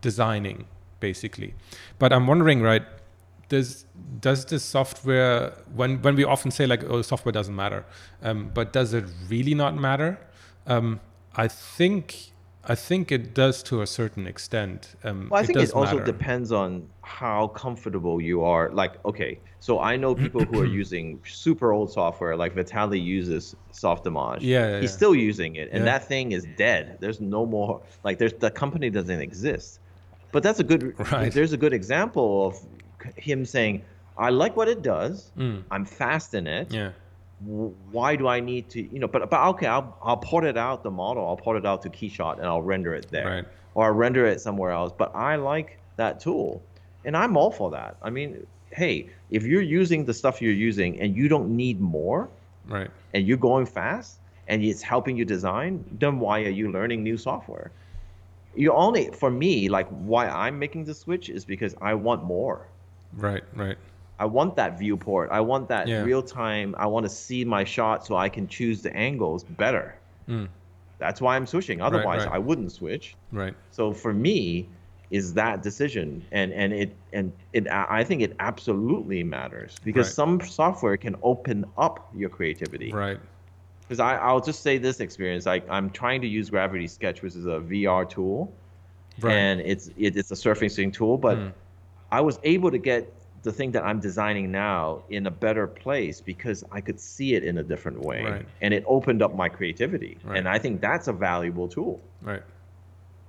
designing, 0.00 0.64
basically. 1.00 1.54
But 1.98 2.12
I'm 2.12 2.26
wondering, 2.26 2.62
right? 2.62 2.82
Does 3.48 3.84
does 4.20 4.46
the 4.46 4.58
software 4.58 5.52
when 5.74 6.00
when 6.00 6.16
we 6.16 6.24
often 6.24 6.50
say 6.50 6.66
like 6.66 6.84
oh 6.84 7.02
software 7.02 7.32
doesn't 7.32 7.54
matter, 7.54 7.84
um, 8.22 8.50
but 8.54 8.72
does 8.72 8.94
it 8.94 9.04
really 9.28 9.54
not 9.54 9.76
matter? 9.76 10.18
Um, 10.66 11.00
I 11.36 11.48
think 11.48 12.31
I 12.64 12.76
think 12.76 13.10
it 13.10 13.34
does 13.34 13.62
to 13.64 13.82
a 13.82 13.86
certain 13.86 14.26
extent. 14.26 14.94
Um, 15.02 15.28
well, 15.30 15.42
I 15.42 15.46
think 15.46 15.58
it 15.58 15.72
also 15.72 15.98
matter. 15.98 16.12
depends 16.12 16.52
on 16.52 16.88
how 17.02 17.48
comfortable 17.48 18.20
you 18.20 18.44
are. 18.44 18.70
Like, 18.70 19.04
okay, 19.04 19.40
so 19.58 19.80
I 19.80 19.96
know 19.96 20.14
people 20.14 20.44
who 20.44 20.60
are 20.60 20.66
using 20.82 21.20
super 21.26 21.72
old 21.72 21.90
software, 21.90 22.36
like 22.36 22.54
Vitali 22.54 23.00
uses 23.00 23.56
Softimage. 23.72 24.38
Yeah, 24.42 24.68
yeah 24.68 24.80
he's 24.80 24.90
yeah. 24.90 24.96
still 24.96 25.14
using 25.14 25.56
it, 25.56 25.70
and 25.72 25.80
yeah. 25.80 25.92
that 25.92 26.06
thing 26.06 26.32
is 26.32 26.46
dead. 26.56 26.98
There's 27.00 27.20
no 27.20 27.44
more. 27.44 27.82
Like, 28.04 28.18
there's 28.18 28.34
the 28.34 28.50
company 28.50 28.90
doesn't 28.90 29.20
exist. 29.20 29.80
But 30.30 30.42
that's 30.42 30.60
a 30.60 30.64
good. 30.64 30.94
Right. 31.12 31.32
There's 31.32 31.52
a 31.52 31.58
good 31.58 31.72
example 31.72 32.46
of 32.46 32.58
him 33.16 33.44
saying, 33.44 33.82
"I 34.16 34.30
like 34.30 34.56
what 34.56 34.68
it 34.68 34.82
does. 34.82 35.32
Mm. 35.36 35.64
I'm 35.70 35.84
fast 35.84 36.34
in 36.34 36.46
it. 36.46 36.72
Yeah 36.72 36.92
why 37.44 38.16
do 38.16 38.28
I 38.28 38.40
need 38.40 38.70
to, 38.70 38.82
you 38.82 38.98
know, 38.98 39.08
but, 39.08 39.28
but 39.30 39.48
okay, 39.50 39.66
I'll, 39.66 39.96
I'll 40.02 40.16
port 40.16 40.44
it 40.44 40.56
out 40.56 40.82
the 40.82 40.90
model, 40.90 41.26
I'll 41.26 41.36
port 41.36 41.56
it 41.56 41.66
out 41.66 41.82
to 41.82 41.90
Keyshot 41.90 42.38
and 42.38 42.46
I'll 42.46 42.62
render 42.62 42.94
it 42.94 43.08
there. 43.10 43.26
Right. 43.26 43.44
Or 43.74 43.86
I'll 43.86 43.92
render 43.92 44.26
it 44.26 44.40
somewhere 44.40 44.70
else. 44.70 44.92
But 44.96 45.14
I 45.14 45.36
like 45.36 45.78
that 45.96 46.20
tool. 46.20 46.62
And 47.04 47.16
I'm 47.16 47.36
all 47.36 47.50
for 47.50 47.70
that. 47.70 47.96
I 48.02 48.10
mean, 48.10 48.46
hey, 48.70 49.10
if 49.30 49.44
you're 49.44 49.62
using 49.62 50.04
the 50.04 50.14
stuff 50.14 50.40
you're 50.40 50.52
using 50.52 51.00
and 51.00 51.16
you 51.16 51.28
don't 51.28 51.56
need 51.56 51.80
more, 51.80 52.28
right, 52.68 52.90
and 53.14 53.26
you're 53.26 53.36
going 53.36 53.66
fast 53.66 54.18
and 54.48 54.62
it's 54.62 54.82
helping 54.82 55.16
you 55.16 55.24
design, 55.24 55.84
then 55.98 56.18
why 56.18 56.42
are 56.42 56.50
you 56.50 56.70
learning 56.70 57.02
new 57.02 57.16
software? 57.16 57.70
You 58.54 58.72
only, 58.72 59.10
for 59.10 59.30
me, 59.30 59.68
like 59.68 59.88
why 59.88 60.28
I'm 60.28 60.58
making 60.58 60.84
the 60.84 60.94
switch 60.94 61.30
is 61.30 61.44
because 61.44 61.74
I 61.80 61.94
want 61.94 62.24
more. 62.24 62.66
Right, 63.14 63.42
right. 63.54 63.76
I 64.18 64.24
want 64.26 64.56
that 64.56 64.78
viewport. 64.78 65.30
I 65.30 65.40
want 65.40 65.68
that 65.68 65.88
yeah. 65.88 66.02
real 66.02 66.22
time. 66.22 66.74
I 66.78 66.86
want 66.86 67.04
to 67.04 67.10
see 67.10 67.44
my 67.44 67.64
shot 67.64 68.06
so 68.06 68.16
I 68.16 68.28
can 68.28 68.46
choose 68.46 68.82
the 68.82 68.94
angles 68.96 69.44
better. 69.44 69.96
Mm. 70.28 70.48
That's 70.98 71.20
why 71.20 71.34
I'm 71.34 71.46
switching. 71.46 71.80
Otherwise, 71.80 72.20
right, 72.20 72.26
right. 72.26 72.36
I 72.36 72.38
wouldn't 72.38 72.70
switch. 72.70 73.16
Right. 73.32 73.54
So 73.72 73.92
for 73.92 74.12
me, 74.12 74.68
is 75.12 75.34
that 75.34 75.62
decision, 75.62 76.24
and 76.32 76.52
and 76.52 76.72
it 76.72 76.96
and 77.12 77.32
it 77.52 77.68
I 77.68 78.02
think 78.02 78.22
it 78.22 78.34
absolutely 78.40 79.22
matters 79.22 79.76
because 79.84 80.06
right. 80.06 80.14
some 80.14 80.40
software 80.40 80.96
can 80.96 81.16
open 81.22 81.66
up 81.76 82.08
your 82.14 82.30
creativity. 82.30 82.92
Right. 82.92 83.20
Because 83.82 84.00
I 84.00 84.16
I'll 84.16 84.40
just 84.40 84.62
say 84.62 84.78
this 84.78 85.00
experience. 85.00 85.44
Like 85.44 85.68
I'm 85.68 85.90
trying 85.90 86.22
to 86.22 86.26
use 86.26 86.48
Gravity 86.48 86.86
Sketch, 86.86 87.20
which 87.20 87.34
is 87.34 87.44
a 87.44 87.60
VR 87.60 88.08
tool, 88.08 88.50
right. 89.20 89.34
and 89.34 89.60
it's 89.60 89.88
it, 89.98 90.16
it's 90.16 90.30
a 90.30 90.36
surfacing 90.36 90.92
tool, 90.92 91.18
but 91.18 91.36
mm. 91.36 91.52
I 92.10 92.22
was 92.22 92.38
able 92.42 92.70
to 92.70 92.78
get 92.78 93.12
the 93.42 93.52
thing 93.52 93.72
that 93.72 93.84
I'm 93.84 94.00
designing 94.00 94.50
now 94.52 95.02
in 95.10 95.26
a 95.26 95.30
better 95.30 95.66
place 95.66 96.20
because 96.20 96.64
I 96.70 96.80
could 96.80 97.00
see 97.00 97.34
it 97.34 97.42
in 97.42 97.58
a 97.58 97.62
different 97.62 98.00
way. 98.00 98.22
Right. 98.22 98.46
And 98.60 98.72
it 98.72 98.84
opened 98.86 99.20
up 99.22 99.34
my 99.34 99.48
creativity. 99.48 100.18
Right. 100.24 100.38
And 100.38 100.48
I 100.48 100.58
think 100.58 100.80
that's 100.80 101.08
a 101.08 101.12
valuable 101.12 101.68
tool. 101.68 102.00
Right. 102.20 102.42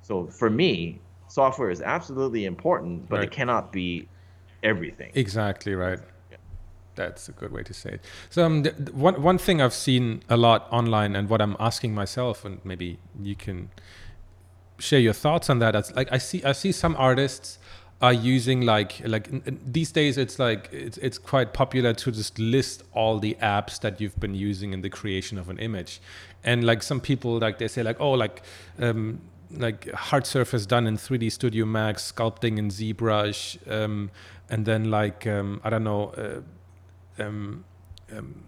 So 0.04 0.28
for 0.28 0.50
me, 0.50 1.00
software 1.28 1.72
is 1.72 1.82
absolutely 1.82 2.46
important, 2.46 3.10
but 3.10 3.18
right. 3.18 3.26
it 3.26 3.32
cannot 3.32 3.72
be 3.72 4.08
everything. 4.62 5.12
Exactly 5.16 5.74
right. 5.74 6.00
That's 6.96 7.28
a 7.28 7.32
good 7.32 7.52
way 7.52 7.64
to 7.64 7.74
say 7.74 7.94
it. 7.94 8.02
So 8.30 8.46
um, 8.46 8.64
the 8.64 8.72
one 8.94 9.20
one 9.22 9.40
thing 9.40 9.62
I've 9.62 9.74
seen 9.74 10.22
a 10.30 10.38
lot 10.38 10.68
online, 10.72 11.16
and 11.16 11.28
what 11.28 11.42
I'm 11.42 11.56
asking 11.60 11.96
myself, 11.96 12.46
and 12.46 12.64
maybe 12.64 13.00
you 13.20 13.36
can 13.36 13.72
share 14.78 15.00
your 15.00 15.14
thoughts 15.14 15.50
on 15.50 15.58
that. 15.60 15.72
That's 15.72 15.92
like 15.96 16.12
I 16.12 16.20
see 16.20 16.44
I 16.44 16.52
see 16.52 16.72
some 16.72 16.96
artists 16.98 17.58
are 18.04 18.12
using 18.12 18.60
like 18.62 19.02
like 19.06 19.30
these 19.66 19.90
days 19.94 20.18
it's 20.18 20.38
like 20.38 20.68
it's, 20.74 20.98
it's 20.98 21.18
quite 21.18 21.54
popular 21.54 21.94
to 21.94 22.12
just 22.12 22.38
list 22.38 22.84
all 22.92 23.18
the 23.18 23.38
apps 23.42 23.80
that 23.80 24.02
you've 24.02 24.20
been 24.20 24.36
using 24.36 24.74
in 24.74 24.82
the 24.82 24.90
creation 24.90 25.38
of 25.38 25.50
an 25.50 25.58
image. 25.58 26.02
And 26.44 26.66
like 26.66 26.84
some 26.84 27.00
people 27.00 27.40
like 27.40 27.60
they 27.60 27.70
say 27.70 27.82
like 27.82 28.02
oh 28.02 28.12
like 28.12 28.44
um, 28.78 29.22
like 29.52 29.90
hard 29.92 30.26
surface 30.26 30.66
done 30.66 30.86
in 30.86 30.98
3d 30.98 31.32
studio 31.32 31.66
max 31.66 32.12
sculpting 32.12 32.58
in 32.58 32.70
zbrush 32.70 33.58
um, 33.72 34.10
and 34.50 34.66
then 34.66 34.90
like 34.90 35.28
um, 35.28 35.62
i 35.64 35.70
don't 35.70 35.84
know 35.84 36.10
uh, 36.18 37.22
um, 37.24 37.64
um, 38.12 38.46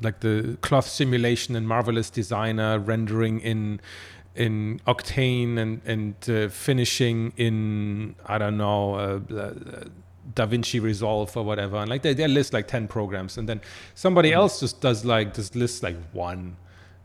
like 0.00 0.20
the 0.20 0.56
cloth 0.60 0.86
simulation 0.86 1.56
in 1.56 1.66
marvelous 1.66 2.08
designer 2.08 2.78
rendering 2.78 3.40
in 3.40 3.80
in 4.34 4.80
Octane 4.86 5.58
and 5.58 5.80
and 5.84 6.14
uh, 6.28 6.48
finishing 6.48 7.32
in 7.36 8.14
I 8.26 8.38
don't 8.38 8.56
know 8.56 8.94
uh, 8.94 9.18
DaVinci 10.34 10.82
Resolve 10.82 11.36
or 11.36 11.44
whatever, 11.44 11.76
and 11.76 11.88
like 11.88 12.02
they 12.02 12.14
they 12.14 12.26
list 12.26 12.52
like 12.52 12.68
ten 12.68 12.88
programs, 12.88 13.38
and 13.38 13.48
then 13.48 13.60
somebody 13.94 14.30
mm-hmm. 14.30 14.40
else 14.40 14.60
just 14.60 14.80
does 14.80 15.04
like 15.04 15.34
just 15.34 15.54
lists 15.54 15.82
like 15.82 15.96
one, 16.12 16.56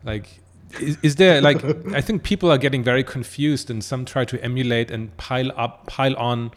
like. 0.04 0.40
Is, 0.78 0.98
is 1.02 1.16
there 1.16 1.40
like 1.40 1.64
I 1.92 2.00
think 2.00 2.22
people 2.22 2.48
are 2.48 2.56
getting 2.56 2.84
very 2.84 3.02
confused 3.02 3.70
and 3.70 3.82
some 3.82 4.04
try 4.04 4.24
to 4.24 4.40
emulate 4.40 4.92
and 4.92 5.16
pile 5.16 5.50
up 5.56 5.88
pile 5.88 6.14
on 6.16 6.52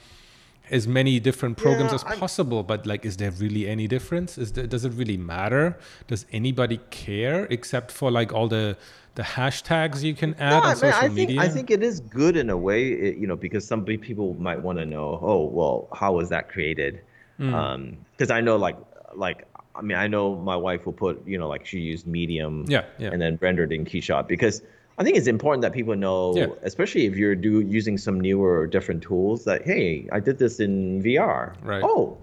as 0.72 0.88
many 0.88 1.20
different 1.20 1.58
programs 1.58 1.92
yeah, 1.92 1.96
as 1.96 2.04
possible 2.18 2.60
I'm, 2.60 2.66
but 2.66 2.86
like 2.86 3.06
is 3.06 3.18
there 3.18 3.32
really 3.32 3.68
any 3.68 3.88
difference 3.88 4.38
is 4.38 4.54
there, 4.54 4.66
does 4.66 4.86
it 4.86 4.94
really 4.94 5.18
matter 5.18 5.78
does 6.08 6.26
anybody 6.32 6.80
care 6.90 7.46
except 7.50 7.92
for 7.92 8.10
like 8.10 8.32
all 8.34 8.48
the 8.48 8.78
the 9.16 9.22
hashtags 9.22 10.02
you 10.02 10.16
can 10.16 10.34
add 10.36 10.64
no, 10.64 10.70
on 10.70 10.76
social 10.76 11.06
I 11.06 11.08
media? 11.10 11.40
I 11.42 11.48
think 11.48 11.70
it 11.70 11.84
is 11.84 12.00
good 12.00 12.36
in 12.36 12.50
a 12.50 12.58
way, 12.58 13.16
you 13.16 13.28
know, 13.28 13.36
because 13.36 13.66
some 13.66 13.86
people 13.86 14.36
might 14.40 14.62
want 14.62 14.80
to 14.80 14.86
know, 14.86 15.20
oh, 15.22 15.46
well, 15.46 15.88
how 15.94 16.14
was 16.14 16.30
that 16.30 16.50
created? 16.50 17.02
Because 17.38 17.54
mm. 17.54 18.30
um, 18.30 18.32
I 18.32 18.42
know, 18.42 18.56
like, 18.56 18.78
like 19.16 19.48
I 19.76 19.82
mean, 19.82 19.98
I 19.98 20.08
know 20.08 20.36
my 20.36 20.56
wife 20.56 20.86
will 20.86 20.94
put, 20.94 21.26
you 21.28 21.38
know, 21.38 21.48
like 21.48 21.66
she 21.66 21.80
used 21.80 22.08
Medium, 22.08 22.66
yeah, 22.68 22.86
yeah. 22.98 23.10
and 23.12 23.22
then 23.22 23.38
rendered 23.42 23.72
in 23.72 23.86
Keyshot 23.86 24.28
because 24.28 24.62
I 24.98 25.04
think 25.04 25.18
it's 25.18 25.28
important 25.28 25.62
that 25.64 25.74
people 25.74 25.96
know, 25.96 26.36
yeah. 26.36 26.48
especially 26.62 27.06
if 27.06 27.16
you're 27.16 27.36
do 27.36 27.62
using 27.62 27.98
some 27.98 28.20
newer 28.20 28.60
or 28.60 28.68
different 28.68 29.02
tools, 29.02 29.44
that 29.46 29.64
hey, 29.64 30.08
I 30.12 30.20
did 30.20 30.38
this 30.38 30.60
in 30.60 31.02
VR. 31.02 31.56
Right. 31.62 31.84
Oh. 31.84 32.18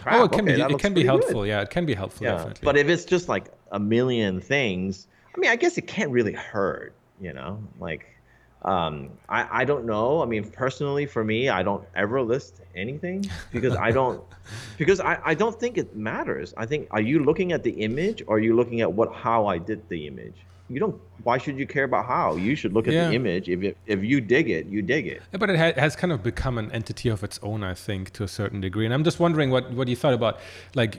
Crap, 0.00 0.14
oh, 0.14 0.24
it 0.24 0.32
can 0.32 0.48
okay, 0.48 0.66
be 0.66 0.74
it 0.74 0.78
can 0.78 0.94
be 0.94 1.04
helpful. 1.04 1.42
Good. 1.42 1.48
Yeah, 1.48 1.60
it 1.60 1.70
can 1.70 1.84
be 1.84 1.94
helpful. 1.94 2.24
Yeah. 2.24 2.36
Definitely. 2.36 2.60
But 2.64 2.76
if 2.78 2.88
it's 2.88 3.04
just 3.04 3.28
like 3.28 3.52
a 3.72 3.78
million 3.78 4.40
things, 4.40 5.06
I 5.34 5.38
mean, 5.38 5.50
I 5.50 5.56
guess 5.56 5.76
it 5.76 5.86
can't 5.86 6.10
really 6.10 6.32
hurt, 6.32 6.94
you 7.20 7.32
know, 7.32 7.62
like. 7.78 8.06
um, 8.64 9.10
I, 9.28 9.60
I 9.60 9.64
don't 9.64 9.84
know. 9.84 10.22
I 10.22 10.26
mean, 10.26 10.50
personally, 10.50 11.04
for 11.04 11.22
me, 11.22 11.50
I 11.50 11.62
don't 11.62 11.84
ever 11.94 12.22
list 12.22 12.62
anything 12.74 13.30
because 13.52 13.76
I 13.76 13.90
don't 13.90 14.22
because 14.78 15.00
I, 15.00 15.18
I 15.22 15.34
don't 15.34 15.58
think 15.60 15.76
it 15.76 15.94
matters. 15.94 16.54
I 16.56 16.64
think 16.64 16.88
are 16.90 17.02
you 17.02 17.22
looking 17.22 17.52
at 17.52 17.62
the 17.62 17.72
image 17.72 18.22
or 18.26 18.36
are 18.36 18.40
you 18.40 18.56
looking 18.56 18.80
at 18.80 18.90
what 18.90 19.12
how 19.12 19.46
I 19.46 19.58
did 19.58 19.86
the 19.90 20.06
image? 20.06 20.46
You 20.70 20.80
don't 20.80 20.98
why 21.22 21.38
should 21.38 21.58
you 21.58 21.66
care 21.66 21.84
about 21.84 22.06
how? 22.06 22.36
You 22.36 22.54
should 22.56 22.72
look 22.72 22.86
at 22.86 22.94
yeah. 22.94 23.08
the 23.08 23.14
image. 23.14 23.48
If 23.48 23.62
it, 23.62 23.76
if 23.86 24.02
you 24.02 24.20
dig 24.20 24.50
it 24.50 24.66
you 24.66 24.82
dig 24.82 25.06
it. 25.06 25.22
Yeah, 25.32 25.38
but 25.38 25.50
it 25.50 25.56
ha- 25.56 25.80
has 25.80 25.94
kind 25.94 26.12
of 26.12 26.22
become 26.22 26.58
an 26.58 26.70
entity 26.72 27.08
of 27.08 27.22
its 27.22 27.38
own 27.42 27.62
i 27.62 27.74
think 27.74 28.10
to 28.12 28.24
a 28.24 28.28
certain 28.28 28.60
degree. 28.60 28.84
And 28.84 28.94
i'm 28.94 29.04
just 29.04 29.20
wondering 29.20 29.50
what 29.50 29.70
what 29.72 29.88
you 29.88 29.96
thought 29.96 30.14
about 30.14 30.40
like 30.74 30.98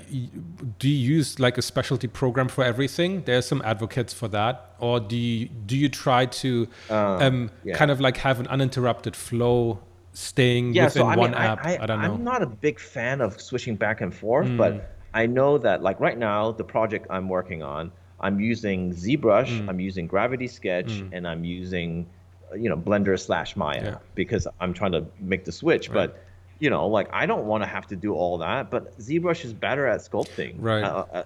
do 0.80 0.89
you 0.89 1.16
use 1.16 1.39
like 1.39 1.57
a 1.57 1.61
specialty 1.61 2.07
program 2.07 2.47
for 2.47 2.63
everything? 2.63 3.24
There's 3.24 3.45
some 3.45 3.61
advocates 3.63 4.13
for 4.13 4.28
that. 4.30 4.76
Or 4.80 4.99
do 4.99 5.16
you 5.16 5.47
do 5.47 5.78
you 5.78 5.89
try 5.89 6.26
to 6.26 6.68
um, 6.89 6.97
um, 6.97 7.51
yeah. 7.63 7.76
kind 7.76 7.91
of 7.91 7.99
like 7.99 8.18
have 8.18 8.39
an 8.39 8.47
uninterrupted 8.47 9.16
flow 9.16 9.80
staying 10.13 10.74
yeah, 10.74 10.86
within 10.86 11.01
so, 11.01 11.07
I 11.07 11.16
one 11.16 11.32
mean, 11.32 11.39
app? 11.39 11.66
I, 11.66 11.76
I, 11.76 11.84
I, 11.84 11.86
don't 11.86 12.01
know. 12.01 12.13
i'm 12.13 12.24
not 12.24 12.41
a 12.41 12.45
big 12.47 12.80
fan 12.80 13.20
of 13.20 13.39
switching 13.39 13.76
back 13.76 13.99
and 13.99 14.16
forth 14.16 14.47
mm. 14.47 14.57
but 14.57 14.95
i 15.13 15.26
know 15.26 15.57
that 15.57 15.84
like 15.84 15.99
right 15.99 16.18
now 16.18 16.53
the 16.53 16.63
project 16.63 17.05
i'm 17.09 17.28
working 17.28 17.61
on 17.61 17.91
I'm 18.26 18.39
using 18.39 18.91
ZBrush, 18.91 19.51
mm. 19.51 19.69
I'm 19.69 19.80
using 19.80 20.07
Gravity 20.07 20.47
Sketch, 20.47 20.88
mm. 20.88 21.09
and 21.13 21.28
I'm 21.28 21.45
using, 21.45 22.07
you 22.55 22.69
know, 22.69 22.76
Blender 22.76 23.19
slash 23.19 23.55
Maya 23.55 23.82
yeah. 23.84 23.97
because 24.15 24.47
I'm 24.59 24.73
trying 24.73 24.93
to 24.93 25.05
make 25.19 25.45
the 25.45 25.51
switch. 25.51 25.89
Right. 25.89 26.07
But, 26.09 26.23
you 26.57 26.69
know, 26.71 26.88
like 26.88 27.07
I 27.13 27.28
don't 27.28 27.45
want 27.45 27.61
to 27.63 27.69
have 27.69 27.86
to 27.88 27.95
do 27.95 28.15
all 28.15 28.39
that. 28.39 28.71
But 28.71 28.97
ZBrush 28.97 29.45
is 29.45 29.53
better 29.53 29.86
at 29.88 29.99
sculpting. 30.01 30.55
Right. 30.57 30.84
Uh, 30.84 31.05
uh, 31.13 31.23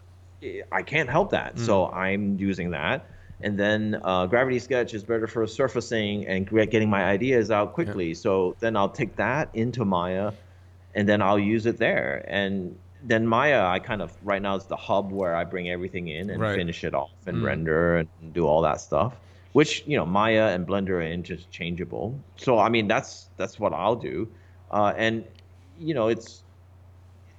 I 0.72 0.82
can't 0.84 1.10
help 1.10 1.32
that, 1.32 1.56
mm. 1.56 1.66
so 1.66 1.88
I'm 1.88 2.38
using 2.38 2.72
that. 2.72 3.06
And 3.41 3.58
then 3.58 4.02
uh, 4.04 4.26
Gravity 4.26 4.60
Sketch 4.60 4.93
is 4.93 5.04
better 5.04 5.28
for 5.28 5.47
surfacing 5.47 6.28
and 6.28 6.45
getting 6.70 6.89
my 6.89 7.06
ideas 7.06 7.50
out 7.50 7.74
quickly. 7.74 8.10
Yeah. 8.10 8.26
So 8.26 8.56
then 8.60 8.76
I'll 8.76 8.89
take 8.89 9.16
that 9.16 9.50
into 9.54 9.86
Maya, 9.86 10.34
and 10.93 11.08
then 11.08 11.22
I'll 11.22 11.39
use 11.39 11.66
it 11.66 11.78
there. 11.78 12.26
And 12.28 12.78
then 13.04 13.26
Maya, 13.26 13.66
I 13.66 13.80
kind 13.80 14.02
of 14.02 14.16
right 14.24 14.41
now 14.41 14.56
is 14.56 14.66
the 14.66 14.76
hub 14.76 15.12
where 15.12 15.36
I 15.36 15.43
bring 15.43 15.70
everything 15.70 16.08
in 16.10 16.30
and 16.30 16.41
right. 16.41 16.56
finish 16.56 16.84
it 16.84 16.93
off 16.93 17.12
and 17.26 17.38
mm. 17.38 17.45
render 17.45 17.97
and 17.97 18.34
do 18.34 18.45
all 18.45 18.62
that 18.64 18.82
stuff. 18.82 19.16
Which 19.54 19.84
you 19.88 19.97
know, 19.97 20.06
Maya 20.06 20.50
and 20.50 20.68
Blender 20.68 20.89
are 20.89 21.02
interchangeable. 21.02 22.20
So 22.38 22.60
I 22.60 22.70
mean, 22.70 22.88
that's 22.88 23.30
that's 23.38 23.60
what 23.60 23.74
I'll 23.74 23.95
do. 23.95 24.28
Uh, 24.72 24.93
and 24.95 25.24
you 25.80 25.93
know, 25.93 26.08
it's 26.08 26.43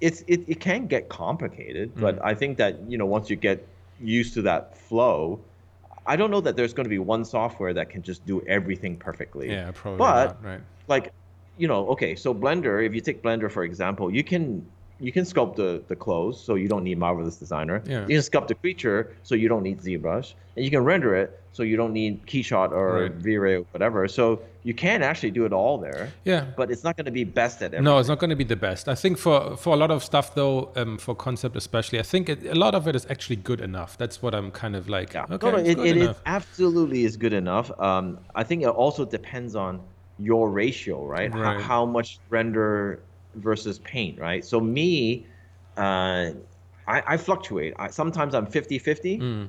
it's 0.00 0.22
it, 0.26 0.44
it 0.48 0.61
can 0.61 0.86
get 0.86 1.08
complicated, 1.08 1.94
mm. 1.94 2.00
but 2.00 2.24
I 2.24 2.34
think 2.34 2.56
that 2.58 2.80
you 2.88 2.98
know 2.98 3.06
once 3.06 3.30
you 3.30 3.36
get 3.36 3.66
used 4.00 4.34
to 4.34 4.42
that 4.42 4.76
flow, 4.76 5.40
I 6.06 6.16
don't 6.16 6.30
know 6.30 6.40
that 6.40 6.56
there's 6.56 6.72
going 6.72 6.84
to 6.84 6.90
be 6.90 6.98
one 6.98 7.24
software 7.24 7.72
that 7.74 7.90
can 7.90 8.02
just 8.02 8.24
do 8.26 8.42
everything 8.46 8.96
perfectly. 8.96 9.50
Yeah, 9.50 9.70
probably. 9.72 9.98
But 9.98 10.24
not, 10.24 10.44
right. 10.44 10.61
like, 10.88 11.12
you 11.58 11.68
know, 11.68 11.86
okay, 11.88 12.16
so 12.16 12.34
Blender, 12.34 12.84
if 12.84 12.94
you 12.94 13.00
take 13.00 13.22
Blender 13.22 13.50
for 13.50 13.64
example, 13.64 14.12
you 14.12 14.24
can 14.24 14.66
you 15.01 15.12
can 15.12 15.24
sculpt 15.24 15.57
the, 15.57 15.82
the 15.88 15.96
clothes, 15.96 16.38
so 16.40 16.55
you 16.55 16.68
don't 16.68 16.84
need 16.84 16.98
Marvelous 16.98 17.36
Designer. 17.36 17.82
Yeah. 17.86 18.03
You 18.03 18.20
can 18.20 18.30
sculpt 18.30 18.48
the 18.48 18.55
creature, 18.55 19.16
so 19.22 19.34
you 19.34 19.48
don't 19.48 19.62
need 19.62 19.80
ZBrush, 19.80 20.34
and 20.57 20.64
you 20.64 20.70
can 20.70 20.84
render 20.84 21.14
it, 21.14 21.40
so 21.53 21.62
you 21.62 21.76
don't 21.76 21.92
need 21.92 22.26
Keyshot 22.26 22.70
or 22.70 23.03
right. 23.03 23.12
V-Ray 23.12 23.55
or 23.57 23.62
whatever. 23.72 24.07
So 24.07 24.42
you 24.62 24.74
can 24.74 25.03
actually 25.03 25.30
do 25.30 25.46
it 25.46 25.53
all 25.53 25.78
there. 25.78 26.12
Yeah. 26.24 26.46
But 26.57 26.70
it's 26.70 26.84
not 26.84 26.96
going 26.96 27.07
to 27.07 27.11
be 27.11 27.24
best 27.24 27.62
at 27.62 27.66
everything. 27.66 27.84
No, 27.84 27.98
it's 27.98 28.09
not 28.09 28.18
going 28.18 28.30
to 28.30 28.36
be 28.36 28.44
the 28.44 28.57
best. 28.57 28.88
I 28.88 28.94
think 28.94 29.18
for 29.18 29.57
for 29.57 29.74
a 29.74 29.76
lot 29.76 29.90
of 29.90 30.05
stuff 30.05 30.34
though, 30.34 30.70
um, 30.76 30.98
for 30.98 31.14
concept 31.14 31.57
especially, 31.57 31.98
I 31.98 32.03
think 32.03 32.28
it, 32.28 32.44
a 32.46 32.55
lot 32.55 32.74
of 32.74 32.86
it 32.86 32.94
is 32.94 33.07
actually 33.09 33.36
good 33.36 33.61
enough. 33.61 33.96
That's 33.96 34.22
what 34.22 34.34
I'm 34.34 34.51
kind 34.51 34.76
of 34.76 34.88
like. 34.88 35.14
Yeah. 35.14 35.24
Okay, 35.30 35.51
no, 35.51 35.57
no, 35.57 35.64
it, 35.64 35.78
it 35.78 35.96
is 35.96 36.16
absolutely 36.26 37.05
is 37.05 37.16
good 37.16 37.32
enough. 37.32 37.70
Um, 37.80 38.18
I 38.34 38.44
think 38.44 38.62
it 38.62 38.68
also 38.68 39.05
depends 39.05 39.57
on 39.57 39.80
your 40.18 40.51
ratio, 40.51 41.05
right? 41.05 41.32
right. 41.32 41.57
How, 41.57 41.62
how 41.62 41.86
much 41.86 42.18
render 42.28 43.01
versus 43.34 43.78
paint, 43.80 44.18
right? 44.18 44.44
So 44.44 44.60
me, 44.60 45.26
uh, 45.76 46.30
I, 46.86 47.02
I, 47.06 47.16
fluctuate. 47.16 47.74
I, 47.78 47.90
sometimes 47.90 48.34
I'm 48.34 48.46
50-50. 48.46 49.20
Mm. 49.20 49.48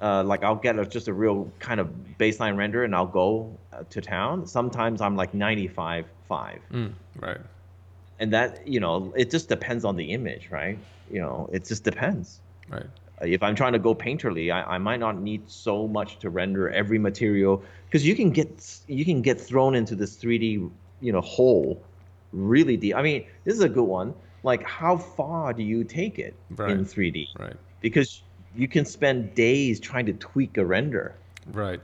Uh, 0.00 0.22
like 0.22 0.44
I'll 0.44 0.54
get 0.54 0.78
a, 0.78 0.86
just 0.86 1.08
a 1.08 1.12
real 1.12 1.50
kind 1.58 1.80
of 1.80 1.92
baseline 2.18 2.56
render 2.56 2.84
and 2.84 2.94
I'll 2.94 3.06
go 3.06 3.56
uh, 3.72 3.82
to 3.90 4.00
town. 4.00 4.46
Sometimes 4.46 5.00
I'm 5.00 5.16
like 5.16 5.34
95 5.34 6.06
5. 6.28 6.60
Mm, 6.72 6.92
right. 7.18 7.38
And 8.20 8.32
that, 8.32 8.66
you 8.66 8.80
know, 8.80 9.12
it 9.16 9.30
just 9.30 9.48
depends 9.48 9.84
on 9.84 9.96
the 9.96 10.12
image, 10.12 10.50
right? 10.50 10.78
You 11.10 11.20
know, 11.20 11.48
it 11.52 11.64
just 11.64 11.84
depends. 11.84 12.40
Right. 12.68 12.84
Uh, 13.20 13.26
if 13.26 13.42
I'm 13.42 13.54
trying 13.54 13.72
to 13.72 13.78
go 13.78 13.94
painterly, 13.94 14.52
I, 14.52 14.62
I 14.74 14.78
might 14.78 15.00
not 15.00 15.20
need 15.20 15.50
so 15.50 15.88
much 15.88 16.18
to 16.20 16.30
render 16.30 16.68
every 16.70 16.98
material 16.98 17.64
because 17.86 18.06
you 18.06 18.14
can 18.14 18.30
get 18.30 18.80
you 18.86 19.04
can 19.04 19.22
get 19.22 19.40
thrown 19.40 19.74
into 19.74 19.94
this 19.96 20.16
3D, 20.16 20.70
you 21.00 21.12
know, 21.12 21.20
hole 21.20 21.82
really 22.32 22.76
deep. 22.76 22.94
I 22.94 23.02
mean, 23.02 23.26
this 23.44 23.54
is 23.54 23.62
a 23.62 23.68
good 23.68 23.84
one. 23.84 24.14
Like, 24.42 24.62
how 24.64 24.96
far 24.96 25.52
do 25.52 25.62
you 25.62 25.84
take 25.84 26.18
it 26.18 26.34
right. 26.50 26.70
in 26.70 26.84
3D? 26.84 27.28
Right. 27.38 27.56
Because 27.80 28.22
you 28.54 28.68
can 28.68 28.84
spend 28.84 29.34
days 29.34 29.80
trying 29.80 30.06
to 30.06 30.12
tweak 30.14 30.56
a 30.56 30.64
render. 30.64 31.14
Right. 31.52 31.80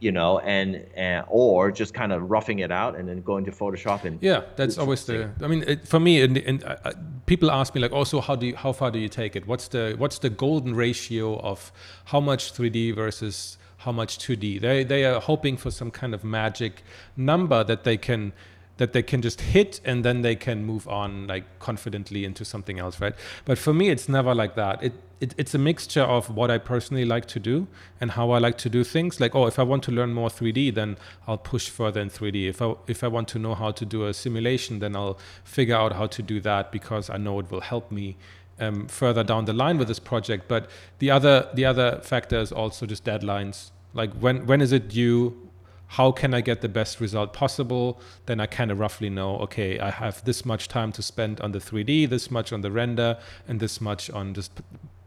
You 0.00 0.12
know, 0.12 0.38
and, 0.40 0.86
and 0.94 1.26
or 1.28 1.70
just 1.70 1.92
kind 1.92 2.12
of 2.12 2.30
roughing 2.30 2.60
it 2.60 2.72
out 2.72 2.96
and 2.96 3.06
then 3.06 3.20
going 3.20 3.44
to 3.44 3.50
Photoshop 3.50 4.04
and 4.04 4.18
yeah, 4.22 4.44
that's 4.56 4.78
always 4.78 5.04
the. 5.04 5.30
I 5.42 5.46
mean, 5.46 5.62
it, 5.66 5.86
for 5.86 6.00
me, 6.00 6.22
and, 6.22 6.38
and 6.38 6.64
uh, 6.64 6.76
uh, 6.84 6.92
people 7.26 7.50
ask 7.50 7.74
me 7.74 7.82
like, 7.82 7.92
also, 7.92 8.16
oh, 8.16 8.20
how 8.22 8.34
do 8.34 8.46
you, 8.46 8.56
how 8.56 8.72
far 8.72 8.90
do 8.90 8.98
you 8.98 9.10
take 9.10 9.36
it? 9.36 9.46
What's 9.46 9.68
the 9.68 9.94
what's 9.98 10.18
the 10.18 10.30
golden 10.30 10.74
ratio 10.74 11.38
of 11.40 11.70
how 12.06 12.18
much 12.18 12.54
3D 12.54 12.94
versus 12.94 13.58
how 13.78 13.92
much 13.92 14.18
2D? 14.18 14.62
They 14.62 14.84
they 14.84 15.04
are 15.04 15.20
hoping 15.20 15.58
for 15.58 15.70
some 15.70 15.90
kind 15.90 16.14
of 16.14 16.24
magic 16.24 16.82
number 17.14 17.62
that 17.62 17.84
they 17.84 17.98
can 17.98 18.32
that 18.80 18.94
they 18.94 19.02
can 19.02 19.20
just 19.20 19.42
hit 19.42 19.78
and 19.84 20.02
then 20.06 20.22
they 20.22 20.34
can 20.34 20.64
move 20.64 20.88
on 20.88 21.26
like 21.26 21.44
confidently 21.58 22.24
into 22.24 22.46
something 22.46 22.78
else, 22.78 22.98
right? 22.98 23.14
But 23.44 23.58
for 23.58 23.74
me, 23.74 23.90
it's 23.90 24.08
never 24.08 24.34
like 24.34 24.54
that. 24.54 24.82
It, 24.82 24.94
it 25.20 25.34
it's 25.36 25.54
a 25.54 25.58
mixture 25.58 26.00
of 26.00 26.34
what 26.34 26.50
I 26.50 26.56
personally 26.56 27.04
like 27.04 27.26
to 27.26 27.38
do 27.38 27.68
and 28.00 28.12
how 28.12 28.30
I 28.30 28.38
like 28.38 28.56
to 28.58 28.70
do 28.70 28.82
things. 28.82 29.20
Like, 29.20 29.34
oh, 29.34 29.46
if 29.46 29.58
I 29.58 29.64
want 29.64 29.82
to 29.82 29.92
learn 29.92 30.14
more 30.14 30.30
3D, 30.30 30.74
then 30.74 30.96
I'll 31.28 31.36
push 31.36 31.68
further 31.68 32.00
in 32.00 32.08
3D. 32.08 32.48
If 32.48 32.62
I 32.62 32.74
if 32.86 33.04
I 33.04 33.08
want 33.08 33.28
to 33.28 33.38
know 33.38 33.54
how 33.54 33.70
to 33.70 33.84
do 33.84 34.06
a 34.06 34.14
simulation, 34.14 34.78
then 34.78 34.96
I'll 34.96 35.18
figure 35.44 35.76
out 35.76 35.92
how 35.92 36.06
to 36.06 36.22
do 36.22 36.40
that 36.40 36.72
because 36.72 37.10
I 37.10 37.18
know 37.18 37.38
it 37.38 37.50
will 37.50 37.60
help 37.60 37.92
me 37.92 38.16
um, 38.58 38.88
further 38.88 39.22
down 39.22 39.44
the 39.44 39.52
line 39.52 39.76
with 39.76 39.88
this 39.88 40.00
project. 40.00 40.48
But 40.48 40.70
the 41.00 41.10
other 41.10 41.50
the 41.52 41.66
other 41.66 42.00
factor 42.02 42.38
is 42.38 42.50
also 42.50 42.86
just 42.86 43.04
deadlines. 43.04 43.72
Like 43.92 44.14
when 44.14 44.46
when 44.46 44.62
is 44.62 44.72
it 44.72 44.88
due? 44.88 45.49
How 45.90 46.12
can 46.12 46.32
I 46.34 46.40
get 46.40 46.60
the 46.60 46.68
best 46.68 47.00
result 47.00 47.32
possible? 47.32 48.00
Then 48.26 48.38
I 48.38 48.46
kind 48.46 48.70
of 48.70 48.78
roughly 48.78 49.10
know, 49.10 49.38
okay, 49.38 49.80
I 49.80 49.90
have 49.90 50.24
this 50.24 50.44
much 50.44 50.68
time 50.68 50.92
to 50.92 51.02
spend 51.02 51.40
on 51.40 51.50
the 51.50 51.58
3D, 51.58 52.08
this 52.08 52.30
much 52.30 52.52
on 52.52 52.60
the 52.60 52.70
render, 52.70 53.18
and 53.48 53.58
this 53.58 53.80
much 53.80 54.08
on 54.08 54.32
just 54.32 54.52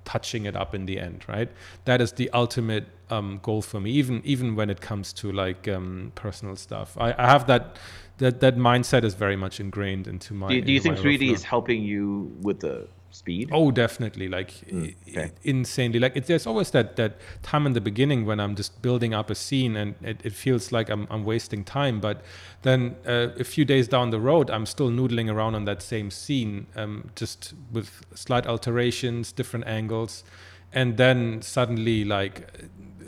touching 0.03 0.45
it 0.45 0.57
up 0.57 0.75
in 0.75 0.85
the 0.85 0.99
end, 0.99 1.23
right? 1.25 1.49
That 1.85 2.01
is 2.01 2.11
the 2.11 2.29
ultimate 2.31 2.87
um, 3.09 3.39
goal 3.41 3.61
for 3.61 3.79
me, 3.79 3.91
even 3.91 4.21
even 4.25 4.57
when 4.57 4.69
it 4.69 4.81
comes 4.81 5.13
to 5.13 5.31
like 5.31 5.69
um, 5.69 6.11
personal 6.15 6.57
stuff. 6.57 6.97
I, 6.97 7.15
I, 7.17 7.27
have 7.27 7.47
that 7.47 7.77
that 8.17 8.41
that 8.41 8.57
mindset 8.57 9.05
is 9.05 9.13
very 9.13 9.37
much 9.37 9.61
ingrained 9.61 10.05
into 10.05 10.33
my. 10.33 10.49
Do, 10.49 10.61
do 10.61 10.73
you 10.73 10.81
think 10.81 10.97
3D 10.97 11.31
is 11.31 11.43
helping 11.43 11.81
you 11.81 12.35
with 12.41 12.59
the 12.59 12.89
speed? 13.13 13.49
Oh, 13.51 13.71
definitely, 13.71 14.27
like 14.27 14.51
mm, 14.67 14.95
okay. 15.09 15.31
insanely. 15.43 15.99
Like 15.99 16.15
it, 16.15 16.25
there's 16.25 16.47
always 16.47 16.71
that 16.71 16.95
that 16.95 17.17
time 17.41 17.65
in 17.65 17.73
the 17.73 17.81
beginning 17.81 18.25
when 18.25 18.39
I'm 18.39 18.55
just 18.55 18.81
building 18.81 19.13
up 19.13 19.29
a 19.29 19.35
scene 19.35 19.75
and 19.75 19.95
it, 20.01 20.21
it 20.23 20.33
feels 20.33 20.71
like 20.71 20.89
I'm 20.89 21.07
I'm 21.09 21.23
wasting 21.23 21.63
time. 21.63 21.99
But 21.99 22.21
then 22.63 22.95
uh, 23.05 23.29
a 23.39 23.43
few 23.43 23.65
days 23.65 23.87
down 23.87 24.09
the 24.09 24.19
road, 24.19 24.49
I'm 24.49 24.65
still 24.65 24.89
noodling 24.89 25.31
around 25.31 25.55
on 25.55 25.65
that 25.65 25.81
same 25.81 26.11
scene, 26.11 26.67
um, 26.75 27.11
just 27.15 27.53
with 27.71 28.01
slight 28.15 28.45
alterations, 28.47 29.31
different 29.31 29.67
angles, 29.67 30.23
and 30.71 30.97
then 30.97 31.41
suddenly 31.41 32.03
like 32.03 32.49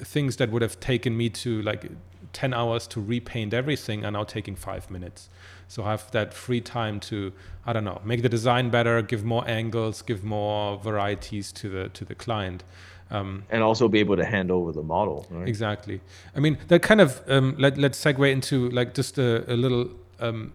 things 0.03 0.35
that 0.37 0.51
would 0.51 0.61
have 0.61 0.79
taken 0.79 1.17
me 1.17 1.29
to 1.29 1.61
like 1.61 1.89
10 2.33 2.53
hours 2.53 2.85
to 2.85 2.99
repaint 2.99 3.53
everything 3.53 4.05
are 4.05 4.11
now 4.11 4.25
taking 4.25 4.55
five 4.55 4.91
minutes. 4.91 5.29
So 5.75 5.83
have 5.83 6.09
that 6.11 6.33
free 6.33 6.61
time 6.61 7.01
to, 7.01 7.33
I 7.65 7.73
don't 7.73 7.83
know, 7.83 7.99
make 8.05 8.21
the 8.21 8.29
design 8.29 8.69
better, 8.69 9.01
give 9.01 9.25
more 9.25 9.43
angles, 9.45 10.01
give 10.01 10.23
more 10.23 10.77
varieties 10.77 11.51
to 11.51 11.67
the 11.67 11.89
to 11.89 12.05
the 12.05 12.15
client. 12.15 12.63
Um, 13.11 13.43
and 13.49 13.61
also 13.61 13.89
be 13.89 13.99
able 13.99 14.15
to 14.15 14.23
hand 14.23 14.51
over 14.51 14.71
the 14.71 14.81
model. 14.81 15.27
Right? 15.29 15.49
Exactly. 15.49 15.99
I 16.33 16.39
mean, 16.39 16.59
that 16.69 16.81
kind 16.81 17.01
of 17.01 17.21
um, 17.27 17.55
let 17.57 17.77
let's 17.77 18.01
segue 18.01 18.31
into 18.31 18.69
like 18.69 18.93
just 18.93 19.17
a, 19.17 19.43
a 19.51 19.57
little 19.57 19.89
um, 20.21 20.53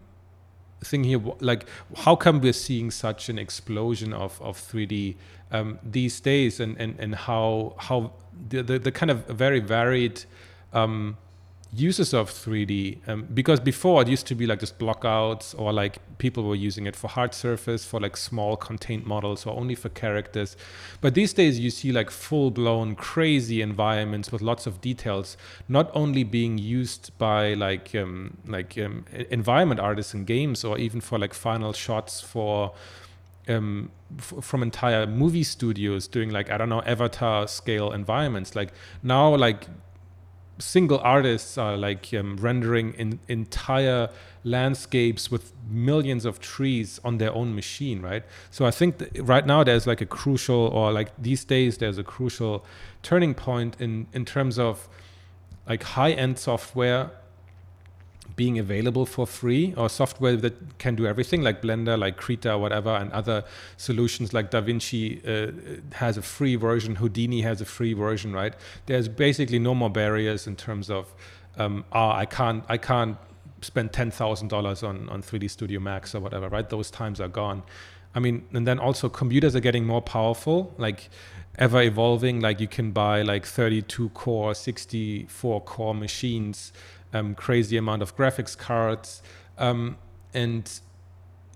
thing 0.83 1.03
here. 1.03 1.21
Like, 1.39 1.67
how 1.97 2.15
come 2.15 2.41
we're 2.41 2.51
seeing 2.51 2.89
such 2.89 3.29
an 3.29 3.37
explosion 3.37 4.13
of 4.13 4.41
of 4.41 4.57
3D 4.57 5.17
um, 5.51 5.77
these 5.83 6.19
days, 6.19 6.59
and 6.59 6.75
and 6.81 6.99
and 6.99 7.13
how 7.13 7.75
how 7.77 8.13
the 8.49 8.63
the, 8.63 8.79
the 8.79 8.91
kind 8.91 9.11
of 9.11 9.27
very 9.27 9.59
varied 9.59 10.23
um, 10.73 11.17
uses 11.73 12.13
of 12.13 12.29
3D 12.29 13.07
um, 13.07 13.27
because 13.33 13.59
before 13.59 14.01
it 14.01 14.07
used 14.09 14.27
to 14.27 14.35
be 14.35 14.45
like 14.45 14.59
just 14.59 14.77
blockouts 14.77 15.57
or 15.57 15.71
like 15.71 15.99
people 16.17 16.43
were 16.43 16.55
using 16.55 16.85
it 16.85 16.97
for 16.97 17.07
hard 17.07 17.33
surface 17.33 17.85
for 17.85 17.99
like 17.99 18.17
small 18.17 18.57
contained 18.57 19.05
models 19.05 19.45
or 19.45 19.57
only 19.57 19.73
for 19.73 19.87
characters 19.89 20.57
but 20.99 21.13
these 21.13 21.31
days 21.31 21.59
you 21.59 21.69
see 21.69 21.93
like 21.93 22.11
full 22.11 22.51
blown 22.51 22.93
crazy 22.93 23.61
environments 23.61 24.33
with 24.33 24.41
lots 24.41 24.67
of 24.67 24.81
details 24.81 25.37
not 25.69 25.89
only 25.93 26.23
being 26.25 26.57
used 26.57 27.17
by 27.17 27.53
like 27.53 27.95
um, 27.95 28.35
like 28.45 28.77
um, 28.77 29.05
environment 29.29 29.79
artists 29.79 30.13
in 30.13 30.25
games 30.25 30.65
or 30.65 30.77
even 30.77 30.99
for 30.99 31.17
like 31.17 31.33
final 31.33 31.71
shots 31.71 32.19
for 32.19 32.73
um, 33.47 33.91
f- 34.17 34.33
from 34.41 34.61
entire 34.61 35.07
movie 35.07 35.43
studios 35.43 36.07
doing 36.07 36.29
like 36.29 36.49
I 36.49 36.57
don't 36.57 36.69
know 36.69 36.81
avatar 36.81 37.47
scale 37.47 37.91
environments. 37.91 38.55
Like 38.55 38.73
now, 39.03 39.35
like 39.35 39.67
single 40.61 40.99
artists 40.99 41.57
are 41.57 41.75
like 41.75 42.13
um, 42.13 42.37
rendering 42.37 42.93
in 42.93 43.19
entire 43.27 44.09
landscapes 44.43 45.29
with 45.29 45.53
millions 45.69 46.25
of 46.25 46.39
trees 46.39 46.99
on 47.03 47.17
their 47.17 47.33
own 47.33 47.53
machine 47.55 48.01
right? 48.01 48.23
So 48.49 48.65
i 48.65 48.71
think 48.71 49.07
right 49.19 49.45
now 49.45 49.63
there's 49.63 49.87
like 49.87 50.01
a 50.01 50.05
crucial 50.05 50.67
or 50.67 50.91
like 50.91 51.09
these 51.17 51.43
days 51.43 51.77
there's 51.77 51.97
a 51.97 52.03
crucial 52.03 52.65
turning 53.01 53.33
point 53.33 53.75
in 53.79 54.07
in 54.13 54.25
terms 54.25 54.57
of 54.57 54.87
like 55.67 55.83
high 55.83 56.11
end 56.11 56.39
software 56.39 57.11
being 58.35 58.59
available 58.59 59.05
for 59.05 59.25
free 59.27 59.73
or 59.75 59.89
software 59.89 60.35
that 60.37 60.77
can 60.77 60.95
do 60.95 61.05
everything 61.05 61.41
like 61.41 61.61
blender 61.61 61.97
like 61.97 62.17
krita 62.17 62.57
whatever 62.57 62.89
and 62.89 63.11
other 63.11 63.43
solutions 63.77 64.33
like 64.33 64.51
davinci 64.51 65.19
uh, 65.27 65.51
has 65.95 66.17
a 66.17 66.21
free 66.21 66.55
version 66.55 66.95
houdini 66.95 67.41
has 67.41 67.61
a 67.61 67.65
free 67.65 67.93
version 67.93 68.33
right? 68.33 68.53
There's 68.85 69.07
basically 69.07 69.59
no 69.59 69.73
more 69.75 69.89
barriers 69.89 70.47
in 70.47 70.55
terms 70.55 70.89
of 70.89 71.13
um, 71.57 71.85
ah, 71.91 72.15
i 72.15 72.25
can't 72.25 72.63
i 72.69 72.77
can't 72.77 73.17
spend 73.61 73.91
$10000 73.91 74.87
on 74.87 75.09
on 75.09 75.21
3d 75.21 75.49
studio 75.49 75.79
max 75.79 76.15
or 76.15 76.19
whatever 76.19 76.49
right? 76.49 76.69
Those 76.69 76.89
times 76.89 77.21
are 77.21 77.27
gone. 77.27 77.63
I 78.15 78.19
mean 78.19 78.47
and 78.53 78.67
then 78.67 78.79
also 78.79 79.09
computers 79.09 79.55
are 79.55 79.59
getting 79.59 79.85
more 79.85 80.01
powerful 80.01 80.73
like 80.77 81.09
ever 81.57 81.81
evolving 81.81 82.39
like 82.39 82.59
you 82.59 82.67
can 82.67 82.91
buy 82.91 83.21
like 83.21 83.45
32 83.45 84.09
core 84.09 84.53
64 84.55 85.61
core 85.61 85.93
machines 85.93 86.71
um, 87.13 87.35
crazy 87.35 87.77
amount 87.77 88.01
of 88.01 88.15
graphics 88.15 88.57
cards, 88.57 89.21
um, 89.57 89.97
and 90.33 90.79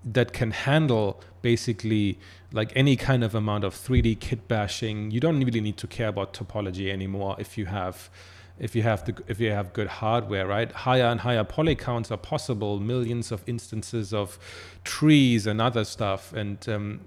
that 0.04 0.32
can 0.32 0.52
handle 0.52 1.20
basically 1.42 2.18
like 2.52 2.72
any 2.76 2.96
kind 2.96 3.24
of 3.24 3.34
amount 3.34 3.64
of 3.64 3.74
3D 3.74 4.20
kit 4.20 4.46
bashing. 4.48 5.10
You 5.10 5.20
don't 5.20 5.42
really 5.42 5.60
need 5.60 5.76
to 5.78 5.86
care 5.86 6.08
about 6.08 6.32
topology 6.32 6.92
anymore 6.92 7.36
if 7.38 7.58
you 7.58 7.66
have 7.66 8.10
if 8.58 8.74
you 8.74 8.82
have 8.82 9.04
the 9.04 9.14
if 9.28 9.38
you 9.38 9.50
have 9.50 9.72
good 9.72 9.88
hardware, 9.88 10.46
right? 10.46 10.70
Higher 10.72 11.04
and 11.04 11.20
higher 11.20 11.44
poly 11.44 11.74
counts 11.74 12.10
are 12.10 12.16
possible, 12.16 12.80
millions 12.80 13.30
of 13.30 13.42
instances 13.46 14.14
of 14.14 14.38
trees 14.84 15.46
and 15.46 15.60
other 15.60 15.84
stuff, 15.84 16.32
and 16.32 16.66
um, 16.68 17.00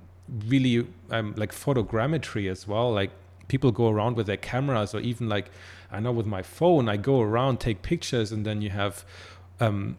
really 0.46 0.88
um, 1.10 1.34
like 1.38 1.52
photogrammetry 1.52 2.50
as 2.50 2.68
well. 2.68 2.92
Like 2.92 3.12
people 3.50 3.72
go 3.72 3.90
around 3.90 4.16
with 4.16 4.28
their 4.28 4.38
cameras 4.38 4.96
or 4.96 5.02
even 5.02 5.28
like 5.28 5.52
I 5.92 6.00
know 6.00 6.12
with 6.12 6.26
my 6.26 6.44
phone, 6.44 6.88
I 6.88 6.98
go 6.98 7.20
around, 7.20 7.60
take 7.60 7.82
pictures, 7.82 8.32
and 8.32 8.46
then 8.46 8.62
you 8.62 8.70
have 8.70 9.04
um, 9.60 9.98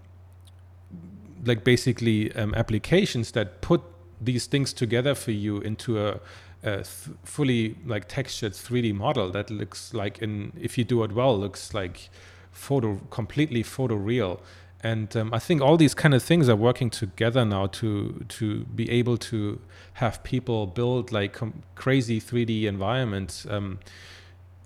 like 1.44 1.64
basically 1.64 2.32
um, 2.34 2.54
applications 2.54 3.32
that 3.32 3.60
put 3.60 3.82
these 4.20 4.46
things 4.46 4.72
together 4.72 5.14
for 5.14 5.32
you 5.32 5.58
into 5.58 5.98
a, 5.98 6.20
a 6.62 6.76
th- 6.76 7.16
fully 7.24 7.76
like 7.86 8.06
textured 8.06 8.52
3D 8.52 8.94
model 8.94 9.30
that 9.30 9.50
looks 9.50 9.94
like 9.94 10.18
in 10.18 10.52
if 10.60 10.76
you 10.76 10.84
do 10.84 11.02
it 11.02 11.12
well 11.12 11.38
looks 11.38 11.72
like 11.72 12.10
photo 12.52 12.96
completely 13.10 13.62
photo 13.62 13.94
real 13.94 14.40
and 14.82 15.14
um, 15.16 15.34
I 15.34 15.38
think 15.38 15.60
all 15.60 15.76
these 15.76 15.94
kind 15.94 16.14
of 16.14 16.22
things 16.22 16.48
are 16.48 16.56
working 16.56 16.90
together 16.90 17.44
now 17.44 17.66
to 17.66 18.24
to 18.28 18.64
be 18.64 18.90
able 18.90 19.18
to 19.18 19.60
have 19.94 20.22
people 20.22 20.66
build 20.66 21.12
like 21.12 21.34
com- 21.34 21.62
crazy 21.74 22.20
3D 22.20 22.64
environments 22.64 23.46
um, 23.50 23.78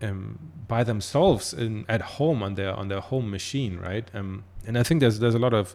um, 0.03 0.39
by 0.69 0.85
themselves 0.85 1.53
in, 1.53 1.85
at 1.89 2.01
home 2.03 2.43
on 2.43 2.55
their 2.55 2.75
on 2.75 2.89
their 2.89 3.01
home 3.01 3.31
machine, 3.31 3.79
right? 3.79 4.09
Um, 4.15 4.45
and 4.67 4.79
I 4.79 4.83
think 4.83 5.01
there's 5.01 5.19
there's 5.19 5.35
a 5.35 5.39
lot 5.39 5.55
of 5.55 5.75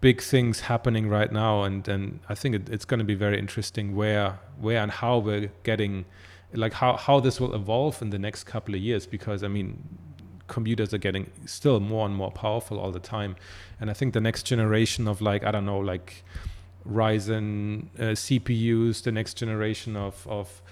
big 0.00 0.20
things 0.20 0.60
happening 0.60 1.08
right 1.08 1.30
now, 1.30 1.62
and 1.62 1.86
and 1.88 2.20
I 2.28 2.34
think 2.34 2.54
it, 2.54 2.68
it's 2.70 2.84
going 2.84 2.98
to 2.98 3.04
be 3.04 3.14
very 3.14 3.38
interesting 3.38 3.94
where 3.94 4.38
where 4.58 4.82
and 4.82 4.90
how 4.90 5.18
we're 5.18 5.50
getting, 5.64 6.06
like 6.54 6.72
how 6.72 6.96
how 6.96 7.20
this 7.20 7.40
will 7.40 7.54
evolve 7.54 8.00
in 8.00 8.10
the 8.10 8.18
next 8.18 8.44
couple 8.44 8.74
of 8.74 8.80
years. 8.80 9.06
Because 9.06 9.42
I 9.42 9.48
mean, 9.48 9.82
computers 10.50 10.92
are 10.92 10.98
getting 10.98 11.30
still 11.46 11.80
more 11.80 12.04
and 12.04 12.14
more 12.14 12.30
powerful 12.30 12.78
all 12.78 12.92
the 12.92 13.00
time, 13.00 13.36
and 13.80 13.88
I 13.90 13.94
think 13.94 14.12
the 14.12 14.20
next 14.20 14.42
generation 14.42 15.08
of 15.08 15.22
like 15.22 15.44
I 15.44 15.50
don't 15.50 15.64
know 15.64 15.78
like 15.78 16.22
Ryzen 16.86 17.86
uh, 17.98 18.02
CPUs, 18.14 19.02
the 19.02 19.12
next 19.12 19.34
generation 19.38 19.96
of 19.96 20.26
of 20.28 20.62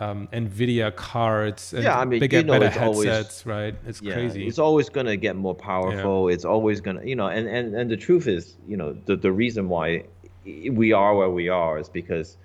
um, 0.00 0.28
NVIDIA 0.32 0.94
cards 0.94 1.72
and 1.72 1.82
yeah, 1.82 1.98
I 1.98 2.04
mean, 2.04 2.20
bigger, 2.20 2.38
you 2.38 2.44
know, 2.44 2.52
better 2.52 2.66
it's 2.66 2.76
headsets, 2.76 3.46
always, 3.46 3.46
right? 3.46 3.74
It's 3.86 4.02
yeah, 4.02 4.14
crazy. 4.14 4.46
It's 4.46 4.58
always 4.58 4.88
going 4.88 5.06
to 5.06 5.16
get 5.16 5.36
more 5.36 5.54
powerful. 5.54 6.28
Yeah. 6.28 6.34
It's 6.34 6.44
always 6.44 6.80
going 6.80 6.98
to, 6.98 7.08
you 7.08 7.16
know, 7.16 7.26
and, 7.26 7.48
and, 7.48 7.74
and 7.74 7.90
the 7.90 7.96
truth 7.96 8.26
is, 8.28 8.56
you 8.68 8.76
know, 8.76 8.96
the, 9.06 9.16
the 9.16 9.32
reason 9.32 9.68
why 9.68 10.04
we 10.44 10.92
are 10.92 11.16
where 11.16 11.30
we 11.30 11.48
are 11.48 11.78
is 11.78 11.88
because 11.88 12.36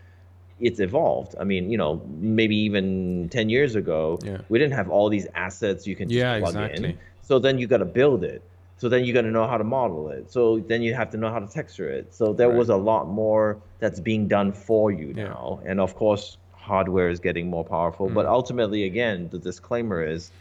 it's 0.64 0.80
evolved. 0.80 1.36
I 1.40 1.44
mean, 1.44 1.70
you 1.70 1.78
know, 1.78 2.02
maybe 2.20 2.56
even 2.56 3.30
10 3.30 3.50
years 3.50 3.76
ago, 3.76 4.18
yeah. 4.24 4.40
we 4.50 4.58
didn't 4.58 4.74
have 4.74 4.90
all 4.90 5.10
these 5.10 5.28
assets 5.36 5.86
you 5.86 5.96
can 5.96 6.08
just 6.08 6.18
yeah, 6.18 6.40
plug 6.40 6.56
exactly. 6.56 6.90
in. 6.92 6.98
So 7.22 7.38
then 7.38 7.58
you 7.58 7.68
got 7.68 7.78
to 7.78 7.86
build 7.86 8.24
it. 8.24 8.42
So 8.78 8.90
then 8.90 9.06
you 9.06 9.14
got 9.14 9.22
to 9.22 9.32
know 9.32 9.48
how 9.48 9.58
to 9.58 9.64
model 9.64 10.10
it. 10.10 10.32
So 10.32 10.60
then 10.60 10.82
you 10.82 10.94
have 10.94 11.10
to 11.12 11.18
know 11.18 11.30
how 11.30 11.40
to 11.40 11.48
texture 11.48 11.90
it. 11.90 12.14
So 12.14 12.34
there 12.34 12.50
right. 12.50 12.58
was 12.58 12.70
a 12.70 12.76
lot 12.76 13.08
more 13.08 13.58
that's 13.80 14.00
being 14.00 14.28
done 14.28 14.52
for 14.52 14.92
you 14.92 15.14
now. 15.14 15.62
And 15.66 15.80
of 15.80 15.96
course, 15.96 16.38
hardware 16.54 17.10
is 17.10 17.20
getting 17.20 17.50
more 17.50 17.64
powerful. 17.64 18.10
Mm. 18.10 18.14
But 18.14 18.26
ultimately, 18.26 18.86
again, 18.86 19.30
the 19.30 19.38
disclaimer 19.38 20.04
is 20.06 20.32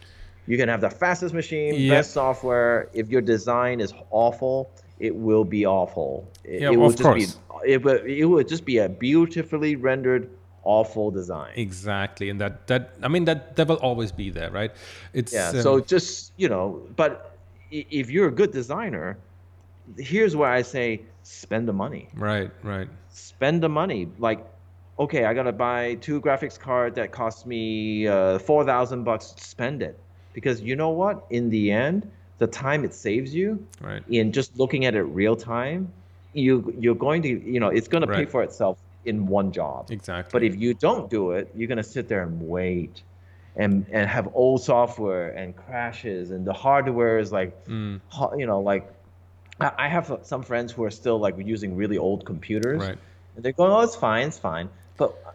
you 0.47 0.57
can 0.57 0.68
have 0.68 0.81
the 0.81 0.91
fastest 0.91 1.35
machine, 1.35 1.75
yep. 1.75 1.99
best 1.99 2.12
software. 2.12 2.89
If 2.93 3.09
your 3.11 3.20
design 3.20 3.81
is 3.81 3.93
awful, 4.11 4.70
it 5.03 5.14
will 5.16 5.44
be 5.44 5.66
awful. 5.66 6.30
It, 6.44 6.62
yeah, 6.62 6.70
it 6.70 6.76
will 6.76 6.90
just 6.90 7.03
course. 7.03 7.34
be 7.34 7.72
it, 7.72 7.84
it 8.07 8.24
would 8.24 8.48
just 8.48 8.64
be 8.64 8.78
a 8.78 8.88
beautifully 8.88 9.74
rendered 9.74 10.30
awful 10.64 11.11
design. 11.11 11.53
Exactly. 11.57 12.30
And 12.30 12.40
that 12.40 12.68
that 12.68 12.94
I 13.03 13.09
mean 13.09 13.24
that 13.24 13.57
that 13.57 13.66
will 13.66 13.82
always 13.88 14.12
be 14.12 14.30
there, 14.30 14.50
right? 14.50 14.70
It's 15.12 15.32
Yeah, 15.32 15.48
um, 15.48 15.61
so 15.61 15.80
just, 15.80 16.32
you 16.36 16.48
know, 16.48 16.80
but 16.94 17.36
if 17.70 18.11
you're 18.11 18.28
a 18.28 18.36
good 18.40 18.53
designer, 18.53 19.18
here's 19.98 20.36
where 20.36 20.50
I 20.50 20.62
say 20.62 21.03
spend 21.24 21.66
the 21.66 21.72
money. 21.72 22.09
Right, 22.14 22.53
right. 22.62 22.88
Spend 23.11 23.61
the 23.61 23.68
money. 23.68 24.09
Like 24.18 24.46
okay, 24.98 25.24
I 25.24 25.34
gotta 25.34 25.53
buy 25.53 25.96
two 25.96 26.20
graphics 26.20 26.59
card 26.59 26.94
that 26.94 27.11
cost 27.11 27.44
me 27.44 28.07
uh, 28.07 28.38
four 28.38 28.64
thousand 28.64 29.03
bucks. 29.03 29.34
Spend 29.36 29.82
it 29.82 29.98
because 30.32 30.61
you 30.61 30.76
know 30.76 30.90
what? 30.90 31.26
In 31.30 31.50
the 31.50 31.72
end, 31.72 32.09
the 32.43 32.49
time 32.49 32.84
it 32.84 32.93
saves 32.93 33.32
you 33.32 33.64
right. 33.80 34.03
in 34.09 34.32
just 34.32 34.59
looking 34.59 34.84
at 34.84 34.97
it 34.97 35.03
real 35.03 35.36
time, 35.36 35.93
you 36.32 36.74
you're 36.76 37.01
going 37.07 37.22
to 37.22 37.28
you 37.28 37.61
know 37.61 37.68
it's 37.68 37.86
gonna 37.86 38.07
right. 38.07 38.18
pay 38.18 38.24
for 38.24 38.43
itself 38.43 38.78
in 39.05 39.26
one 39.26 39.53
job. 39.53 39.93
Exactly. 39.93 40.30
But 40.32 40.43
if 40.43 40.57
you 40.61 40.74
don't 40.74 41.09
do 41.09 41.30
it, 41.32 41.53
you're 41.55 41.68
gonna 41.68 41.84
sit 41.97 42.09
there 42.09 42.22
and 42.24 42.49
wait. 42.49 43.03
And, 43.55 43.84
and 43.93 44.09
have 44.09 44.30
old 44.32 44.62
software 44.62 45.28
and 45.28 45.55
crashes 45.55 46.30
and 46.30 46.47
the 46.47 46.55
hardware 46.55 47.18
is 47.18 47.30
like 47.30 47.66
mm. 47.66 48.01
you 48.34 48.47
know 48.47 48.61
like 48.61 48.90
I 49.61 49.88
have 49.88 50.20
some 50.22 50.43
friends 50.43 50.72
who 50.72 50.84
are 50.84 50.90
still 50.90 51.18
like 51.18 51.34
using 51.36 51.76
really 51.76 51.99
old 51.99 52.24
computers 52.24 52.80
right. 52.80 52.97
and 53.36 53.45
they're 53.45 53.53
going 53.53 53.70
oh 53.70 53.82
it's 53.82 53.95
fine 53.95 54.28
it's 54.28 54.38
fine 54.38 54.70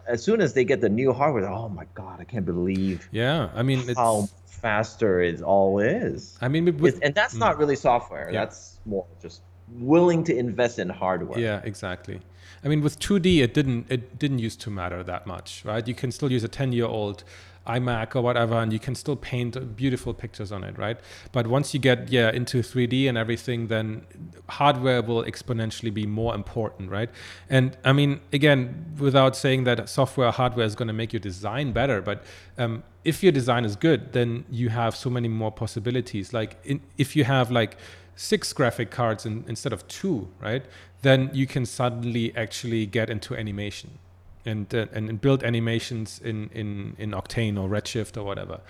as 0.08 0.22
soon 0.22 0.40
as 0.40 0.54
they 0.54 0.64
get 0.64 0.80
the 0.80 0.88
new 0.88 1.12
hardware, 1.12 1.48
oh 1.48 1.68
my 1.68 1.86
god, 1.94 2.20
I 2.20 2.24
can't 2.24 2.46
believe. 2.46 3.08
Yeah, 3.12 3.50
I 3.54 3.62
mean 3.62 3.86
how 3.94 4.28
faster 4.46 5.20
it 5.20 5.42
all 5.42 5.78
is. 5.78 6.36
I 6.40 6.48
mean, 6.48 6.76
with, 6.78 6.98
and 7.02 7.14
that's 7.14 7.34
not 7.34 7.56
mm. 7.56 7.58
really 7.60 7.76
software. 7.76 8.30
Yeah. 8.32 8.40
That's 8.40 8.80
more 8.86 9.06
just 9.22 9.42
willing 9.72 10.24
to 10.24 10.36
invest 10.36 10.78
in 10.78 10.88
hardware. 10.88 11.38
Yeah, 11.38 11.60
exactly. 11.62 12.20
I 12.64 12.68
mean, 12.68 12.82
with 12.82 12.98
2D, 12.98 13.42
it 13.42 13.54
didn't 13.54 13.86
it 13.88 14.18
didn't 14.18 14.40
used 14.40 14.60
to 14.62 14.70
matter 14.70 15.02
that 15.04 15.26
much, 15.26 15.64
right? 15.64 15.86
You 15.86 15.94
can 15.94 16.12
still 16.12 16.30
use 16.30 16.44
a 16.44 16.48
10 16.48 16.72
year 16.72 16.86
old 16.86 17.24
iMac 17.68 18.16
or 18.16 18.22
whatever, 18.22 18.54
and 18.54 18.72
you 18.72 18.78
can 18.78 18.94
still 18.94 19.14
paint 19.14 19.76
beautiful 19.76 20.14
pictures 20.14 20.50
on 20.50 20.64
it, 20.64 20.78
right? 20.78 20.98
But 21.32 21.46
once 21.46 21.74
you 21.74 21.80
get 21.80 22.08
yeah 22.08 22.30
into 22.30 22.62
3D 22.62 23.08
and 23.08 23.18
everything, 23.18 23.68
then 23.68 24.06
hardware 24.48 25.02
will 25.02 25.22
exponentially 25.24 25.92
be 25.92 26.06
more 26.06 26.34
important, 26.34 26.90
right? 26.90 27.10
And 27.50 27.76
I 27.84 27.92
mean, 27.92 28.20
again, 28.32 28.94
without 28.98 29.36
saying 29.36 29.64
that 29.64 29.88
software 29.88 30.30
hardware 30.30 30.66
is 30.66 30.74
going 30.74 30.88
to 30.88 30.94
make 30.94 31.12
your 31.12 31.20
design 31.20 31.72
better, 31.72 32.00
but 32.00 32.24
um, 32.56 32.82
if 33.04 33.22
your 33.22 33.32
design 33.32 33.64
is 33.64 33.76
good, 33.76 34.12
then 34.12 34.44
you 34.50 34.70
have 34.70 34.96
so 34.96 35.10
many 35.10 35.28
more 35.28 35.52
possibilities. 35.52 36.32
Like 36.32 36.56
in, 36.64 36.80
if 36.96 37.14
you 37.14 37.24
have 37.24 37.50
like 37.50 37.76
six 38.18 38.52
graphic 38.52 38.90
cards 38.90 39.24
in, 39.24 39.44
instead 39.46 39.72
of 39.72 39.86
two, 39.86 40.28
right? 40.42 40.64
Then 41.02 41.30
you 41.32 41.46
can 41.46 41.64
suddenly 41.64 42.36
actually 42.36 42.84
get 42.84 43.08
into 43.08 43.36
animation 43.36 43.98
and, 44.44 44.74
uh, 44.74 44.86
and 44.92 45.20
build 45.20 45.44
animations 45.44 46.20
in 46.24 46.50
in 46.52 46.96
in 46.98 47.12
Octane 47.12 47.56
or 47.60 47.68
Redshift 47.68 48.16
or 48.16 48.24
whatever, 48.24 48.60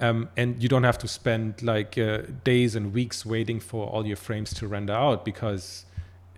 um, 0.00 0.28
and 0.36 0.62
you 0.62 0.68
don't 0.68 0.84
have 0.84 0.98
to 0.98 1.08
spend 1.08 1.62
like 1.62 1.96
uh, 1.96 2.22
days 2.44 2.76
and 2.76 2.92
weeks 2.92 3.24
waiting 3.24 3.60
for 3.60 3.86
all 3.86 4.06
your 4.06 4.16
frames 4.16 4.52
to 4.54 4.68
render 4.68 4.92
out 4.92 5.24
because 5.24 5.86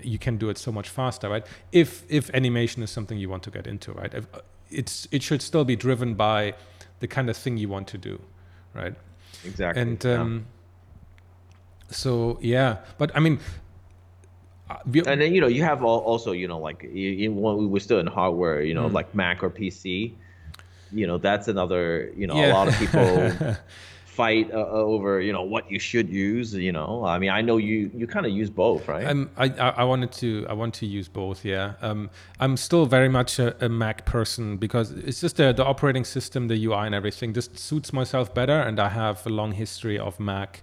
you 0.03 0.19
can 0.19 0.37
do 0.39 0.49
it 0.49 0.59
so 0.59 0.71
much 0.71 0.89
faster, 0.89 1.29
right? 1.29 1.47
If 1.73 2.05
if 2.09 2.31
animation 2.35 2.83
is 2.83 2.91
something 2.91 3.19
you 3.19 3.29
want 3.29 3.43
to 3.45 3.51
get 3.51 3.67
into, 3.67 3.93
right? 3.93 4.15
If, 4.15 4.27
it's 4.71 5.09
it 5.11 5.23
should 5.23 5.43
still 5.43 5.65
be 5.65 5.77
driven 5.77 6.15
by 6.15 6.55
the 7.01 7.09
kind 7.09 7.29
of 7.29 7.37
thing 7.37 7.57
you 7.57 7.69
want 7.69 7.89
to 7.89 7.99
do, 7.99 8.21
right? 8.75 8.95
Exactly. 9.45 9.83
And 9.83 10.07
um, 10.07 10.35
yeah. 10.35 10.60
So 11.91 12.39
yeah, 12.41 12.79
but 12.99 13.15
I 13.15 13.21
mean, 13.21 13.39
uh, 14.69 14.77
and 15.07 15.21
then 15.21 15.35
you 15.35 15.41
know 15.41 15.49
you 15.49 15.63
have 15.65 15.83
also 15.83 16.33
you 16.33 16.49
know 16.49 16.59
like 16.59 16.83
you, 16.83 17.11
you, 17.11 17.33
we're 17.33 17.81
still 17.81 17.99
in 17.99 18.07
hardware, 18.07 18.63
you 18.63 18.75
know, 18.75 18.89
mm. 18.89 18.93
like 18.93 19.15
Mac 19.15 19.43
or 19.43 19.51
PC. 19.51 20.13
You 20.93 21.07
know 21.07 21.19
that's 21.19 21.49
another 21.49 22.13
you 22.17 22.27
know 22.27 22.35
yeah. 22.35 22.53
a 22.53 22.55
lot 22.55 22.69
of 22.69 22.75
people 22.75 23.57
fight 24.21 24.51
uh, 24.53 24.59
uh, 24.59 24.93
over 24.95 25.21
you 25.21 25.33
know 25.33 25.43
what 25.43 25.71
you 25.71 25.79
should 25.79 26.09
use 26.09 26.53
you 26.53 26.73
know 26.73 27.05
i 27.07 27.17
mean 27.19 27.31
i 27.31 27.41
know 27.41 27.57
you 27.57 27.91
you 27.95 28.07
kind 28.07 28.27
of 28.27 28.33
use 28.33 28.51
both 28.51 28.89
right 28.89 29.07
um, 29.07 29.31
I, 29.37 29.47
I 29.83 29.85
wanted 29.85 30.11
to 30.23 30.47
i 30.49 30.53
want 30.53 30.75
to 30.75 30.87
use 30.87 31.09
both 31.09 31.45
yeah 31.45 31.75
um, 31.81 32.11
i'm 32.41 32.57
still 32.57 32.87
very 32.87 33.09
much 33.09 33.39
a, 33.39 33.49
a, 33.65 33.69
mac 33.69 34.05
person 34.05 34.57
because 34.57 34.91
it's 34.91 35.21
just 35.21 35.37
the, 35.37 35.53
the 35.53 35.65
operating 35.65 36.05
system 36.05 36.49
the 36.49 36.59
ui 36.67 36.75
and 36.75 36.95
everything 36.95 37.33
just 37.33 37.57
suits 37.57 37.93
myself 37.93 38.35
better 38.35 38.59
and 38.61 38.81
i 38.81 38.89
have 38.89 39.25
a 39.27 39.31
long 39.31 39.53
history 39.53 39.99
of 39.99 40.19
mac 40.19 40.63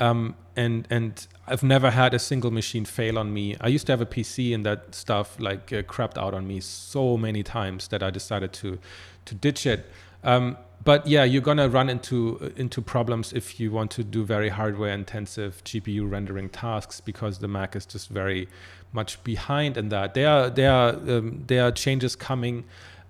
um, 0.00 0.34
and 0.58 0.88
and 0.90 1.26
I've 1.46 1.62
never 1.62 1.90
had 1.90 2.12
a 2.14 2.18
single 2.18 2.50
machine 2.50 2.84
fail 2.84 3.18
on 3.18 3.32
me. 3.32 3.56
I 3.60 3.68
used 3.68 3.86
to 3.86 3.92
have 3.92 4.00
a 4.00 4.06
PC 4.06 4.54
and 4.54 4.66
that 4.66 4.94
stuff 4.94 5.38
like 5.38 5.72
uh, 5.72 5.82
crapped 5.82 6.18
out 6.18 6.34
on 6.34 6.46
me 6.46 6.60
so 6.60 7.16
many 7.16 7.42
times 7.42 7.88
that 7.88 8.02
I 8.02 8.10
decided 8.10 8.52
to 8.54 8.78
to 9.26 9.34
ditch 9.34 9.66
it. 9.66 9.86
Um, 10.24 10.58
but 10.84 11.06
yeah, 11.06 11.22
you're 11.24 11.42
gonna 11.42 11.68
run 11.68 11.88
into 11.88 12.52
into 12.56 12.82
problems 12.82 13.32
if 13.32 13.60
you 13.60 13.70
want 13.70 13.92
to 13.92 14.04
do 14.04 14.24
very 14.24 14.48
hardware 14.48 14.92
intensive 14.92 15.62
GPU 15.64 16.10
rendering 16.10 16.48
tasks 16.48 17.00
because 17.00 17.38
the 17.38 17.48
Mac 17.48 17.76
is 17.76 17.86
just 17.86 18.08
very 18.08 18.48
much 18.92 19.22
behind 19.22 19.76
in 19.76 19.90
that. 19.90 20.14
There 20.14 20.28
are 20.28 20.50
there 20.50 20.72
are 20.72 20.90
um, 20.90 21.44
there 21.46 21.64
are 21.64 21.72
changes 21.72 22.16
coming. 22.16 22.64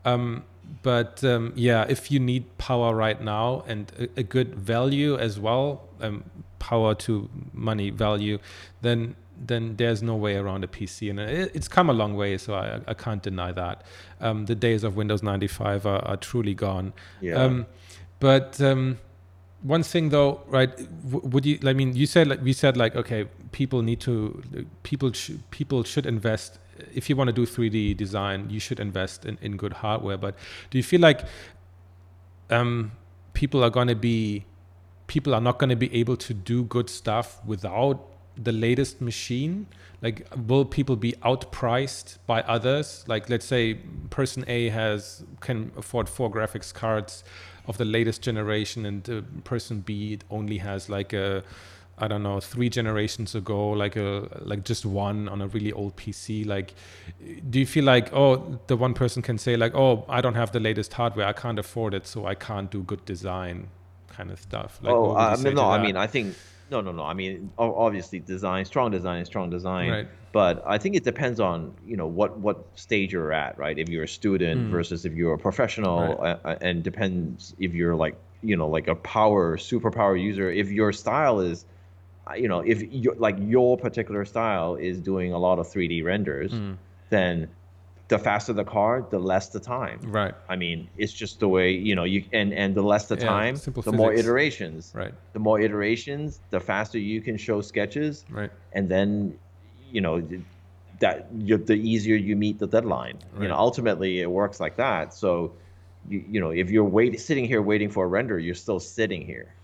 Um, 0.05 0.45
but 0.83 1.25
um, 1.25 1.53
yeah, 1.57 1.87
if 1.89 2.11
you 2.11 2.21
need 2.21 2.45
power 2.59 2.95
right 2.95 3.21
now 3.23 3.65
and 3.67 3.91
a, 3.99 4.21
a 4.21 4.23
good 4.23 4.55
value 4.55 5.17
as 5.17 5.41
well, 5.41 5.89
um, 6.03 6.25
power 6.59 6.95
to 6.95 7.29
money 7.53 7.91
value, 7.91 8.39
then 8.83 9.17
then 9.41 9.77
there's 9.77 10.03
no 10.03 10.17
way 10.17 10.35
around 10.37 10.65
a 10.65 10.67
PC, 10.67 11.11
and 11.11 11.21
it, 11.21 11.53
it's 11.55 11.69
come 11.69 11.89
a 11.89 11.93
long 11.93 12.17
way. 12.17 12.37
So 12.39 12.55
I, 12.55 12.81
I 12.89 12.95
can't 12.95 13.23
deny 13.23 13.53
that. 13.53 13.83
Um, 14.21 14.47
the 14.47 14.55
days 14.55 14.83
of 14.83 14.97
Windows 14.97 15.23
95 15.23 15.87
are, 15.87 16.05
are 16.05 16.17
truly 16.17 16.55
gone. 16.55 16.93
Yeah. 17.21 17.35
Um, 17.35 17.67
but 18.19 18.61
um, 18.61 18.99
one 19.63 19.85
thing 19.85 20.09
though, 20.09 20.43
right? 20.49 20.71
would 21.05 21.47
you? 21.47 21.59
I 21.65 21.73
mean, 21.73 21.95
you 21.95 22.07
said 22.07 22.27
like 22.29 22.43
we 22.43 22.53
said 22.53 22.77
like 22.77 22.97
okay, 22.97 23.27
people 23.53 23.83
need 23.83 24.01
to 24.01 24.67
people 24.83 25.13
sh- 25.13 25.33
people 25.51 25.85
should 25.85 26.07
invest 26.07 26.59
if 26.95 27.09
you 27.09 27.17
want 27.17 27.29
to 27.29 27.33
do 27.33 27.47
3D 27.47 27.97
design, 27.97 28.49
you 28.51 28.61
should 28.61 28.81
invest 28.81 29.25
in, 29.25 29.39
in 29.41 29.57
good 29.57 29.75
hardware. 29.75 30.17
But 30.17 30.37
do 30.71 30.79
you 30.79 30.85
feel 30.85 31.01
like 31.01 31.25
um, 32.51 32.93
people 33.33 33.65
are 33.65 33.71
going 33.71 33.89
to 33.89 33.95
be 33.95 34.45
people 35.09 35.35
are 35.35 35.41
not 35.41 35.59
going 35.59 35.71
to 35.71 35.77
be 35.77 35.93
able 35.95 36.17
to 36.17 36.33
do 36.33 36.63
good 36.65 36.89
stuff 36.89 37.45
without 37.45 38.01
the 38.37 38.53
latest 38.53 39.01
machine? 39.01 39.67
Like, 40.01 40.29
will 40.47 40.65
people 40.65 40.95
be 40.95 41.13
outpriced 41.25 42.19
by 42.27 42.43
others? 42.43 43.05
Like, 43.09 43.29
let's 43.29 43.47
say 43.47 43.81
person 44.11 44.45
A 44.47 44.69
has 44.69 45.25
can 45.41 45.73
afford 45.77 46.09
four 46.09 46.31
graphics 46.31 46.73
cards 46.73 47.25
of 47.67 47.79
the 47.79 47.85
latest 47.85 48.23
generation, 48.23 48.87
and 48.87 49.11
uh, 49.11 49.23
person 49.43 49.81
B 49.81 50.19
only 50.31 50.59
has 50.59 50.89
like 50.89 51.13
a 51.13 51.43
I 52.01 52.07
don't 52.07 52.23
know 52.23 52.39
three 52.39 52.69
generations 52.69 53.35
ago, 53.35 53.71
like 53.71 53.97
a 53.97 54.29
like 54.41 54.65
just 54.65 54.87
one 54.87 55.29
on 55.29 55.43
a 55.43 55.49
really 55.49 55.73
old 55.73 55.97
PC. 55.97 56.47
Like, 56.47 56.75
do 57.51 57.59
you 57.59 57.67
feel 57.67 57.85
like 57.85 58.13
oh 58.13 58.61
the 58.69 58.77
one 58.77 58.95
person 58.95 59.21
can 59.21 59.37
say 59.37 59.57
like 59.57 59.75
oh 59.75 60.05
I 60.09 60.21
don't 60.21 60.35
have 60.35 60.53
the 60.53 60.61
latest 60.61 60.93
hardware, 60.93 61.27
I 61.27 61.33
can't 61.33 61.59
afford 61.59 61.95
it, 61.95 62.07
so 62.07 62.27
I 62.27 62.35
can't 62.35 62.71
do 62.71 62.83
good 62.85 63.05
design, 63.05 63.69
kind 64.19 64.31
of 64.31 64.41
stuff. 64.41 64.81
Like, 64.83 64.93
oh, 64.93 65.17
I 65.17 65.37
mean, 65.37 65.55
no, 65.55 65.71
I 65.71 65.81
mean 65.81 65.97
I 65.97 66.07
think 66.07 66.35
no, 66.71 66.81
no, 66.83 66.93
no. 66.93 67.05
I 67.05 67.15
mean, 67.15 67.51
obviously, 67.57 68.19
design, 68.21 68.65
strong 68.65 68.91
design, 68.91 69.25
strong 69.25 69.49
design. 69.49 69.91
Right. 69.91 70.09
But 70.33 70.63
I 70.67 70.77
think 70.77 70.97
it 70.97 71.05
depends 71.05 71.41
on 71.41 71.75
you 71.87 71.97
know 71.97 72.07
what 72.07 72.39
what 72.39 72.67
stage 72.75 73.13
you're 73.13 73.33
at, 73.33 73.59
right? 73.59 73.79
If 73.79 73.89
you're 73.89 74.05
a 74.05 74.09
student 74.09 74.69
mm. 74.69 74.71
versus 74.71 75.07
if 75.07 75.15
you're 75.15 75.35
a 75.35 75.39
professional, 75.39 76.17
right. 76.17 76.39
uh, 76.45 76.59
and 76.61 76.83
depends 76.83 77.55
if 77.59 77.73
you're 77.73 77.97
like 77.97 78.17
you 78.43 78.57
know 78.57 78.69
like 78.69 78.89
a 78.89 78.95
power 78.97 79.57
superpower 79.57 80.21
user. 80.21 80.51
If 80.51 80.71
your 80.71 80.93
style 80.93 81.41
is, 81.41 81.65
you 82.37 82.49
know, 82.49 82.61
if 82.61 82.83
you 82.93 83.15
like 83.17 83.37
your 83.41 83.79
particular 83.79 84.27
style 84.27 84.75
is 84.75 85.01
doing 85.01 85.33
a 85.33 85.39
lot 85.39 85.59
of 85.59 85.67
3D 85.67 86.05
renders, 86.05 86.53
mm. 86.53 86.77
then 87.09 87.49
the 88.09 88.19
faster 88.19 88.55
the 88.55 88.65
car, 88.65 89.07
the 89.11 89.19
less 89.19 89.49
the 89.49 89.61
time. 89.61 90.01
Right. 90.03 90.35
I 90.49 90.57
mean, 90.57 90.89
it's 90.97 91.13
just 91.13 91.41
the 91.41 91.49
way 91.49 91.71
you 91.71 91.95
know 91.95 92.05
you 92.05 92.25
and 92.33 92.53
and 92.55 92.75
the 92.75 92.83
less 92.83 93.07
the 93.07 93.17
yeah, 93.17 93.27
time, 93.27 93.55
the 93.57 93.71
physics. 93.71 93.97
more 93.97 94.13
iterations. 94.13 94.93
Right. 94.95 95.15
The 95.35 95.39
more 95.39 95.61
iterations, 95.61 96.41
the 96.51 96.61
faster 96.61 96.99
you 96.99 97.21
can 97.21 97.37
show 97.37 97.61
sketches. 97.61 98.25
Right. 98.31 98.51
And 98.73 98.89
then, 98.89 99.39
you 99.93 100.01
know, 100.01 100.27
that 101.01 101.29
the 101.31 101.75
easier 101.75 102.17
you 102.17 102.35
meet 102.35 102.59
the 102.59 102.67
deadline. 102.67 103.19
Right. 103.33 103.43
You 103.43 103.49
know, 103.49 103.57
ultimately 103.57 104.21
it 104.21 104.31
works 104.31 104.59
like 104.59 104.77
that. 104.77 105.13
So, 105.13 105.53
you 106.09 106.25
you 106.31 106.41
know, 106.41 106.51
if 106.51 106.71
you're 106.71 106.85
waiting, 106.85 107.19
sitting 107.19 107.45
here 107.45 107.61
waiting 107.61 107.91
for 107.91 108.07
a 108.07 108.09
render, 108.09 108.39
you're 108.39 108.55
still 108.55 108.81
sitting 108.81 109.25
here. 109.25 109.55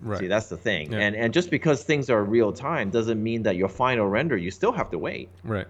Right. 0.00 0.20
See, 0.20 0.26
that's 0.26 0.48
the 0.48 0.56
thing. 0.56 0.92
Yeah. 0.92 1.00
And 1.00 1.14
and 1.14 1.34
just 1.34 1.50
because 1.50 1.82
things 1.84 2.08
are 2.08 2.24
real 2.24 2.50
time 2.50 2.88
doesn't 2.88 3.22
mean 3.22 3.42
that 3.42 3.56
your 3.56 3.68
final 3.68 4.06
render 4.06 4.38
you 4.38 4.50
still 4.50 4.72
have 4.72 4.90
to 4.92 4.98
wait. 4.98 5.28
Right 5.44 5.66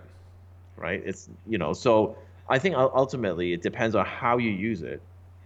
right? 0.79 1.03
It's 1.05 1.29
you 1.47 1.59
know, 1.59 1.73
so 1.73 2.17
I 2.49 2.59
think 2.59 2.77
ultimately 2.77 3.53
it 3.53 3.63
depends 3.63 3.95
on 3.95 4.07
how 4.07 4.39
you 4.39 4.51
use 4.51 4.83
it 4.83 5.03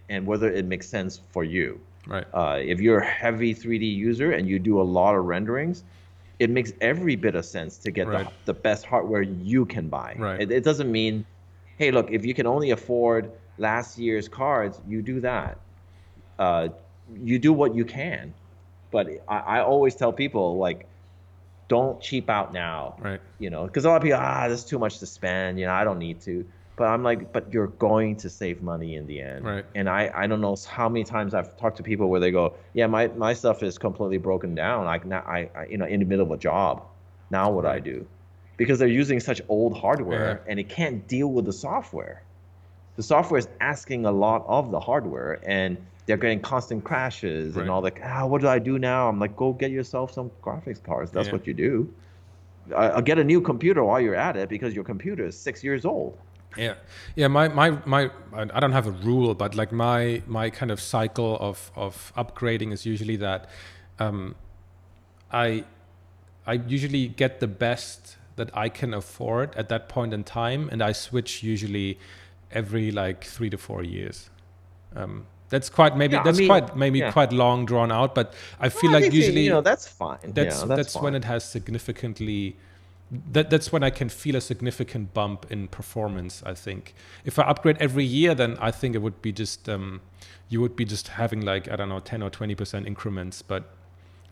and 0.09 0.25
whether 0.25 0.51
it 0.51 0.65
makes 0.65 0.87
sense 0.87 1.19
for 1.31 1.43
you. 1.43 1.79
Right. 2.07 2.25
Uh, 2.33 2.59
if 2.61 2.79
you're 2.79 2.99
a 2.99 3.05
heavy 3.05 3.55
3D 3.55 3.95
user 3.95 4.31
and 4.31 4.47
you 4.47 4.59
do 4.59 4.81
a 4.81 4.83
lot 4.83 5.15
of 5.15 5.25
renderings, 5.25 5.83
it 6.39 6.49
makes 6.49 6.73
every 6.81 7.15
bit 7.15 7.35
of 7.35 7.45
sense 7.45 7.77
to 7.77 7.91
get 7.91 8.07
right. 8.07 8.25
the, 8.45 8.53
the 8.53 8.53
best 8.53 8.85
hardware 8.85 9.21
you 9.21 9.65
can 9.65 9.87
buy. 9.87 10.15
Right. 10.17 10.41
It, 10.41 10.51
it 10.51 10.63
doesn't 10.63 10.91
mean, 10.91 11.25
hey, 11.77 11.91
look, 11.91 12.11
if 12.11 12.25
you 12.25 12.33
can 12.33 12.45
only 12.45 12.71
afford 12.71 13.31
last 13.57 13.97
year's 13.97 14.27
cards, 14.27 14.81
you 14.87 15.01
do 15.01 15.19
that. 15.21 15.57
Uh, 16.39 16.69
you 17.21 17.39
do 17.39 17.53
what 17.53 17.75
you 17.75 17.85
can. 17.85 18.33
But 18.91 19.07
I, 19.27 19.37
I 19.37 19.59
always 19.61 19.95
tell 19.95 20.11
people 20.11 20.57
like 20.57 20.87
don't 21.67 22.01
cheap 22.01 22.29
out 22.29 22.53
now. 22.53 22.95
Right. 22.99 23.21
You 23.39 23.49
know, 23.49 23.65
because 23.65 23.85
a 23.85 23.89
lot 23.89 23.97
of 23.97 24.03
people, 24.03 24.19
ah, 24.21 24.47
this 24.47 24.59
is 24.59 24.65
too 24.65 24.79
much 24.79 24.99
to 24.99 25.05
spend. 25.05 25.59
You 25.59 25.65
know, 25.65 25.73
I 25.73 25.83
don't 25.83 25.99
need 25.99 26.21
to. 26.21 26.45
But 26.75 26.85
I'm 26.85 27.03
like, 27.03 27.31
but 27.31 27.53
you're 27.53 27.67
going 27.67 28.15
to 28.17 28.29
save 28.29 28.63
money 28.63 28.95
in 28.95 29.05
the 29.05 29.21
end. 29.21 29.45
Right. 29.45 29.65
And 29.75 29.87
I, 29.87 30.11
I 30.13 30.25
don't 30.25 30.41
know 30.41 30.55
how 30.67 30.89
many 30.89 31.03
times 31.03 31.33
I've 31.35 31.55
talked 31.57 31.77
to 31.77 31.83
people 31.83 32.09
where 32.09 32.19
they 32.19 32.31
go, 32.31 32.55
yeah, 32.73 32.87
my, 32.87 33.07
my 33.09 33.33
stuff 33.33 33.61
is 33.61 33.77
completely 33.77 34.17
broken 34.17 34.55
down. 34.55 34.85
Like 34.85 35.05
now, 35.05 35.19
I, 35.19 35.49
I 35.55 35.65
you 35.67 35.77
know, 35.77 35.85
in 35.85 35.99
the 35.99 36.05
middle 36.05 36.25
of 36.25 36.31
a 36.31 36.37
job. 36.37 36.83
Now 37.29 37.51
what 37.51 37.65
right. 37.65 37.75
I 37.75 37.79
do? 37.79 38.07
Because 38.57 38.79
they're 38.79 38.87
using 38.87 39.19
such 39.19 39.41
old 39.49 39.77
hardware 39.77 40.41
yeah. 40.43 40.51
and 40.51 40.59
it 40.59 40.69
can't 40.69 41.07
deal 41.07 41.27
with 41.27 41.45
the 41.45 41.53
software. 41.53 42.23
The 42.95 43.03
software 43.03 43.39
is 43.39 43.47
asking 43.59 44.05
a 44.05 44.11
lot 44.11 44.43
of 44.47 44.71
the 44.71 44.79
hardware 44.79 45.39
and 45.43 45.77
they're 46.05 46.17
getting 46.17 46.41
constant 46.41 46.83
crashes 46.83 47.55
right. 47.55 47.61
and 47.61 47.71
all 47.71 47.81
that. 47.81 47.97
Ah, 48.03 48.25
what 48.25 48.41
do 48.41 48.47
I 48.47 48.59
do 48.59 48.77
now? 48.77 49.07
I'm 49.07 49.19
like, 49.19 49.35
go 49.35 49.53
get 49.53 49.71
yourself 49.71 50.13
some 50.13 50.31
graphics 50.41 50.83
cards. 50.83 51.11
That's 51.11 51.27
yeah. 51.27 51.33
what 51.33 51.47
you 51.47 51.53
do. 51.53 51.93
I'll 52.75 53.01
get 53.01 53.19
a 53.19 53.23
new 53.23 53.41
computer 53.41 53.83
while 53.83 53.99
you're 53.99 54.15
at 54.15 54.37
it 54.37 54.47
because 54.49 54.73
your 54.73 54.83
computer 54.83 55.25
is 55.25 55.37
six 55.37 55.63
years 55.63 55.85
old. 55.85 56.17
Yeah, 56.57 56.75
yeah. 57.15 57.27
My 57.27 57.47
my 57.47 57.71
my. 57.85 58.09
I 58.31 58.59
don't 58.59 58.71
have 58.71 58.87
a 58.87 58.91
rule, 58.91 59.33
but 59.33 59.55
like 59.55 59.71
my 59.71 60.21
my 60.27 60.49
kind 60.49 60.71
of 60.71 60.79
cycle 60.79 61.37
of 61.39 61.71
of 61.75 62.13
upgrading 62.15 62.71
is 62.71 62.85
usually 62.85 63.15
that, 63.17 63.49
um, 63.99 64.35
I, 65.31 65.65
I 66.45 66.53
usually 66.53 67.07
get 67.07 67.39
the 67.39 67.47
best 67.47 68.17
that 68.35 68.55
I 68.55 68.69
can 68.69 68.93
afford 68.93 69.55
at 69.55 69.67
that 69.69 69.89
point 69.89 70.13
in 70.13 70.23
time, 70.23 70.69
and 70.71 70.81
I 70.81 70.91
switch 70.91 71.43
usually 71.43 71.97
every 72.51 72.91
like 72.91 73.23
three 73.23 73.49
to 73.49 73.57
four 73.57 73.83
years. 73.83 74.29
Um, 74.95 75.25
that's 75.53 75.69
quite 75.69 75.95
maybe 75.95 76.15
yeah, 76.15 76.23
that's 76.23 76.39
I 76.39 76.41
mean, 76.41 76.47
quite 76.49 76.75
maybe 76.75 76.99
yeah. 76.99 77.11
quite 77.11 77.31
long 77.31 77.67
drawn 77.67 77.91
out, 77.91 78.15
but 78.15 78.33
I 78.59 78.69
feel 78.69 78.91
well, 78.91 79.01
like 79.01 79.13
usually 79.13 79.43
you 79.43 79.51
know 79.51 79.61
that's 79.61 79.87
fine. 79.87 80.17
That's 80.23 80.61
yeah, 80.61 80.65
that's, 80.65 80.77
that's 80.79 80.93
fine. 80.95 81.03
when 81.03 81.15
it 81.15 81.25
has 81.25 81.43
significantly. 81.45 82.55
That, 83.31 83.51
that's 83.51 83.71
when 83.71 83.83
I 83.83 83.91
can 83.91 84.09
feel 84.09 84.35
a 84.35 84.41
significant 84.41 85.13
bump 85.13 85.45
in 85.51 85.67
performance. 85.67 86.41
I 86.43 86.55
think 86.55 86.95
if 87.23 87.37
I 87.37 87.43
upgrade 87.43 87.77
every 87.79 88.03
year, 88.03 88.33
then 88.33 88.57
I 88.59 88.71
think 88.71 88.95
it 88.95 89.03
would 89.03 89.21
be 89.21 89.31
just 89.31 89.69
um, 89.69 90.01
you 90.49 90.59
would 90.59 90.75
be 90.75 90.85
just 90.85 91.09
having 91.09 91.41
like 91.41 91.69
I 91.69 91.75
don't 91.75 91.89
know 91.89 91.99
ten 91.99 92.23
or 92.23 92.31
twenty 92.31 92.55
percent 92.55 92.87
increments. 92.87 93.43
But 93.43 93.69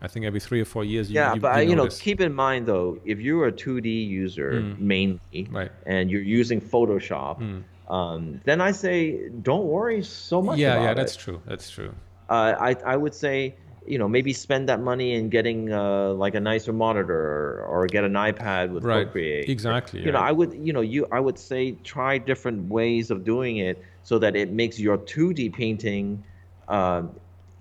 I 0.00 0.08
think 0.08 0.26
every 0.26 0.40
three 0.40 0.60
or 0.60 0.64
four 0.64 0.84
years. 0.84 1.08
You, 1.08 1.20
yeah, 1.20 1.34
you, 1.34 1.40
but 1.40 1.62
you, 1.62 1.70
you 1.70 1.76
know, 1.76 1.86
keep 1.86 2.20
in 2.20 2.34
mind 2.34 2.66
though, 2.66 2.98
if 3.04 3.20
you're 3.20 3.46
a 3.46 3.52
2D 3.52 4.08
user 4.08 4.54
mm. 4.54 4.76
mainly, 4.80 5.46
right. 5.52 5.70
and 5.86 6.10
you're 6.10 6.28
using 6.40 6.60
Photoshop. 6.60 7.38
Mm 7.38 7.62
um, 7.92 8.40
then 8.44 8.62
I 8.62 8.72
say 8.72 9.28
don't 9.28 9.66
worry 9.66 10.02
so 10.02 10.40
much. 10.40 10.58
Yeah, 10.58 10.82
yeah, 10.82 10.92
it. 10.92 10.94
that's 10.94 11.14
true. 11.14 11.42
That's 11.46 11.68
true. 11.68 11.94
Uh, 12.30 12.54
I 12.58 12.76
I 12.86 12.96
would 12.96 13.14
say 13.14 13.54
you 13.86 13.98
know 13.98 14.08
maybe 14.08 14.32
spend 14.32 14.70
that 14.70 14.80
money 14.80 15.12
in 15.12 15.28
getting 15.28 15.70
uh, 15.70 16.14
like 16.14 16.34
a 16.34 16.40
nicer 16.40 16.72
monitor 16.72 17.14
or, 17.14 17.64
or 17.64 17.86
get 17.86 18.04
an 18.04 18.14
iPad 18.14 18.70
with 18.70 18.82
Right. 18.82 19.04
Procreate. 19.04 19.50
Exactly. 19.50 20.02
You 20.02 20.12
know. 20.12 20.20
I 20.20 20.32
would 20.32 20.54
you 20.54 20.72
know 20.72 20.80
you 20.80 21.06
I 21.12 21.20
would 21.20 21.38
say 21.38 21.72
try 21.84 22.16
different 22.16 22.70
ways 22.70 23.10
of 23.10 23.24
doing 23.24 23.58
it 23.58 23.84
so 24.04 24.18
that 24.20 24.36
it 24.36 24.50
makes 24.50 24.80
your 24.80 24.96
2D 24.96 25.52
painting 25.52 26.24
uh, 26.68 27.02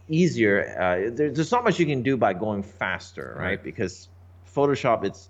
easier. 0.07 0.63
Uh, 0.79 1.13
there, 1.13 1.29
there's 1.29 1.51
not 1.51 1.65
much 1.65 1.77
you 1.77 1.85
can 1.85 2.03
do 2.03 2.15
by 2.15 2.31
going 2.33 2.63
faster, 2.63 3.35
right? 3.37 3.45
Right. 3.45 3.63
Because 3.63 4.07
Photoshop, 4.55 5.03
it's 5.03 5.27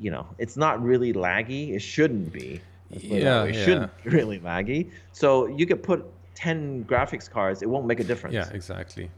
you 0.00 0.10
know, 0.10 0.26
it's 0.38 0.56
not 0.56 0.82
really 0.82 1.12
laggy. 1.12 1.74
It 1.74 1.80
shouldn't 1.80 2.32
be. 2.32 2.62
Let's 2.92 3.04
put 3.04 3.18
it 3.18 3.24
that 3.24 3.24
Yeah. 3.24 3.44
It 3.44 3.54
yeah. 3.54 3.64
shouldn't 3.64 3.90
be 4.04 4.10
really 4.18 4.38
laggy. 4.40 4.92
So 5.12 5.46
you 5.46 5.66
could 5.66 5.82
put 5.82 6.04
10 6.34 6.84
graphics 6.84 7.28
cards, 7.30 7.62
it 7.62 7.68
won't 7.68 7.86
make 7.86 8.00
a 8.00 8.04
difference 8.04 8.34
yeah, 8.34 8.48
exactly. 8.52 9.10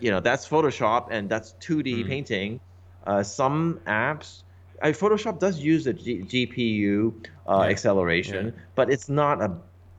you 0.00 0.10
know 0.10 0.20
that's 0.20 0.48
Photoshop 0.48 1.08
and 1.10 1.28
that's 1.28 1.54
2D 1.60 2.02
Hmm. 2.02 2.08
painting. 2.08 2.60
Uh, 3.06 3.22
some 3.22 3.80
apps, 3.86 4.42
uh, 4.82 4.86
Photoshop 4.88 5.38
does 5.38 5.60
use 5.60 5.86
a 5.86 5.92
G- 5.92 6.22
GPU 6.24 7.22
uh, 7.46 7.62
Yeah, 7.62 7.68
acceleration, 7.68 8.46
yeah. 8.46 8.50
but 8.74 8.90
it's 8.90 9.08
not 9.08 9.42
a 9.42 9.50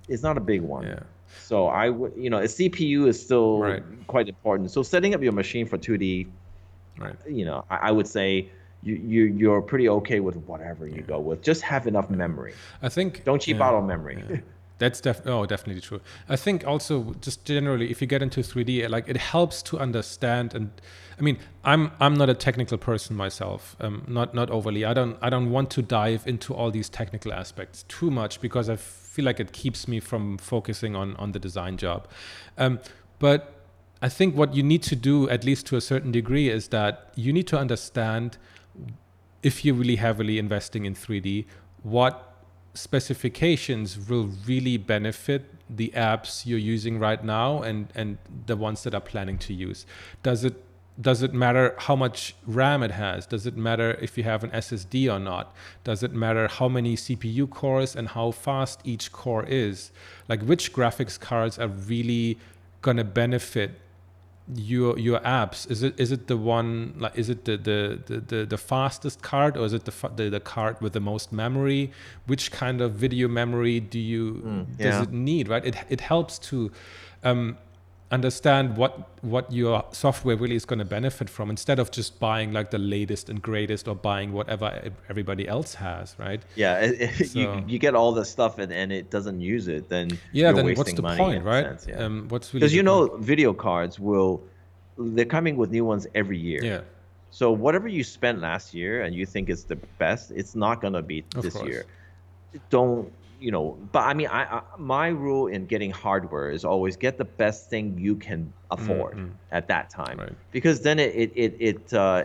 it's 0.07 0.23
not 0.23 0.38
a 0.38 0.41
big 0.41 0.61
one. 0.61 0.86
Yeah. 0.86 0.99
So 1.38 1.67
I 1.67 1.89
would 1.89 2.13
you 2.17 2.29
know 2.29 2.39
a 2.39 2.47
CPU 2.47 3.07
is 3.07 3.21
still 3.23 3.59
Right. 3.61 3.83
quite 4.07 4.27
important. 4.27 4.71
So 4.71 4.83
setting 4.83 5.13
up 5.13 5.21
your 5.21 5.33
machine 5.33 5.65
for 5.67 5.77
2D, 5.77 6.33
Right. 6.97 7.15
you 7.27 7.45
know, 7.45 7.63
I, 7.69 7.89
I 7.89 7.91
would 7.91 8.07
say 8.07 8.51
you, 8.86 8.95
you 8.95 9.23
you're 9.25 9.61
pretty 9.61 9.89
okay 9.89 10.19
with 10.19 10.36
whatever 10.47 10.88
you 10.88 11.01
go 11.01 11.19
with. 11.19 11.41
Just 11.41 11.61
have 11.63 11.88
enough 11.88 12.09
memory. 12.09 12.53
I 12.81 12.89
think 12.89 13.23
Don't 13.23 13.41
cheap 13.41 13.57
yeah. 13.57 13.67
out 13.67 13.73
on 13.73 13.88
memory. 13.88 14.23
Yeah. 14.29 14.38
That's 14.77 14.99
def- 14.99 15.25
oh, 15.25 15.45
definitely 15.45 15.81
true. 15.81 16.01
I 16.27 16.36
think 16.36 16.67
also 16.67 17.15
just 17.21 17.45
generally, 17.45 17.89
if 17.91 18.01
you 18.01 18.07
get 18.07 18.21
into 18.21 18.41
3D, 18.41 18.89
like 18.89 19.07
it 19.07 19.15
helps 19.15 19.63
to 19.63 19.79
understand. 19.79 20.53
And 20.53 20.69
I 21.17 21.21
mean, 21.21 21.39
I'm 21.63 21.91
I'm 21.99 22.13
not 22.13 22.29
a 22.29 22.33
technical 22.33 22.77
person 22.77 23.15
myself. 23.15 23.75
Um, 23.79 24.03
not 24.07 24.36
not 24.36 24.49
overly. 24.49 24.83
I 24.83 24.93
don't 24.93 25.17
I 25.21 25.29
don't 25.29 25.49
want 25.49 25.69
to 25.71 25.81
dive 25.81 26.27
into 26.27 26.53
all 26.53 26.71
these 26.71 26.89
technical 26.89 27.31
aspects 27.31 27.83
too 27.88 28.11
much 28.11 28.41
because 28.41 28.69
I 28.69 28.75
feel 28.75 29.23
like 29.23 29.39
it 29.39 29.53
keeps 29.53 29.88
me 29.88 29.99
from 30.01 30.38
focusing 30.38 30.95
on 30.95 31.15
on 31.15 31.31
the 31.31 31.39
design 31.39 31.77
job. 31.77 32.07
Um, 32.57 32.79
but 33.17 33.53
I 34.01 34.09
think 34.09 34.36
what 34.36 34.53
you 34.53 34.61
need 34.61 34.83
to 34.83 34.95
do, 34.95 35.29
at 35.29 35.45
least 35.45 35.65
to 35.67 35.77
a 35.77 35.81
certain 35.81 36.11
degree, 36.11 36.49
is 36.49 36.67
that 36.67 37.11
you 37.15 37.31
need 37.31 37.47
to 37.47 37.57
understand 37.57 38.38
if 39.43 39.63
you're 39.63 39.76
really 39.76 39.97
heavily 39.97 40.39
investing 40.39 40.86
in 40.86 40.95
3D, 40.95 41.45
what 41.84 42.36
specifications 42.73 44.09
will 44.09 44.30
really 44.45 44.78
benefit 44.78 45.45
the 45.69 45.91
apps 45.95 46.45
you're 46.45 46.59
using 46.59 46.99
right 46.99 47.23
now 47.23 47.61
and, 47.61 47.88
and 47.95 48.17
the 48.45 48.55
ones 48.55 48.84
that 48.84 48.93
are 48.93 49.01
planning 49.01 49.38
to 49.38 49.53
use. 49.53 49.86
Does 50.23 50.43
it 50.43 50.61
does 50.99 51.21
it 51.21 51.34
matter 51.34 51.76
how 51.78 51.95
much 51.95 52.36
RAM 52.47 52.82
it 52.82 52.91
has? 52.91 53.26
Does 53.26 53.45
it 53.45 53.57
matter 53.57 53.97
if 54.01 54.17
you 54.17 54.23
have 54.23 54.45
an 54.45 54.51
SSD 54.51 55.13
or 55.13 55.19
not? 55.19 55.53
Does 55.84 56.03
it 56.03 56.13
matter 56.13 56.47
how 56.47 56.69
many 56.69 56.95
CPU 56.95 57.49
cores 57.49 57.97
and 57.97 58.07
how 58.07 58.32
fast 58.32 58.80
each 58.86 59.11
core 59.11 59.43
is? 59.43 59.91
Like 60.30 60.41
which 60.43 60.71
graphics 60.71 61.19
cards 61.19 61.59
are 61.59 61.67
really 61.67 62.39
gonna 62.82 63.03
benefit 63.03 63.71
your 64.54 64.98
your 65.00 65.20
apps 65.22 65.70
is 65.72 65.82
it 65.82 66.00
is 66.00 66.12
it 66.12 66.28
the 66.28 66.38
one 66.38 66.93
like 66.98 67.18
is 67.18 67.30
it 67.30 67.46
the 67.46 67.58
the 67.58 68.00
the, 68.06 68.20
the, 68.20 68.46
the 68.46 68.58
fastest 68.58 69.24
card 69.24 69.58
or 69.58 69.66
is 69.66 69.74
it 69.74 69.86
the, 69.86 69.91
fa- 69.91 70.12
the 70.16 70.30
the 70.30 70.39
card 70.39 70.80
with 70.82 70.93
the 70.93 71.00
most 71.00 71.34
memory 71.34 71.91
which 72.28 72.52
kind 72.52 72.80
of 72.80 72.93
video 72.93 73.28
memory 73.28 73.80
do 73.80 74.00
you 74.00 74.68
does 74.78 74.86
yeah. 74.86 75.02
it 75.02 75.12
need 75.12 75.48
right 75.48 75.66
it 75.66 75.76
it 75.89 76.00
helps 76.00 76.38
to 76.38 76.72
um 77.24 77.58
understand 78.16 78.66
what 78.82 78.93
what 79.34 79.45
your 79.59 79.76
software 79.91 80.38
really 80.43 80.55
is 80.61 80.66
going 80.72 80.80
to 80.80 80.89
benefit 80.99 81.28
from 81.36 81.49
instead 81.55 81.78
of 81.84 81.88
just 81.99 82.11
buying 82.20 82.49
like 82.57 82.70
the 82.78 82.84
latest 82.95 83.30
and 83.30 83.38
greatest 83.49 83.84
or 83.88 83.95
buying 84.09 84.30
whatever 84.39 84.68
everybody 85.11 85.45
else 85.55 85.72
has 85.76 86.16
right 86.26 86.41
Yeah, 86.63 86.86
it, 86.86 86.93
it- 87.05 87.28
So- 87.32 87.39
you 87.39 87.47
you 87.72 87.78
get 87.88 87.93
all 87.99 88.11
the 88.22 88.26
stuff 88.36 88.53
and, 88.63 88.72
and 88.82 88.88
it 88.99 89.05
doesn't 89.16 89.39
use 89.53 89.66
it, 89.76 89.84
then 89.95 90.07
yeah 90.09 90.18
you're 90.49 90.53
then 90.63 90.76
what's 90.80 90.93
the 91.01 91.07
point 91.24 91.43
right 91.53 91.66
sense, 91.66 91.84
yeah. 91.89 92.05
um 92.05 92.16
what's 92.32 92.47
because 92.55 92.72
the 92.72 92.78
you 92.80 92.84
know 92.89 92.99
point? 93.07 93.24
video 93.32 93.51
cards 93.68 93.95
will 94.09 94.34
they're 95.16 95.34
coming 95.38 95.55
with 95.61 95.70
new 95.78 95.86
ones 95.93 96.03
every 96.22 96.39
year 96.49 96.61
yeah 96.72 96.82
so 97.39 97.45
whatever 97.66 97.88
you 97.97 98.03
spent 98.18 98.38
last 98.49 98.68
year 98.80 98.93
and 99.03 99.11
you 99.20 99.26
think 99.34 99.45
is 99.55 99.61
the 99.74 99.80
best 100.03 100.26
it's 100.41 100.53
not 100.66 100.76
going 100.84 100.95
to 101.01 101.05
be 101.13 101.20
Of 101.38 101.43
this 101.45 101.53
course. 101.55 101.70
year 101.72 101.84
don't 102.76 103.05
you 103.39 103.51
know 103.51 103.77
but 103.91 104.03
i 104.03 104.13
mean 104.13 104.27
I, 104.27 104.43
I 104.57 104.61
my 104.77 105.07
rule 105.07 105.47
in 105.47 105.65
getting 105.65 105.91
hardware 105.91 106.49
is 106.51 106.63
always 106.65 106.95
get 106.95 107.17
the 107.17 107.25
best 107.25 107.69
thing 107.69 107.97
you 107.97 108.15
can 108.15 108.53
afford 108.71 109.17
mm. 109.17 109.31
at 109.51 109.67
that 109.67 109.89
time 109.89 110.17
Right. 110.19 110.33
because 110.51 110.81
then 110.81 110.99
it 110.99 111.13
it 111.15 111.31
it, 111.36 111.55
it 111.59 111.93
uh 111.93 112.23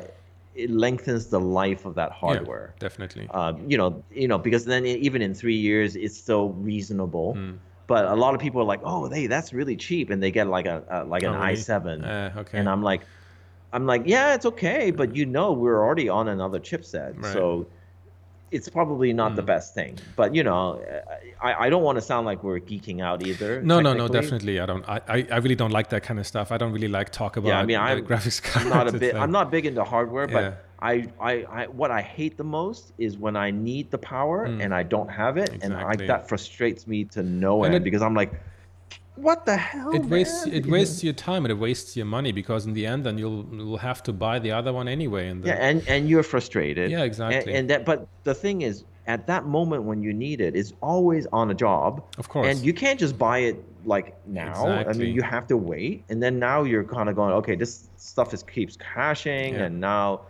it 0.54 0.70
lengthens 0.70 1.26
the 1.28 1.40
life 1.40 1.84
of 1.84 1.94
that 1.94 2.12
hardware 2.12 2.74
yeah, 2.74 2.80
definitely 2.88 3.28
um, 3.32 3.70
you 3.70 3.78
know, 3.78 4.02
you 4.10 4.26
know, 4.26 4.38
because 4.38 4.64
then 4.64 4.84
e- 4.84 4.96
even 4.96 5.22
in 5.22 5.34
three 5.34 5.54
years, 5.56 5.94
it's 5.94 6.18
still 6.18 6.48
reasonable. 6.50 7.34
Hmm. 7.34 7.52
But 7.86 8.06
a 8.06 8.14
lot 8.14 8.34
of 8.34 8.40
people 8.40 8.60
are 8.60 8.64
like, 8.64 8.80
"Oh, 8.82 9.08
hey, 9.08 9.26
that's 9.28 9.52
really 9.52 9.76
cheap," 9.76 10.10
and 10.10 10.20
they 10.22 10.32
get 10.32 10.48
like 10.48 10.66
a, 10.66 10.82
a 10.90 11.04
like 11.04 11.22
an 11.22 11.30
Oh, 11.30 11.38
really? 11.40 11.54
i7, 11.54 12.04
Uh, 12.04 12.40
okay 12.40 12.58
and 12.58 12.68
I'm 12.68 12.82
like, 12.82 13.02
I'm 13.72 13.86
like, 13.86 14.02
yeah, 14.06 14.34
it's 14.34 14.46
okay, 14.46 14.90
but 14.90 15.14
you 15.14 15.26
know, 15.26 15.52
we're 15.52 15.80
already 15.84 16.08
on 16.08 16.28
another 16.28 16.58
chipset, 16.58 17.16
Right. 17.16 17.32
So 17.32 17.68
it's 18.50 18.68
probably 18.68 19.12
not 19.12 19.36
the 19.36 19.42
best 19.42 19.74
thing. 19.74 19.98
But 20.16 20.34
you 20.34 20.42
know, 20.42 20.82
I, 21.40 21.66
I 21.66 21.70
don't 21.70 21.82
want 21.82 21.96
to 21.96 22.02
sound 22.02 22.26
like 22.26 22.42
we're 22.42 22.60
geeking 22.60 23.00
out 23.00 23.26
either. 23.26 23.62
No, 23.62 23.80
no, 23.80 23.92
no, 23.92 24.08
definitely. 24.08 24.60
I 24.60 24.66
don't. 24.66 24.84
I, 24.88 25.00
I, 25.30 25.36
really 25.36 25.54
don't 25.54 25.70
like 25.70 25.90
that 25.90 26.02
kind 26.02 26.18
of 26.18 26.26
stuff. 26.26 26.50
I 26.52 26.58
don't 26.58 26.72
really 26.72 26.88
like 26.88 27.10
talk 27.10 27.36
about. 27.36 27.48
Yeah, 27.48 27.60
I 27.60 27.64
mean, 27.66 27.78
I'm 27.78 28.04
graphics 28.04 28.42
cards. 28.42 28.66
I'm 28.66 28.68
not 28.70 28.88
a 28.88 28.98
bit. 28.98 29.14
like- 29.14 29.22
I'm 29.22 29.30
not 29.30 29.50
big 29.50 29.66
into 29.66 29.84
hardware, 29.84 30.26
but 30.26 30.42
Yeah. 30.42 30.54
I, 30.82 31.08
I, 31.20 31.32
I, 31.44 31.66
what 31.66 31.90
I 31.90 32.00
hate 32.00 32.38
the 32.38 32.44
most 32.44 32.92
is 32.96 33.18
when 33.18 33.36
I 33.36 33.50
need 33.50 33.90
the 33.90 33.98
power 33.98 34.44
and 34.44 34.74
I 34.74 34.82
don't 34.82 35.08
have 35.10 35.36
it, 35.36 35.50
and 35.62 35.74
I, 35.74 35.94
Mm. 35.94 36.06
That 36.06 36.28
frustrates 36.28 36.86
me 36.86 37.04
to 37.04 37.22
no 37.22 37.64
And 37.64 37.74
end 37.74 37.82
it- 37.82 37.84
because 37.84 38.00
I'm 38.02 38.14
like, 38.14 38.32
what 39.22 39.46
the 39.46 39.56
hell? 39.56 39.90
It 39.94 40.04
wastes 40.04 40.46
man?" 40.46 40.54
it 40.54 40.66
wastes 40.66 41.02
your 41.04 41.12
time 41.12 41.44
and 41.44 41.52
it 41.52 41.58
wastes 41.58 41.96
your 41.96 42.06
money 42.06 42.32
because 42.32 42.66
in 42.66 42.72
the 42.74 42.86
end, 42.86 43.04
then 43.06 43.18
you'll 43.18 43.46
you'll 43.52 43.76
have 43.78 44.02
to 44.04 44.12
buy 44.12 44.38
the 44.38 44.52
other 44.52 44.72
one 44.72 44.88
anyway. 44.88 45.28
And 45.28 45.44
Yeah, 45.44 45.54
and 45.54 45.86
and 45.88 46.08
you're 46.08 46.22
frustrated. 46.22 46.90
Yeah, 46.90 47.04
exactly. 47.04 47.54
And, 47.54 47.68
that, 47.70 47.84
but 47.84 48.06
the 48.24 48.34
thing 48.34 48.62
is, 48.62 48.84
at 49.06 49.26
that 49.26 49.44
moment 49.46 49.82
when 49.84 50.02
you 50.02 50.12
need 50.12 50.40
it, 50.40 50.54
it's 50.54 50.72
always 50.80 51.26
on 51.32 51.50
a 51.50 51.54
job. 51.54 52.02
Of 52.18 52.28
course. 52.28 52.46
And 52.48 52.64
you 52.64 52.72
can't 52.72 52.98
just 52.98 53.18
buy 53.18 53.38
it 53.38 53.56
like 53.84 54.14
now. 54.26 54.66
I 54.66 54.92
mean, 54.92 55.14
you 55.14 55.22
have 55.22 55.46
to 55.48 55.56
wait, 55.56 56.04
and 56.10 56.22
then 56.22 56.38
now 56.38 56.62
you're 56.64 56.84
kind 56.84 57.08
of 57.08 57.16
going, 57.16 57.32
okay, 57.32 57.56
this 57.56 57.88
stuff 57.96 58.34
is 58.34 58.42
keeps 58.42 58.76
crashing, 58.76 59.54
Yeah. 59.54 59.64
and 59.64 59.80
now 59.80 60.22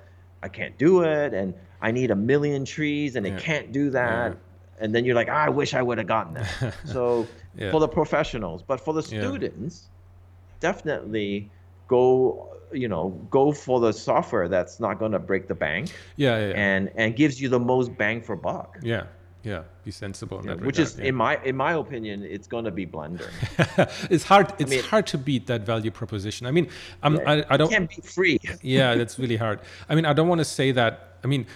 I 0.43 0.49
can't 0.49 0.77
do 0.79 1.03
it, 1.03 1.35
and 1.35 1.53
I 1.83 1.91
need 1.91 2.11
a 2.11 2.17
million 2.17 2.65
trees, 2.65 3.17
and 3.17 3.27
Yeah. 3.27 3.35
it 3.35 3.41
can't 3.43 3.73
do 3.73 3.91
that. 3.91 4.37
And 4.83 4.95
then 4.95 5.05
you're 5.05 5.15
like, 5.15 5.29
"Ah, 5.31 5.45
I 5.45 5.51
wish 5.51 5.75
I 5.75 5.83
would 5.83 5.99
have 5.99 6.07
gotten 6.07 6.35
that. 6.35 6.75
so 6.87 7.27
Yeah. 7.57 7.71
for 7.73 7.81
the 7.81 7.89
professionals, 7.89 8.63
but 8.63 8.81
for 8.81 8.95
the 8.95 9.03
Yeah. 9.03 9.21
students, 9.23 9.89
definitely 10.61 11.51
go 11.89 12.49
you 12.73 12.87
know 12.87 13.09
go 13.31 13.51
for 13.51 13.81
the 13.81 13.93
software 13.93 14.47
that's 14.49 14.79
not 14.79 14.99
going 15.01 15.11
to 15.11 15.19
break 15.19 15.49
the 15.49 15.55
bank 15.55 15.91
yeah, 16.17 16.39
yeah, 16.39 16.49
yeah. 16.49 16.55
and 16.55 16.91
and 16.95 17.17
gives 17.17 17.41
you 17.41 17.49
the 17.49 17.59
most 17.59 17.97
bang 17.99 18.21
for 18.23 18.37
buck 18.37 18.79
yeah, 18.81 19.05
yeah. 19.43 19.63
Be 19.85 19.91
sensible. 19.91 20.39
In 20.39 20.47
that 20.47 20.61
which 20.61 20.79
regard, 20.79 20.95
is 20.95 20.99
yeah. 20.99 21.07
in 21.07 21.15
my 21.17 21.43
in 21.45 21.57
my 21.57 21.73
opinion 21.73 22.23
it's 22.23 22.47
going 22.47 22.65
to 22.65 22.71
be 22.71 22.87
blender 22.87 23.29
it's 24.11 24.23
hard. 24.23 24.53
It's 24.61 24.71
mean- 24.71 24.85
hard 24.85 25.07
to 25.09 25.19
beat 25.19 25.47
that 25.49 25.63
value 25.63 25.91
proposition. 25.91 26.47
I 26.47 26.53
mean, 26.53 26.69
I'm, 27.03 27.17
Yeah, 27.17 27.31
I, 27.33 27.55
I 27.55 27.57
don't. 27.57 27.71
can't 27.71 27.91
be 27.91 28.03
free 28.03 28.39
yeah, 28.63 28.95
that's 28.95 29.19
really 29.19 29.37
hard. 29.37 29.59
I 29.89 29.95
mean, 29.97 30.05
I 30.05 30.13
don't 30.13 30.29
want 30.29 30.41
to 30.41 30.45
say 30.45 30.71
that. 30.73 30.93
I 31.25 31.27
mean, 31.27 31.47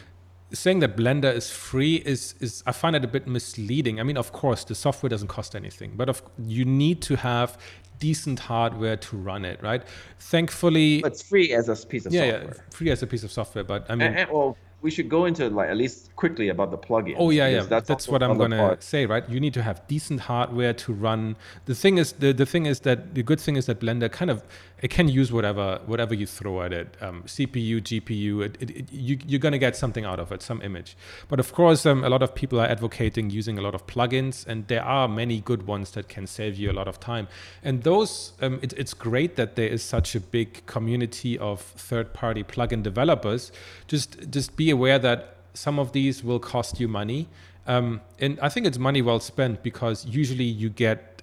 saying 0.54 0.80
that 0.80 0.96
Blender 0.96 1.32
is 1.32 1.50
free 1.50 1.96
is 1.96 2.34
is 2.40 2.62
I 2.66 2.72
find 2.72 2.96
it 2.96 3.04
a 3.04 3.08
bit 3.08 3.26
misleading. 3.26 4.00
I 4.00 4.02
mean, 4.02 4.16
of 4.16 4.32
course, 4.32 4.64
the 4.64 4.74
software 4.74 5.10
doesn't 5.10 5.28
cost 5.28 5.54
anything, 5.54 5.92
but 5.96 6.08
of 6.08 6.22
you 6.38 6.64
need 6.64 7.02
to 7.02 7.16
have 7.16 7.58
decent 7.98 8.40
hardware 8.40 8.96
to 8.96 9.16
run 9.16 9.44
it, 9.44 9.62
right? 9.62 9.82
Thankfully, 10.18 11.00
but 11.02 11.12
it's 11.12 11.22
free 11.22 11.52
as 11.52 11.68
a 11.68 11.86
piece 11.86 12.06
of 12.06 12.12
yeah, 12.12 12.30
software 12.30 12.54
yeah, 12.54 12.62
free 12.70 12.90
as 12.90 13.02
a 13.02 13.06
piece 13.06 13.24
of 13.24 13.32
software. 13.32 13.64
But 13.64 13.86
I 13.88 13.94
mean, 13.94 14.08
and, 14.08 14.18
and, 14.18 14.30
well 14.30 14.56
we 14.84 14.90
should 14.90 15.08
go 15.08 15.24
into 15.24 15.48
like 15.48 15.70
at 15.70 15.78
least 15.78 16.14
quickly 16.14 16.50
about 16.50 16.70
the 16.70 16.76
plugin 16.76 17.14
Oh 17.16 17.30
yeah, 17.30 17.48
yeah. 17.48 17.62
because 17.62 17.84
That's, 17.88 18.06
what 18.06 18.22
I'm 18.22 18.36
gonna 18.36 18.58
part. 18.58 18.82
say, 18.82 19.06
right? 19.06 19.26
You 19.30 19.40
need 19.40 19.54
to 19.54 19.62
have 19.62 19.84
decent 19.88 20.20
hardware 20.20 20.74
to 20.74 20.92
run. 20.92 21.36
The 21.64 21.74
thing 21.74 21.96
is, 21.96 22.12
the, 22.12 22.34
the 22.34 22.44
thing 22.44 22.66
is 22.66 22.80
that 22.80 23.14
the 23.14 23.22
good 23.22 23.40
thing 23.40 23.56
is 23.56 23.64
that 23.64 23.80
Blender 23.80 24.12
kind 24.12 24.30
of 24.30 24.44
it 24.84 24.90
can 24.90 25.08
use 25.08 25.32
whatever 25.32 25.80
whatever 25.86 26.12
you 26.12 26.26
throw 26.26 26.60
at 26.62 26.70
it, 26.74 26.94
um, 27.00 27.22
CPU, 27.22 27.80
GPU. 27.80 28.44
It, 28.44 28.58
it, 28.60 28.70
it, 28.70 28.92
you, 28.92 29.18
you're 29.26 29.40
gonna 29.40 29.56
get 29.56 29.76
something 29.76 30.04
out 30.04 30.20
of 30.20 30.30
it, 30.30 30.42
some 30.42 30.60
image. 30.60 30.94
But 31.28 31.40
of 31.40 31.54
course, 31.54 31.86
um, 31.86 32.04
a 32.04 32.10
lot 32.10 32.22
of 32.22 32.34
people 32.34 32.60
are 32.60 32.66
advocating 32.66 33.30
using 33.30 33.56
a 33.56 33.62
lot 33.62 33.74
of 33.74 33.86
plugins, 33.86 34.46
and 34.46 34.68
there 34.68 34.84
are 34.84 35.08
many 35.08 35.40
good 35.40 35.66
ones 35.66 35.92
that 35.92 36.10
can 36.10 36.26
save 36.26 36.58
you 36.58 36.70
a 36.70 36.74
lot 36.74 36.86
of 36.86 37.00
time. 37.00 37.28
And 37.62 37.82
those, 37.82 38.34
um, 38.42 38.58
it, 38.60 38.74
it's 38.76 38.92
great 38.92 39.36
that 39.36 39.56
there 39.56 39.68
is 39.68 39.82
such 39.82 40.14
a 40.14 40.20
big 40.20 40.66
community 40.66 41.38
of 41.38 41.62
third-party 41.62 42.44
plugin 42.44 42.82
developers. 42.82 43.52
Just 43.86 44.30
just 44.30 44.54
be 44.54 44.68
aware 44.78 44.98
that 44.98 45.18
some 45.54 45.78
of 45.78 45.92
these 45.92 46.16
will 46.28 46.38
cost 46.38 46.80
you 46.80 46.88
money. 46.88 47.28
Um, 47.66 48.00
and 48.18 48.38
I 48.40 48.48
think 48.52 48.66
it's 48.66 48.78
money 48.78 49.02
well 49.02 49.20
spent 49.20 49.62
because 49.62 50.04
usually 50.04 50.50
you 50.62 50.68
get, 50.68 51.22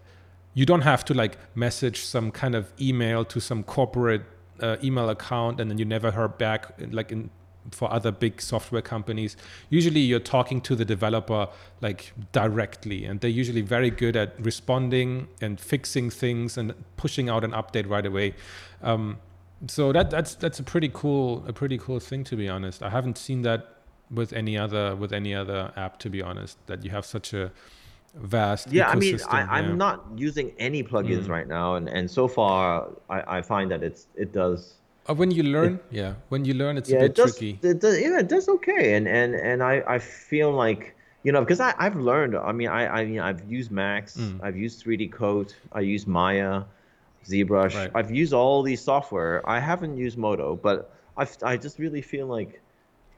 you 0.54 0.66
don't 0.66 0.82
have 0.94 1.06
to 1.06 1.14
like 1.14 1.38
message 1.56 1.98
some 2.16 2.32
kind 2.32 2.56
of 2.56 2.64
email 2.80 3.24
to 3.26 3.40
some 3.40 3.64
corporate 3.64 4.24
uh, 4.60 4.78
email 4.84 5.10
account 5.10 5.60
and 5.60 5.70
then 5.70 5.78
you 5.78 5.86
never 5.86 6.12
heard 6.12 6.38
back 6.38 6.62
like 6.92 7.12
in 7.12 7.30
for 7.70 7.92
other 7.94 8.12
big 8.12 8.42
software 8.42 8.82
companies. 8.82 9.38
Usually 9.70 10.00
you're 10.00 10.20
talking 10.20 10.62
to 10.62 10.76
the 10.76 10.86
developer 10.86 11.48
like 11.80 12.14
directly 12.32 13.06
and 13.06 13.20
they're 13.22 13.30
usually 13.30 13.62
very 13.62 13.92
good 13.92 14.16
at 14.16 14.34
responding 14.44 15.28
and 15.42 15.60
fixing 15.60 16.10
things 16.10 16.58
and 16.58 16.74
pushing 16.98 17.30
out 17.30 17.44
an 17.44 17.52
update 17.52 17.88
right 17.88 18.06
away. 18.06 18.34
Um, 18.82 19.20
so 19.68 19.92
that 19.92 20.10
that's 20.10 20.36
that's 20.36 20.60
a 20.60 20.64
pretty 20.64 20.90
cool 20.94 21.44
a 21.48 21.54
pretty 21.54 21.78
cool 21.78 22.00
thing 22.00 22.24
to 22.24 22.36
be 22.36 22.48
honest 22.50 22.82
i 22.82 22.90
haven't 22.90 23.18
seen 23.18 23.42
that 23.44 23.62
with 24.10 24.34
any 24.34 24.58
other 24.58 24.96
with 24.96 25.14
any 25.14 25.34
other 25.36 25.72
app 25.76 26.00
to 26.00 26.10
be 26.10 26.22
honest 26.22 26.58
that 26.68 26.84
you 26.84 26.90
have 26.90 27.06
such 27.06 27.34
a 27.34 27.52
vast 28.16 28.72
yeah 28.72 28.90
i 28.90 28.96
mean. 28.96 29.20
I, 29.30 29.42
i'm 29.44 29.70
Yeah. 29.70 29.76
not 29.76 30.06
using 30.18 30.52
any 30.58 30.84
plugins 30.84 31.26
Mm. 31.26 31.30
right 31.30 31.48
now 31.48 31.76
and 31.76 31.88
and 31.88 32.10
so 32.10 32.28
far 32.28 32.90
i 33.10 33.38
i 33.38 33.42
find 33.42 33.72
that 33.72 33.84
it's 33.84 34.08
it 34.16 34.32
does 34.34 34.62
Uh, 35.10 35.16
when 35.16 35.32
you 35.32 35.44
learn 35.44 35.80
yeah 35.90 36.14
when 36.30 36.46
you 36.46 36.54
learn 36.54 36.78
it's 36.78 36.90
yeah 36.90 36.98
a 36.98 37.02
bit 37.04 37.12
it 37.12 37.16
does, 37.16 37.36
tricky 37.38 37.54
It 37.72 37.80
does 37.82 37.96
yeah 38.06 38.20
it 38.24 38.28
does 38.34 38.46
okay 38.58 38.94
and 38.96 39.08
and 39.08 39.34
and 39.50 39.64
i 39.64 39.76
i 39.96 39.98
feel 39.98 40.52
like 40.66 40.84
you 41.26 41.32
know 41.34 41.42
because 41.46 41.60
i 41.68 41.74
i've 41.84 41.96
learned 42.10 42.34
i 42.36 42.52
mean 42.60 42.70
i 42.70 42.82
i 43.00 43.06
mean 43.06 43.20
i've 43.28 43.44
used 43.58 43.72
max 43.72 44.06
Mm. 44.18 44.38
i've 44.46 44.58
used 44.66 44.76
3d 44.86 45.04
coat 45.12 45.50
i 45.80 45.82
use 45.96 46.06
maya 46.06 46.54
zbrush 47.26 47.76
Right. 47.76 47.92
i've 47.96 48.12
used 48.12 48.34
all 48.34 48.64
these 48.64 48.82
software 48.82 49.48
i 49.50 49.60
haven't 49.60 49.96
used 49.98 50.18
moto 50.18 50.56
but 50.56 50.92
i 51.18 51.28
i 51.44 51.58
just 51.58 51.78
really 51.80 52.02
feel 52.02 52.28
like 52.28 52.62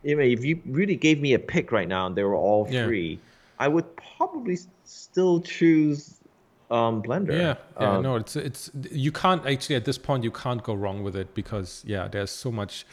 you 0.04 0.16
know, 0.18 0.24
if 0.24 0.44
you 0.44 0.62
really 0.68 0.96
gave 0.98 1.22
me 1.22 1.34
a 1.34 1.40
pick 1.40 1.72
right 1.72 1.88
now 1.88 2.08
and 2.08 2.16
they 2.16 2.24
were 2.24 2.36
all 2.36 2.68
Yeah. 2.70 2.86
free 2.86 3.20
i 3.60 3.68
would 3.68 3.86
probably 4.18 4.58
still 4.84 5.40
choose 5.42 6.20
um 6.72 7.02
blender 7.04 7.32
Yeah, 7.32 7.56
yeah, 7.80 7.96
Um, 7.98 8.04
no, 8.04 8.16
it's 8.16 8.36
it's 8.36 8.72
you 8.92 9.12
can't 9.12 9.46
actually 9.46 9.76
at 9.76 9.86
this 9.86 9.98
point 9.98 10.24
you 10.24 10.32
can't 10.32 10.64
go 10.64 10.74
wrong 10.74 11.04
with 11.04 11.16
it 11.16 11.34
because 11.36 11.84
yeah, 11.86 12.08
there's 12.08 12.32
so 12.32 12.52
much. 12.52 12.86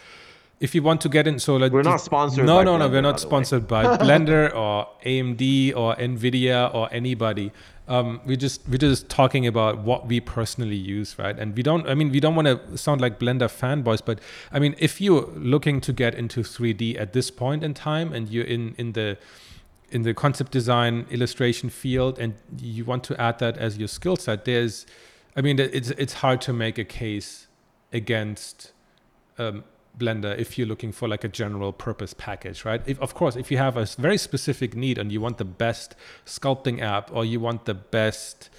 If 0.61 0.75
you 0.75 0.83
want 0.83 1.01
to 1.01 1.09
get 1.09 1.27
in, 1.27 1.39
so 1.39 1.57
like 1.57 1.73
We're 1.73 1.83
not 1.83 2.01
sponsored 2.01 2.45
No, 2.47 2.63
no, 2.63 2.77
no, 2.77 2.89
we're 2.89 3.01
not 3.01 3.15
way. 3.17 3.29
sponsored 3.29 3.67
by 3.67 3.85
Blender 4.05 4.55
or 4.55 4.87
AMD 5.07 5.73
or 5.75 5.95
Nvidia 5.97 6.75
or 6.75 6.89
anybody. 6.93 7.53
Um, 7.91 8.21
we 8.25 8.37
just 8.37 8.67
we're 8.69 8.79
just 8.79 9.09
talking 9.09 9.49
about 9.49 9.79
what 9.79 10.07
we 10.07 10.21
personally 10.21 10.77
use, 10.77 11.19
right? 11.19 11.37
And 11.37 11.57
we 11.57 11.63
don't. 11.63 11.89
I 11.89 11.95
mean, 11.95 12.11
we 12.11 12.21
don't 12.21 12.37
want 12.37 12.47
to 12.47 12.79
sound 12.79 13.01
like 13.01 13.19
Blender 13.19 13.49
fanboys, 13.49 14.01
but 14.05 14.21
I 14.53 14.61
mean, 14.61 14.77
if 14.79 15.01
you're 15.01 15.27
looking 15.35 15.81
to 15.81 15.93
get 15.93 16.15
into 16.15 16.41
3D 16.43 17.01
at 17.01 17.13
this 17.13 17.33
point 17.33 17.65
in 17.65 17.75
time 17.75 18.13
and 18.13 18.29
you're 18.29 18.45
in 18.45 18.77
in 18.79 18.93
the 18.93 19.19
in 19.91 20.03
the 20.03 20.15
concept 20.15 20.53
design 20.53 21.05
illustration 21.11 21.69
field 21.69 22.19
and 22.19 22.35
you 22.59 22.85
want 22.85 23.03
to 23.05 23.21
add 23.21 23.41
that 23.41 23.59
as 23.59 23.77
your 23.77 23.89
skill 23.89 24.15
set 24.17 24.45
there's 24.45 24.87
i 25.37 25.41
mean 25.41 25.59
it's 25.59 25.91
it's 25.91 26.13
hard 26.15 26.41
to 26.41 26.53
make 26.53 26.79
a 26.79 26.85
case 26.85 27.49
against 27.93 28.73
um, 29.39 29.65
blender 29.99 30.37
if 30.39 30.57
you're 30.57 30.67
looking 30.67 30.93
for 30.93 31.09
like 31.09 31.25
a 31.25 31.29
general 31.29 31.73
purpose 31.73 32.15
package 32.15 32.65
right 32.65 32.83
if, 32.87 32.99
of 33.01 33.15
course 33.15 33.37
if 33.37 33.51
you 33.51 33.59
have 33.59 33.77
a 33.77 33.87
very 33.99 34.17
specific 34.17 34.75
need 34.75 34.99
and 34.99 35.13
you 35.13 35.21
want 35.21 35.37
the 35.39 35.45
best 35.45 35.95
sculpting 36.25 36.81
app 36.81 37.11
or 37.13 37.25
you 37.25 37.39
want 37.41 37.65
the 37.67 37.75
best 37.75 38.51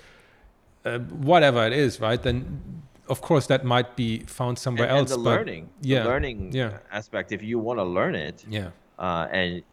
uh, 0.86 1.00
whatever 1.00 1.66
it 1.66 1.74
is 1.74 2.00
right 2.00 2.22
then 2.24 2.84
of 3.08 3.22
course 3.22 3.48
that 3.48 3.64
might 3.66 3.96
be 3.96 4.20
found 4.20 4.60
somewhere 4.60 4.88
and, 4.88 4.98
and 4.98 5.00
else 5.00 5.10
the 5.12 5.18
but 5.18 5.24
learning 5.24 5.70
yeah, 5.82 6.04
the 6.04 6.10
learning 6.10 6.52
yeah. 6.54 6.78
aspect 6.92 7.32
if 7.32 7.42
you 7.42 7.58
want 7.58 7.80
to 7.80 7.84
learn 7.84 8.14
it 8.14 8.46
yeah 8.48 8.70
uh, 9.00 9.28
and 9.32 9.64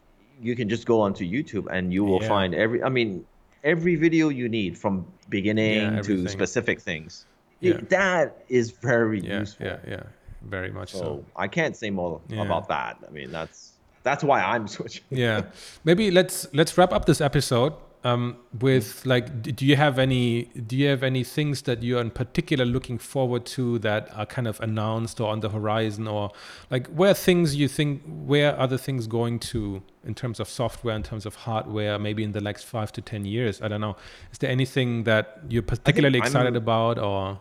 you 0.41 0.55
can 0.57 0.69
just 0.69 0.87
go 0.87 1.01
onto 1.01 1.25
YouTube 1.25 1.67
and 1.71 1.93
you 1.93 2.05
will 2.05 2.23
Yeah. 2.23 2.29
find 2.29 2.55
every. 2.55 2.83
I 2.83 2.89
mean, 2.89 3.25
every 3.65 3.97
video 3.97 4.29
you 4.29 4.49
need 4.49 4.79
from 4.79 5.05
beginning 5.29 6.03
to 6.05 6.29
specific 6.29 6.81
things. 6.81 7.27
Yeah. 7.61 7.81
That 7.89 8.45
is 8.49 8.71
very 8.71 9.21
yeah 9.21 9.41
useful. 9.41 9.67
yeah 9.67 9.79
yeah 9.87 10.03
very 10.43 10.71
much 10.71 10.93
so. 10.93 10.99
So 10.99 11.25
I 11.37 11.49
can't 11.49 11.77
say 11.77 11.91
more 11.91 12.21
Yeah. 12.29 12.43
about 12.43 12.69
that. 12.69 12.99
I 13.07 13.11
mean, 13.11 13.31
that's 13.33 13.73
that's 14.05 14.23
why 14.25 14.41
I'm 14.43 14.67
switching. 14.77 15.05
yeah 15.11 15.43
maybe 15.85 16.11
let's 16.11 16.47
let's 16.55 16.79
wrap 16.79 16.93
up 16.93 17.05
this 17.05 17.21
episode 17.21 17.75
um, 18.05 18.37
with 18.61 19.05
like 19.05 19.43
do 19.43 19.67
you 19.67 19.75
have 19.75 19.99
any 19.99 20.45
do 20.45 20.77
you 20.77 20.87
have 20.89 21.03
any 21.03 21.25
things 21.25 21.63
that 21.63 21.83
you're 21.83 22.01
in 22.01 22.11
particular 22.11 22.65
looking 22.65 22.97
forward 22.97 23.45
to 23.47 23.79
that 23.81 24.09
are 24.17 24.25
kind 24.25 24.47
of 24.47 24.61
announced 24.61 25.21
or 25.21 25.29
on 25.31 25.41
the 25.41 25.49
horizon 25.51 26.07
or 26.07 26.31
like 26.71 26.87
where 26.87 27.13
things 27.13 27.57
you 27.57 27.67
think 27.69 28.01
where 28.07 28.57
are 28.57 28.69
the 28.69 28.79
things 28.79 29.09
going 29.09 29.41
to 29.41 29.83
in 30.05 30.15
terms 30.15 30.39
of 30.39 30.49
software 30.49 30.95
in 30.95 31.03
terms 31.03 31.27
of 31.27 31.35
hardware 31.35 31.99
maybe 31.99 32.23
in 32.23 32.33
the 32.33 32.41
next 32.41 32.63
five 32.65 32.93
to 32.93 33.03
ten 33.03 33.25
years 33.25 33.61
i 33.61 33.67
don't 33.69 33.81
know 33.81 33.97
is 34.33 34.39
there 34.39 34.49
anything 34.51 35.03
that 35.03 35.41
you're 35.49 35.61
particularly 35.75 36.21
I'm- 36.21 36.27
excited 36.27 36.55
about 36.57 36.99
or 37.01 37.41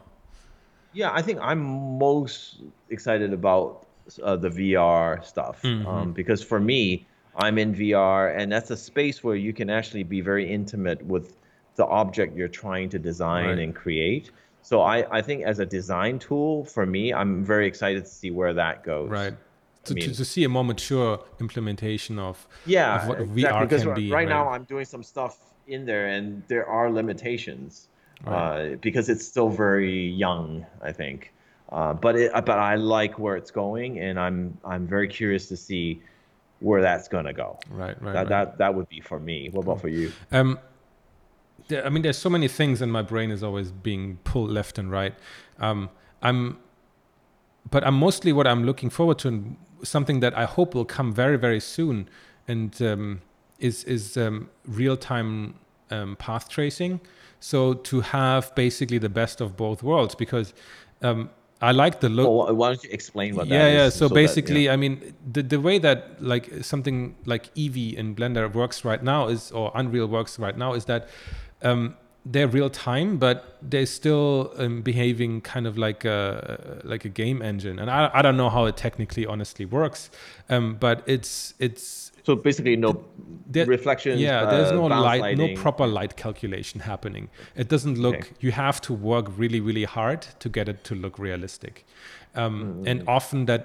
Yeah, 0.93 1.11
I 1.13 1.21
think 1.21 1.39
I'm 1.41 1.97
most 1.99 2.61
excited 2.89 3.33
about 3.33 3.85
uh, 4.23 4.35
the 4.35 4.49
VR 4.49 5.23
stuff 5.23 5.61
Mm-hmm. 5.63 5.87
um, 5.87 6.11
because 6.13 6.43
for 6.43 6.59
me, 6.59 7.05
I'm 7.35 7.57
in 7.57 7.73
VR, 7.75 8.35
and 8.35 8.51
that's 8.51 8.71
a 8.71 8.77
space 8.77 9.23
where 9.23 9.35
you 9.35 9.53
can 9.53 9.69
actually 9.69 10.03
be 10.03 10.21
very 10.21 10.49
intimate 10.51 11.03
with 11.05 11.35
the 11.75 11.85
object 11.85 12.35
you're 12.35 12.47
trying 12.47 12.89
to 12.89 12.99
design 12.99 13.49
Right. 13.49 13.59
and 13.59 13.75
create. 13.75 14.31
So 14.63 14.81
I, 14.81 15.05
I 15.17 15.21
think 15.21 15.43
as 15.43 15.59
a 15.59 15.65
design 15.65 16.19
tool 16.19 16.65
for 16.65 16.85
me, 16.85 17.13
I'm 17.13 17.43
very 17.45 17.67
excited 17.67 18.03
to 18.05 18.09
see 18.09 18.31
where 18.31 18.53
that 18.53 18.83
goes. 18.83 19.09
right 19.09 19.35
to, 19.85 19.93
mean- 19.93 20.09
to, 20.09 20.15
to 20.15 20.25
see 20.25 20.43
a 20.43 20.49
more 20.49 20.65
mature 20.65 21.19
implementation 21.39 22.17
of 22.19 22.47
Yeah, 22.65 22.95
of 23.03 23.07
what 23.07 23.19
exactly. 23.21 23.43
VR 23.43 23.59
Because 23.61 23.81
can 23.83 23.89
right, 23.91 23.95
be 23.95 24.11
right 24.11 24.27
now 24.27 24.49
I'm 24.49 24.63
doing 24.65 24.85
some 24.85 25.03
stuff 25.03 25.37
in 25.67 25.85
there, 25.85 26.07
and 26.07 26.43
there 26.47 26.65
are 26.65 26.89
limitations 26.89 27.87
uh, 28.25 28.69
because 28.81 29.09
it's 29.09 29.25
still 29.25 29.49
very 29.49 30.07
young. 30.07 30.65
I 30.81 30.91
think, 30.91 31.33
uh, 31.71 31.93
but 31.93 32.15
it, 32.15 32.31
but 32.33 32.59
I 32.59 32.75
like 32.75 33.19
where 33.19 33.35
it's 33.35 33.51
going, 33.51 33.99
and 33.99 34.19
I'm 34.19 34.57
I'm 34.65 34.87
very 34.87 35.07
curious 35.07 35.47
to 35.49 35.57
see 35.57 36.01
where 36.59 36.81
that's 36.81 37.07
gonna 37.07 37.33
go. 37.33 37.59
right 37.69 38.01
right, 38.01 38.13
That 38.13 38.19
right. 38.19 38.29
that 38.29 38.57
that 38.57 38.75
would 38.75 38.89
be 38.89 39.01
for 39.01 39.19
me. 39.19 39.49
What 39.51 39.63
about 39.63 39.81
for 39.81 39.89
you? 39.89 40.11
Um, 40.31 40.59
there, 41.67 41.85
I 41.85 41.89
mean, 41.89 42.01
there's 42.03 42.17
so 42.17 42.29
many 42.29 42.47
things, 42.47 42.81
and 42.81 42.91
my 42.91 43.01
brain 43.01 43.31
is 43.31 43.43
always 43.43 43.71
being 43.71 44.17
pulled 44.23 44.49
left 44.49 44.77
and 44.77 44.91
right. 44.91 45.13
Um, 45.59 45.89
I'm, 46.21 46.57
but 47.69 47.85
I'm 47.85 47.95
mostly 47.95 48.33
what 48.33 48.47
I'm 48.47 48.63
looking 48.63 48.89
forward 48.89 49.19
to, 49.19 49.27
and 49.27 49.57
something 49.83 50.19
that 50.21 50.37
I 50.37 50.45
hope 50.45 50.73
will 50.73 50.85
come 50.85 51.13
very, 51.13 51.37
very 51.37 51.59
soon, 51.59 52.09
and 52.47 52.79
um, 52.81 53.21
is 53.59 53.83
is 53.83 54.17
um, 54.17 54.49
real 54.65 54.97
time 54.97 55.55
um, 55.91 56.15
path 56.15 56.49
tracing. 56.49 57.01
So 57.39 57.73
to 57.73 58.01
have 58.01 58.53
basically 58.55 58.97
the 58.97 59.09
best 59.09 59.41
of 59.41 59.55
both 59.55 59.83
worlds, 59.83 60.15
because 60.15 60.53
um, 61.01 61.29
I 61.61 61.71
like 61.71 62.01
the 62.01 62.09
look 62.09 62.55
why 62.55 62.69
don't 62.69 62.83
you 62.83 62.89
explain 62.91 63.35
what 63.35 63.47
yeah 63.47 63.59
that 63.59 63.67
is? 63.67 63.73
yeah 63.73 63.83
yeah. 63.83 63.89
so, 63.89 64.07
that- 64.07 64.13
basically 64.13 64.65
yeah. 64.65 64.73
i 64.73 64.75
mean 64.75 65.15
the, 65.31 65.41
the 65.41 65.59
way 65.59 65.79
that 65.79 66.21
like 66.21 66.63
something 66.63 67.15
like 67.25 67.53
eevee 67.55 67.95
in 67.95 68.15
blender 68.15 68.51
works 68.53 68.85
right 68.85 69.01
now 69.01 69.27
is 69.27 69.51
or 69.51 69.71
unreal 69.73 70.07
works 70.07 70.37
right 70.37 70.57
now 70.57 70.73
is 70.73 70.85
that 70.85 71.09
um, 71.63 71.95
they're 72.25 72.47
real 72.47 72.69
time 72.69 73.17
but 73.17 73.57
they're 73.61 73.85
still 73.85 74.53
um, 74.57 74.81
behaving 74.81 75.41
kind 75.41 75.65
of 75.65 75.77
like 75.77 76.05
a 76.05 76.81
like 76.83 77.05
a 77.05 77.09
game 77.09 77.41
engine 77.41 77.79
and 77.79 77.89
i, 77.89 78.11
I 78.13 78.21
don't 78.21 78.37
know 78.37 78.49
how 78.49 78.65
it 78.65 78.77
technically 78.77 79.25
honestly 79.25 79.65
works 79.65 80.11
um, 80.49 80.75
but 80.75 81.03
it's 81.07 81.55
it's 81.57 82.06
so 82.27 82.35
basically 82.47 82.75
no 82.75 82.91
there- 83.55 83.65
reflections. 83.77 84.19
yeah 84.27 84.39
there's 84.51 84.71
uh, 84.71 84.75
no 84.81 84.87
light 85.09 85.21
lighting. 85.25 85.55
no 85.55 85.61
proper 85.61 85.87
light 85.97 86.13
calculation 86.25 86.81
happening 86.91 87.29
it 87.63 87.67
doesn't 87.73 87.97
look 88.05 88.15
Okay. 88.21 88.45
you 88.47 88.51
have 88.51 88.79
to 88.87 88.93
work 89.11 89.25
really 89.43 89.61
really 89.69 89.85
hard 89.97 90.21
to 90.45 90.49
get 90.59 90.67
it 90.75 90.83
to 90.89 90.95
look 91.03 91.17
realistic 91.27 91.85
um, 92.35 92.53
Mm-hmm. 92.61 92.87
and 92.89 92.97
often 93.17 93.45
that 93.51 93.61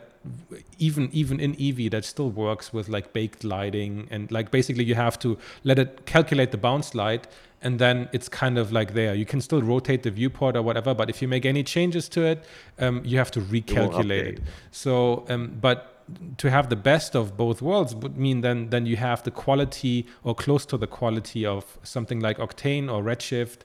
even 0.89 1.09
even 1.13 1.41
in 1.41 1.55
Eevee 1.57 1.91
that 1.91 2.05
still 2.05 2.31
works 2.31 2.73
with 2.73 2.89
like 2.97 3.13
baked 3.13 3.43
lighting 3.45 4.07
and 4.11 4.31
like 4.37 4.51
basically 4.59 4.85
you 4.91 4.95
have 4.95 5.19
to 5.19 5.37
let 5.65 5.79
it 5.85 5.91
calculate 6.07 6.51
the 6.53 6.59
bounce 6.69 6.95
light 6.95 7.27
and 7.65 7.79
then 7.79 8.09
it's 8.13 8.29
kind 8.29 8.57
of 8.59 8.71
like 8.73 8.95
there 8.95 9.15
you 9.23 9.27
can 9.33 9.41
still 9.41 9.63
rotate 9.63 10.03
the 10.05 10.11
viewport 10.11 10.57
or 10.57 10.63
whatever 10.63 10.95
but 10.95 11.11
if 11.11 11.21
you 11.23 11.29
make 11.29 11.45
any 11.45 11.63
changes 11.65 12.09
to 12.09 12.21
it 12.25 12.39
um, 12.79 13.03
you 13.05 13.19
have 13.19 13.31
to 13.33 13.41
recalculate 13.41 14.27
it 14.35 14.41
so 14.71 15.25
um, 15.29 15.51
but 15.61 15.92
to 16.39 16.51
have 16.51 16.69
the 16.69 16.77
best 16.77 17.15
of 17.15 17.37
both 17.37 17.63
worlds 17.63 17.95
would 17.95 18.17
mean 18.17 18.41
then 18.41 18.71
then 18.71 18.87
you 18.87 18.97
have 18.97 19.23
the 19.23 19.31
quality 19.31 20.07
or 20.25 20.35
close 20.35 20.67
to 20.67 20.77
the 20.77 20.87
quality 20.87 21.47
of 21.47 21.79
something 21.83 22.21
like 22.21 22.39
Octane 22.39 22.93
or 22.93 23.03
Redshift, 23.03 23.59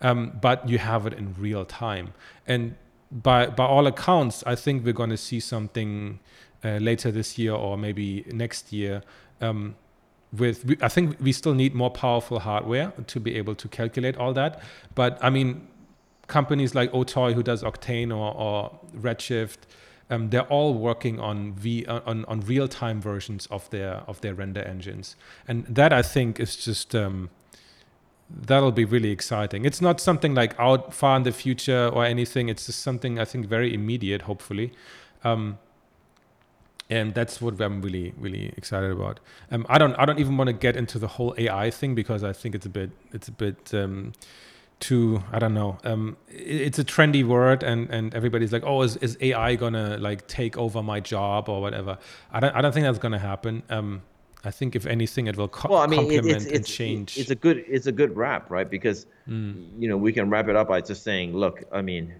um, 0.00 0.38
but 0.40 0.68
you 0.68 0.78
have 0.78 1.06
it 1.06 1.12
in 1.12 1.34
real 1.38 1.64
time. 1.64 2.12
And 2.46 2.74
by 3.10 3.46
by 3.46 3.64
all 3.64 3.86
accounts, 3.86 4.42
I 4.46 4.54
think 4.54 4.84
we're 4.84 4.92
going 4.92 5.10
to 5.10 5.16
see 5.16 5.40
something 5.40 6.20
uh, 6.64 6.78
later 6.78 7.10
this 7.10 7.38
year 7.38 7.52
or 7.52 7.76
maybe 7.76 8.24
next 8.32 8.72
year. 8.72 9.02
Um, 9.40 9.76
with 10.32 10.76
I 10.82 10.88
think 10.88 11.16
we 11.20 11.32
still 11.32 11.54
need 11.54 11.74
more 11.74 11.90
powerful 11.90 12.40
hardware 12.40 12.92
to 13.06 13.20
be 13.20 13.36
able 13.36 13.54
to 13.54 13.68
calculate 13.68 14.16
all 14.16 14.32
that. 14.34 14.60
But 14.94 15.18
I 15.22 15.30
mean, 15.30 15.68
companies 16.26 16.74
like 16.74 16.90
Otoy 16.92 17.34
who 17.34 17.42
does 17.42 17.62
Octane 17.62 18.10
or, 18.10 18.34
or 18.34 18.78
Redshift, 18.96 19.58
um, 20.10 20.30
they're 20.30 20.42
all 20.42 20.74
working 20.74 21.18
on 21.18 21.52
v 21.54 21.84
on, 21.86 22.24
on 22.26 22.40
real 22.40 22.68
time 22.68 23.00
versions 23.00 23.46
of 23.46 23.68
their 23.70 24.02
of 24.06 24.20
their 24.20 24.34
render 24.34 24.62
engines, 24.62 25.16
and 25.48 25.64
that 25.66 25.92
I 25.92 26.02
think 26.02 26.38
is 26.38 26.56
just 26.56 26.94
um, 26.94 27.30
that'll 28.30 28.72
be 28.72 28.84
really 28.84 29.10
exciting. 29.10 29.64
It's 29.64 29.80
not 29.80 30.00
something 30.00 30.34
like 30.34 30.58
out 30.58 30.92
far 30.92 31.16
in 31.16 31.22
the 31.22 31.32
future 31.32 31.88
or 31.92 32.04
anything. 32.04 32.48
It's 32.48 32.66
just 32.66 32.80
something 32.80 33.18
I 33.18 33.24
think 33.24 33.46
very 33.46 33.72
immediate, 33.72 34.22
hopefully. 34.22 34.72
Um, 35.24 35.58
and 36.88 37.14
that's 37.14 37.40
what 37.40 37.60
I'm 37.60 37.82
really, 37.82 38.14
really 38.16 38.52
excited 38.56 38.92
about. 38.92 39.18
Um, 39.50 39.66
I 39.68 39.78
don't, 39.78 39.94
I 39.94 40.04
don't 40.04 40.20
even 40.20 40.36
want 40.36 40.48
to 40.48 40.52
get 40.52 40.76
into 40.76 40.98
the 41.00 41.08
whole 41.08 41.34
AI 41.36 41.70
thing 41.70 41.96
because 41.96 42.22
I 42.22 42.32
think 42.32 42.54
it's 42.54 42.66
a 42.66 42.68
bit, 42.70 42.90
it's 43.12 43.26
a 43.26 43.32
bit 43.32 43.74
um, 43.74 44.12
too, 44.80 45.22
I 45.32 45.38
don't 45.38 45.54
know. 45.54 45.78
Um, 45.84 46.16
it, 46.28 46.60
it's 46.60 46.78
a 46.78 46.84
trendy 46.84 47.24
word, 47.24 47.62
and 47.62 47.88
and 47.90 48.14
everybody's 48.14 48.52
like, 48.52 48.64
oh, 48.64 48.82
is, 48.82 48.96
is 48.98 49.16
AI 49.20 49.56
gonna 49.56 49.96
like 49.98 50.26
take 50.26 50.56
over 50.56 50.82
my 50.82 51.00
job 51.00 51.48
or 51.48 51.60
whatever? 51.60 51.98
I 52.30 52.40
don't, 52.40 52.54
I 52.54 52.60
don't 52.60 52.72
think 52.72 52.84
that's 52.84 52.98
gonna 52.98 53.18
happen. 53.18 53.62
Um, 53.70 54.02
I 54.44 54.50
think 54.50 54.76
if 54.76 54.86
anything, 54.86 55.26
it 55.26 55.36
will 55.36 55.48
co- 55.48 55.70
well, 55.70 55.80
I 55.80 55.86
mean, 55.86 56.00
complement 56.00 56.36
it's, 56.36 56.44
it's, 56.44 56.54
and 56.56 56.66
change. 56.66 57.18
It's 57.18 57.30
a 57.30 57.34
good, 57.34 57.64
it's 57.66 57.86
a 57.86 57.92
good 57.92 58.16
wrap, 58.16 58.50
right? 58.50 58.68
Because 58.68 59.06
mm. 59.28 59.66
you 59.78 59.88
know 59.88 59.96
we 59.96 60.12
can 60.12 60.30
wrap 60.30 60.48
it 60.48 60.56
up 60.56 60.68
by 60.68 60.80
just 60.80 61.02
saying, 61.02 61.32
look, 61.34 61.64
I 61.72 61.82
mean, 61.82 62.14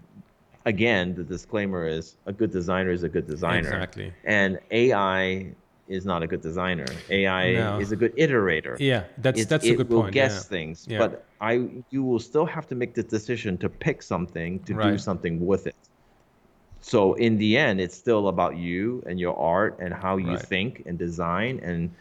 again, 0.65 1.15
the 1.15 1.23
disclaimer 1.23 1.87
is 1.87 2.17
a 2.25 2.33
good 2.33 2.51
designer 2.51 2.91
is 2.91 3.03
a 3.03 3.09
good 3.09 3.27
designer. 3.27 3.69
Exactly. 3.69 4.13
And 4.25 4.59
AI 4.71 5.53
is 5.87 6.05
not 6.05 6.23
a 6.23 6.27
good 6.27 6.41
designer. 6.41 6.85
AI 7.09 7.53
no. 7.53 7.79
is 7.79 7.91
a 7.91 7.95
good 7.95 8.15
iterator. 8.15 8.77
Yeah, 8.79 9.03
that's 9.17 9.41
it's, 9.41 9.49
that's 9.49 9.65
a 9.65 9.75
good 9.75 9.89
point. 9.89 9.91
It 9.91 10.03
will 10.03 10.11
guess 10.11 10.35
yeah. 10.35 10.49
things, 10.49 10.85
yeah. 10.89 10.97
but 10.99 11.25
I 11.41 11.69
you 11.89 12.03
will 12.03 12.19
still 12.19 12.45
have 12.45 12.67
to 12.67 12.75
make 12.75 12.93
the 12.93 13.03
decision 13.03 13.57
to 13.59 13.69
pick 13.69 14.01
something 14.01 14.59
to 14.63 14.75
right. 14.75 14.91
do 14.91 14.97
something 14.97 15.45
with 15.45 15.67
it. 15.67 15.75
So 16.81 17.13
in 17.15 17.37
the 17.37 17.57
end, 17.57 17.81
it's 17.81 17.95
still 17.95 18.27
about 18.27 18.57
you 18.57 19.03
and 19.07 19.19
your 19.19 19.37
art 19.37 19.77
and 19.79 19.93
how 19.93 20.17
you 20.17 20.35
right. 20.35 20.41
think 20.41 20.83
and 20.85 20.97
design 20.97 21.59
and 21.63 21.91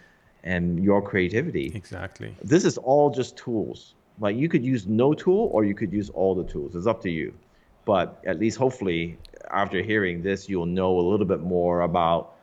and 0.44 0.82
your 0.82 1.02
creativity. 1.02 1.72
Exactly. 1.74 2.34
This 2.42 2.64
is 2.64 2.78
all 2.78 3.10
just 3.10 3.36
tools. 3.36 3.94
Like 4.20 4.36
you 4.36 4.48
could 4.48 4.64
use 4.64 4.86
no 4.86 5.12
tool 5.12 5.50
or 5.52 5.64
you 5.64 5.74
could 5.74 5.92
use 5.92 6.08
all 6.10 6.34
the 6.34 6.44
tools. 6.44 6.74
It's 6.76 6.86
up 6.86 7.02
to 7.02 7.10
you. 7.10 7.34
But 7.84 8.20
at 8.24 8.38
least 8.38 8.56
hopefully 8.56 9.18
after 9.50 9.82
hearing 9.82 10.22
this, 10.22 10.48
you'll 10.48 10.66
know 10.66 10.98
a 10.98 11.04
little 11.10 11.26
bit 11.26 11.40
more 11.40 11.82
about 11.82 12.35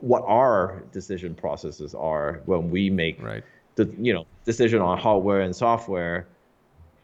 what 0.00 0.22
our 0.26 0.82
decision 0.92 1.34
processes 1.34 1.94
are 1.94 2.42
when 2.46 2.70
we 2.70 2.90
make 2.90 3.22
right. 3.22 3.44
the 3.74 3.92
you 3.98 4.12
know 4.12 4.26
decision 4.44 4.80
on 4.80 4.98
hardware 4.98 5.40
and 5.40 5.54
software. 5.54 6.26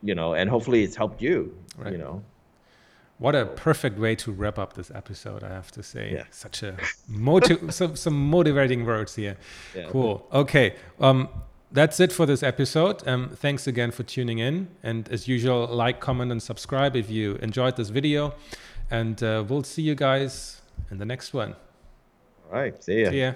You 0.03 0.15
know, 0.15 0.33
and 0.33 0.49
hopefully 0.49 0.83
it's 0.83 0.97
helped 0.97 1.21
you. 1.21 1.55
Right. 1.77 1.93
You 1.93 1.99
know. 1.99 2.23
What 3.19 3.35
a 3.35 3.45
perfect 3.45 3.99
way 3.99 4.15
to 4.17 4.33
wrap 4.33 4.59
up 4.59 4.73
this 4.73 4.91
episode, 4.95 5.45
I 5.45 5.51
have 5.51 5.71
to 5.73 5.83
say. 5.83 6.11
Yeah. 6.11 6.25
Such 6.31 6.63
a 6.63 6.79
motiv- 7.07 7.75
some, 7.75 7.95
some 7.95 8.31
motivating 8.31 8.87
words 8.87 9.15
here. 9.15 9.37
Yeah. 9.77 9.89
Cool. 9.91 10.27
Okay. 10.33 10.75
Um, 10.99 11.29
that's 11.71 12.01
it 12.01 12.13
for 12.13 12.25
this 12.25 12.43
episode. 12.43 13.07
Um, 13.07 13.29
thanks 13.29 13.67
again 13.67 13.91
for 13.91 14.05
tuning 14.05 14.39
in. 14.39 14.69
And 14.83 15.07
as 15.11 15.29
usual, 15.29 15.67
like, 15.67 16.01
comment, 16.01 16.33
and 16.33 16.43
subscribe 16.43 16.97
if 16.97 17.11
you 17.11 17.35
enjoyed 17.37 17.77
this 17.77 17.91
video. 17.91 18.35
And 18.91 19.23
uh, 19.23 19.45
we'll 19.47 19.65
see 19.65 19.83
you 19.83 19.95
guys 19.95 20.63
in 20.91 20.97
the 20.97 21.05
next 21.05 21.35
one. 21.35 21.55
All 22.53 22.59
right. 22.59 22.83
See 22.83 23.03
ya. 23.03 23.11
See 23.11 23.21
ya. 23.21 23.35